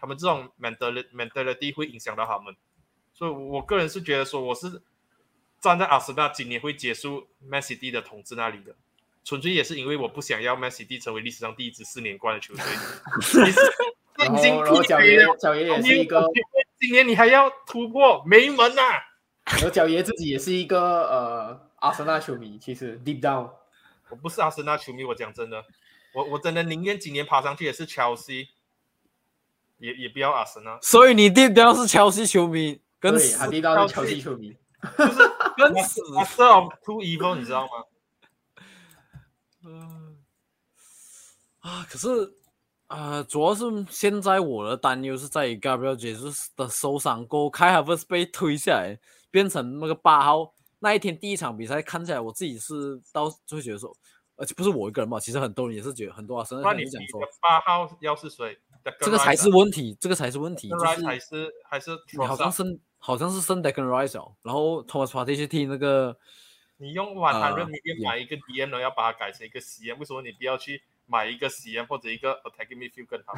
[0.00, 2.56] 他们这种 mentality mentality 会影响到他们，
[3.12, 4.82] 所以我个人是觉得说，我是
[5.60, 8.74] 站在阿森纳今年会结束 Man City 的统治那里的。
[9.22, 12.64] 纯粹也是因为我不想要 Man City 成为历史上第一支四年冠的球队。
[14.20, 16.22] 已经后角爷，小爷也是一个，
[16.78, 18.82] 今年你还要突破，没门呐！
[19.64, 23.50] 我小爷自己也是一个呃阿森纳球迷，其实 deep down，
[24.10, 25.64] 我不是阿森纳球迷，我讲真的，
[26.12, 28.50] 我我真的宁愿今年爬上去也是乔西，
[29.80, 30.78] 也也不要阿森纳。
[30.82, 34.56] 所以你 deep down 是乔西球迷，跟死，他 deep down 是乔西球迷，
[34.96, 35.18] 就 是
[35.56, 36.00] 跟死。
[36.12, 37.70] Master of Two Evil，你知道吗？
[39.64, 40.16] 嗯
[41.60, 42.08] 啊，可是
[42.86, 48.98] 啊，主要是现在我的担忧是在于 Gabriel Jesus 的受伤过开 h a v e 被推下来，
[49.30, 53.94] 变成那个八号那一天第一场比赛看起来，我自己是到就会觉得说，
[54.36, 58.58] 而且不是我一个人嘛，其实很多人也是觉得很多啊，那你讲说八号要是谁，
[59.00, 61.90] 这个才是问题，这个才是问题，就是还是还是
[62.26, 66.16] 好像是好像是 Sun Declan Rice，然后 Thomas Partey 去踢那个。
[66.82, 73.34] 你用晚安任你买一个 DM 呢，要把它改成一个 CM，为什么你不要去买一个 CM 或者一个 Attacking Midfield 更好？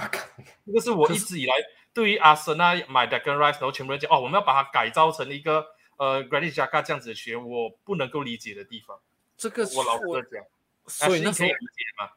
[0.64, 1.52] 这个是我一直以来
[1.93, 5.66] 对于阿森纳买 Declan Rice，然后全部人讲哦，我们要把它改造成一个
[5.97, 9.01] 呃 Granit Xhaka 这样子的球员，我不能够理解的地方。
[9.36, 10.44] 这个我老实讲，
[10.86, 12.10] 所以那时候理解吗？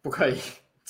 [0.00, 0.40] 不可以，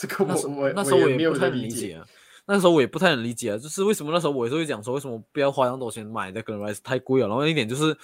[0.02, 2.04] 这个我我那时候我也不太理解啊。
[2.44, 7.28] 那时候我也不太能理解啊，就是为什么那时候我也是会讲说，为什么不要花那么多钱买 Declan Rice 太贵了？
[7.28, 7.96] 然后一点就是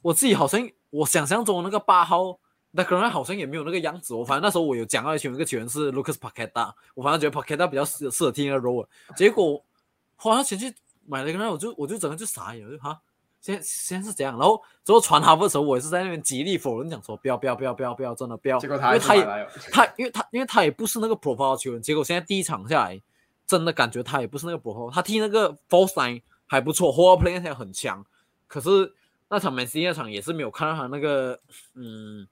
[0.00, 0.66] 我自己好像。
[0.94, 2.38] 我想象中那个八号，
[2.70, 4.14] 那可能好像也没有那个样子。
[4.14, 8.86] 我反正那时候我有讲到一球员，那个球员是 Lucas Paqueta，我反正觉得 Paqueta 比较适适合踢那个 role。
[9.16, 9.60] 结果
[10.14, 10.72] 花了钱去
[11.04, 12.96] 买了一个，那我就我就整个就傻眼，我就哈，
[13.44, 14.38] 现现在是这样。
[14.38, 18.58] 然后之后传哈弗的时候，我也是在那边极力否认，讲说不要不要不要不要不要，真的不要。
[18.58, 19.24] 结果他因为他也
[19.70, 21.82] 他因为他因为他也不是那个 profile 球员。
[21.82, 23.00] 结果现在第一场下来，
[23.46, 24.90] 真的感觉他也不是那个 profile。
[24.90, 28.04] 他踢那个 false line 还不错 h o l e play 也很强，
[28.46, 28.94] 可是。
[29.26, 31.40] 那场梅西那场也是没有看到他那个，
[31.72, 32.28] 嗯，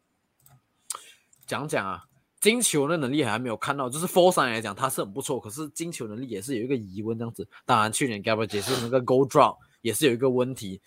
[1.47, 2.05] 讲讲啊，
[2.39, 7.49] 进球的能力还没有看到，就是 f o r 上来讲他是很不错，可是进球能力也是有一个疑问这样子。
[7.65, 10.81] 当然去年 Gabriel 解释那个 Goal Drop 也是有一个问题，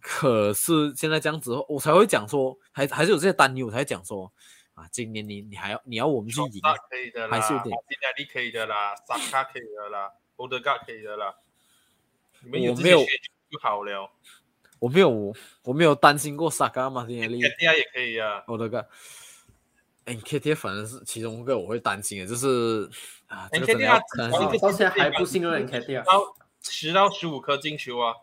[0.00, 4.32] 可是现在这样子我才会讲说，还还是有这些担忧，我才讲说
[4.74, 11.34] 啊，今年你你还要你要我们去赢，可以的啦，还是有点，今年你可以的啦，萨卡可以的啦，欧德加可以的啦，
[12.42, 14.10] 你们有没有就好了。
[14.78, 15.34] 我没有，
[15.64, 17.42] 我没有担心过萨卡马丁内利。
[17.42, 18.88] K T 也可以啊，我的个
[20.06, 22.88] ，N K T 反正是其中一个我会担心的，就是
[23.26, 26.04] 啊，N K T 到现在还不信任 N K T 啊，
[26.62, 28.14] 十到十五颗进球啊，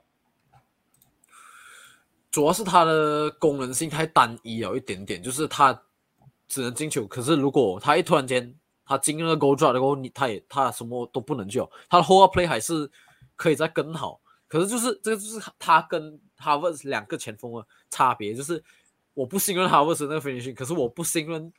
[2.30, 5.84] 主要是它的功能性太单一了一点点，就是它
[6.48, 8.56] 只能进球，可是如果它一突然间
[8.86, 12.90] 他进那个 goal drop 然后你他也他什么都不能救，他的 hold up play 还是
[13.36, 14.22] 可以再更好。
[14.48, 18.64] 可是就是这个就是他跟 Harvard 两个前锋的差别，就是
[19.14, 21.52] 我不信任 Harvard 那个 finishing，可是我不信任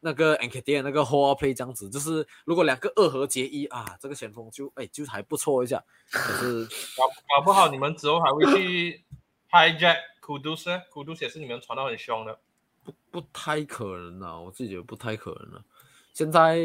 [0.00, 5.82] 那个 a n k e d i a 那个 play 这样子，就是如果两个二合结一啊，这个前锋就哎就还不错一下。
[6.10, 6.64] 可是
[6.96, 9.04] 搞搞不好你们之后还会去
[9.50, 12.38] hijack Kudus，Kudus 也是你们传到很凶的。
[12.84, 15.64] 不不太可能啊，我自己觉得不太可能了。
[16.12, 16.58] 现在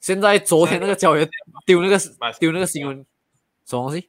[0.00, 1.28] 现在昨天那个教员
[1.66, 1.98] 丢那个
[2.38, 3.04] 丢那个新闻
[3.64, 4.08] 什么东西？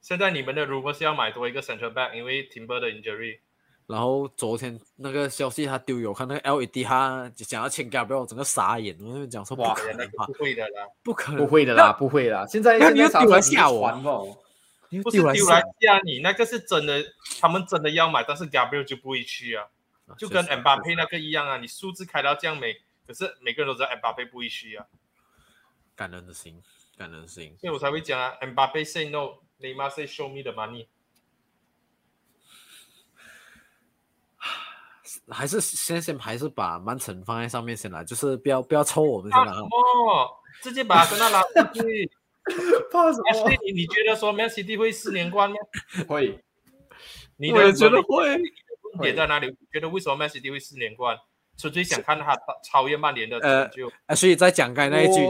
[0.00, 3.40] 现在你们的如果是要买多一个 central back，因为 Timber 的 injury。
[3.88, 10.26] 然后昨天那个消息他丢有看那个 LED，他想要签 Gabriel，整个傻眼，我就讲说不可能吧？
[10.26, 12.46] 不会的啦，不可能，不会的啦，不会啦。
[12.46, 13.90] 现在你要丢来吓我，
[15.02, 17.02] 不是丢来吓你，那个是真的，
[17.40, 19.64] 他们真的要买，但是 Gabriel 就不会去啊，
[20.18, 22.74] 就跟 Mbappe 那个一样啊，你数字开到这样美，
[23.06, 24.84] 可是每个人都知道 Mbappe 不会去啊。
[25.96, 26.62] 感人的心，
[26.98, 30.88] 感人的心，所以我才会讲啊，Mbappe say no，they must say show me the money。
[35.30, 39.52] 还是先先还是把曼城放在上面先来，就是不要不要抽我们先来。
[39.52, 40.30] 哦？
[40.62, 42.10] 直接把跟他拉出去？
[42.90, 43.50] 怕什么？
[43.66, 45.56] 你你觉得说 Man City 会四连冠吗？
[46.08, 46.42] 会。
[47.36, 48.40] 你我也觉得会。
[49.02, 49.54] 点在哪里？
[49.72, 51.16] 觉得为什么 Man City 会四连冠？
[51.56, 53.90] 纯粹想看他超越曼联的成就。
[54.06, 55.20] 呃，所以再讲刚才那一句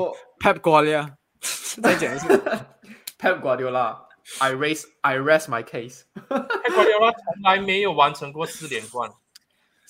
[0.41, 1.15] ，Pep Guardiola，
[1.83, 2.29] 再讲一次
[3.19, 6.03] ，Pep Guardiola，I raise I rest my case。
[6.29, 9.11] Pep Guardiola 从来没有完成过四连冠。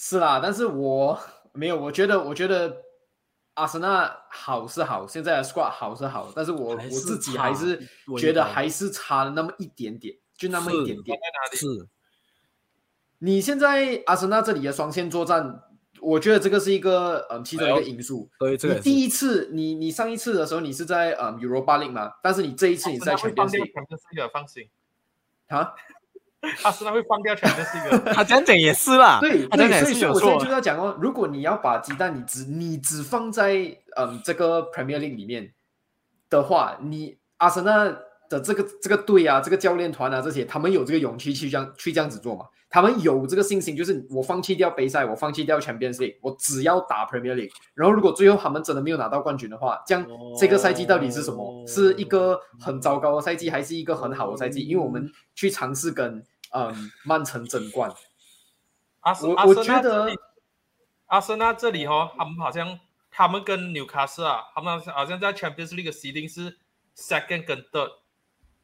[0.00, 1.18] 是啦，但是我
[1.52, 2.84] 没有，我觉得，我觉得
[3.54, 7.76] 阿森纳好是好，现在的 squad 好是好，但是我我自己还是
[8.16, 11.18] 觉得还是差了那么一点点，就那么一点点。
[11.52, 11.66] 是，
[13.18, 15.64] 你现在阿森纳这里的双线作战，
[16.00, 18.30] 我觉得这个是一个嗯其中一个因素。
[18.38, 23.58] 对，这个第一次，你你上一次的时候你是在嗯 Europa League 嘛，但是你这一次你在全联赛，
[24.32, 24.70] 放心
[25.48, 25.74] 啊。
[26.62, 29.19] 阿森纳会放掉全队是一个， 他这样讲也是啦。
[29.23, 33.55] 对，对，所以我现在就要讲哦，如果你要把鸡蛋你只你只放在
[33.97, 35.52] 嗯这个 Premier League 里面
[36.31, 37.85] 的话，你阿森纳
[38.28, 42.44] 的这个这个队啊，这个教练团啊这些，他们有这个勇气去这样去这样子做嘛？
[42.70, 47.51] 他们有这个信心，就是我放弃掉杯赛，我放弃掉 Champions League，我只要打 Premier League。
[47.74, 50.07] 然后如果最后他们真的没有拿到冠军的话，这样
[50.39, 51.66] 这个赛季到底是什么？
[51.66, 54.61] 是一个很糟糕的赛季，还是一个很好的赛季？
[54.61, 57.93] 因为我们去尝试跟嗯，曼城争冠。
[59.01, 60.11] 阿森，我觉得
[61.07, 62.78] 阿森纳这里哦，他们好像
[63.11, 66.59] 他们跟纽卡斯啊，他们好像在 Champions League 的 n g 是
[66.97, 67.90] second 跟 third，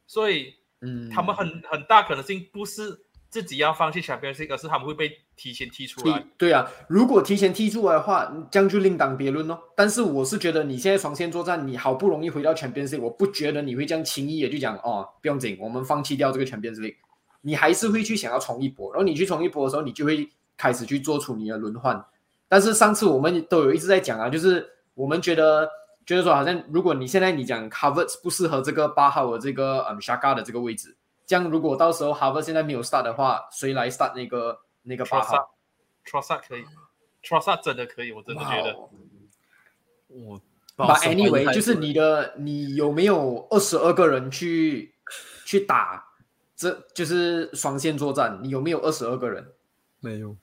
[0.06, 3.03] 所以嗯，他们很很大可能性不是
[3.34, 6.24] 自己要放弃 Champions League，是他们会被提前踢出来。
[6.38, 9.58] 对啊，如果提前踢出来的话，这样就另当别论喽。
[9.74, 16.94] 但是我是觉得你现在双线作战，你好不容易回到 Champions League，我不觉得你会这样轻易的就讲哦，不用紧，我们放弃掉这个 Champions League。
[17.40, 22.00] 你还是会去想要冲一波，然后你去冲一波的时候，你就会开始去做出你的轮换。
[22.48, 25.68] 但是上次我们都有一直在讲啊，就是我们觉得，
[26.06, 30.96] 觉得说好像如果你现在你讲 Covers 不适合这个八号的这个嗯 Shaka 的这个位置，
[31.26, 35.56] 这样如果到时候 Harvard 现在没有 start 的话，谁来 start 那个那个八号
[36.04, 36.64] ？Trossard 可以
[37.22, 38.76] ，Trossard 真的可以，我真的觉得。
[40.08, 40.40] 我
[40.76, 44.94] 把 Anyway 就是你的，你有没有二十二个人去
[45.44, 46.04] 去打？
[46.56, 49.52] 这就是双线作战，你有没有二十二个人？
[50.00, 50.36] 没有，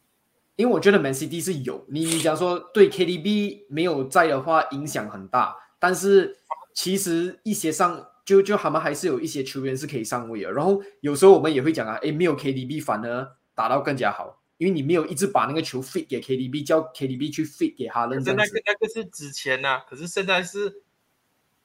[0.58, 1.86] 因为我觉得 Man City 是有。
[1.88, 5.56] 你你假如说对 KDB 没有在的话，影响很大。
[5.80, 6.40] 但是
[6.74, 10.52] 其实一些上就就他们还是有一些球员是可以上位的。
[10.52, 18.24] 然后有时候我们也会讲啊，诶，没有 KDB 反而打到更加好，因为你没有一直把那个球 fit 给 KDB，叫 KDB 去 fit 给哈伦。
[18.24, 20.84] 那个那个是之前呐，可是现在是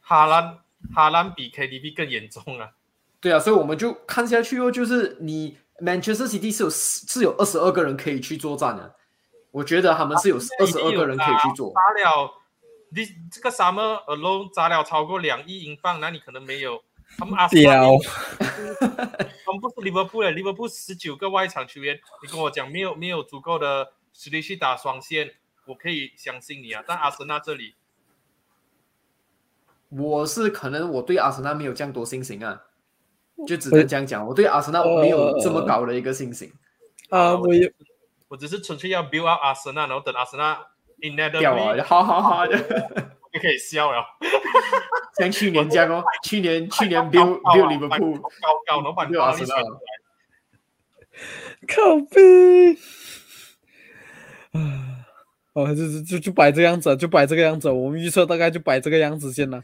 [0.00, 0.58] 哈兰
[0.92, 2.70] 哈兰比 KDB 更严重啊。
[3.20, 8.96] 对啊，所以我们就看下去哦，就是你 Manchester City 是有是有二十二个人可以去作战的，
[9.52, 11.72] 我觉得他们是有二十二个人可以去做。
[12.90, 16.82] 你这个 Summer alone 砸了超过两亿英镑，那你可能没有。
[17.18, 17.72] 他们 阿斯他
[19.52, 25.34] 们不是利物浦的，利物浦十九个外场球员，你跟我讲没有没有足够的实力去打双线，
[25.66, 26.82] 我可以相信你啊。
[26.86, 27.74] 但阿森纳这里，
[29.88, 32.62] 我是可能我对阿森纳没有这样多信心啊。
[33.46, 36.50] 就只能这样讲，我对阿森纳没有这么高的一个信心
[37.10, 37.36] 啊！
[37.36, 37.70] 我也，
[38.28, 40.66] 我只是纯粹要 build up 阿森纳，然后等阿森纳
[41.02, 42.56] in that 掉啊，好好好的，
[43.32, 44.04] 就可以笑了。
[45.18, 48.30] 像去年这样哦，去年去年 build build 利物浦高
[48.66, 49.54] 高，老板阿森纳，
[51.66, 52.74] 靠背。
[54.52, 55.06] 啊，
[55.54, 59.62] 哦，就就就就摆这个样子，就摆这个样子，我们预测大概就摆这个样子先了。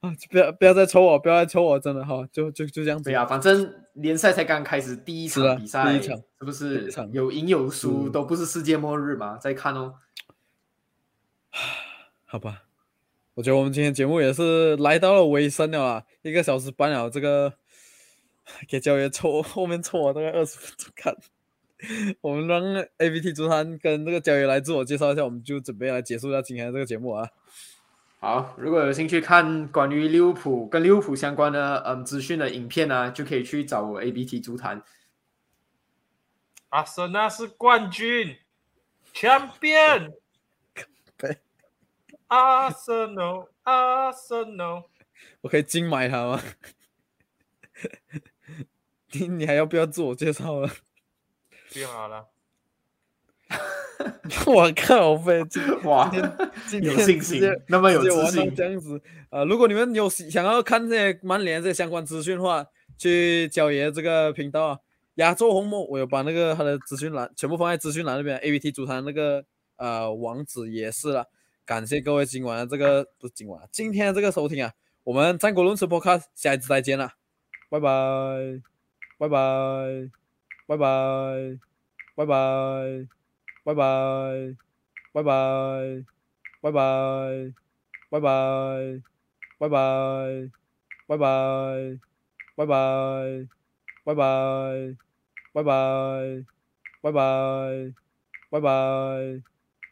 [0.00, 3.04] 啊，就不要不要再抽我，不要再抽我，真的哈，就就就这样子。
[3.04, 9.36] 对呀，反正联赛才刚开始，第一场比赛，第一场是不是一场有赢有输，都不是世界末日嘛？
[9.38, 9.94] 再看哦。
[12.30, 12.64] 好吧，
[13.32, 17.54] 我觉得我们今天节目也是来到了尾声了啊，一个小时半了，这个
[18.68, 21.16] 给教爷抽后面抽我大概二十分钟看。
[22.20, 22.60] 我们让
[22.98, 27.30] A B T 足坛跟这个教爷来自我介绍一下，我们就准备来结束一下今天的这个节目啊。
[28.20, 34.82] 好，如果有兴趣看关于利物浦跟利物浦相关的嗯资讯的影片呢，就可以去找我 A B T 足坛。
[36.68, 38.36] 阿森纳是冠军
[39.14, 40.10] ，Champion。
[40.10, 40.17] 对，
[42.28, 43.22] 阿森纳，
[43.62, 44.84] 阿森纳，
[45.40, 46.42] 我可以金买它吗？
[49.12, 50.68] 你 你还要不要自我介绍了？
[51.72, 52.28] 不用好了。
[54.46, 56.10] 我靠，飞今哇
[56.68, 58.54] 今天有信心，那么有自信。
[58.54, 58.98] 这样子
[59.30, 62.66] 啊、呃如果你们有想要看这些曼联这些相关资讯的话，
[62.98, 64.78] 去焦爷这个频道啊，
[65.14, 69.44] 亚洲红魔，我有把那个他的资讯栏全部放在资讯栏那边，A B T 主坛那个
[69.76, 71.30] 呃网址也是了。
[71.68, 74.72] 感谢各位今晚的这个不是今晚，今天的这个收听啊，
[75.04, 77.12] 我们战国论词 Podcast 下一次再见了，
[77.68, 77.88] 拜拜，
[79.18, 79.36] 拜拜，
[80.66, 81.58] 拜拜，
[82.16, 83.06] 拜拜。
[83.64, 84.56] 拜拜，
[85.12, 86.06] 拜拜，
[86.62, 86.72] 拜拜，
[88.08, 89.02] 拜拜，
[89.58, 90.50] 拜拜，
[91.06, 91.98] 拜拜，
[92.56, 93.36] 拜拜，
[94.06, 94.16] 拜拜，
[95.52, 96.44] 拜拜，
[97.02, 97.92] 拜拜，
[98.48, 99.42] 拜拜，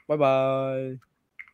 [0.07, 1.06] 拜拜，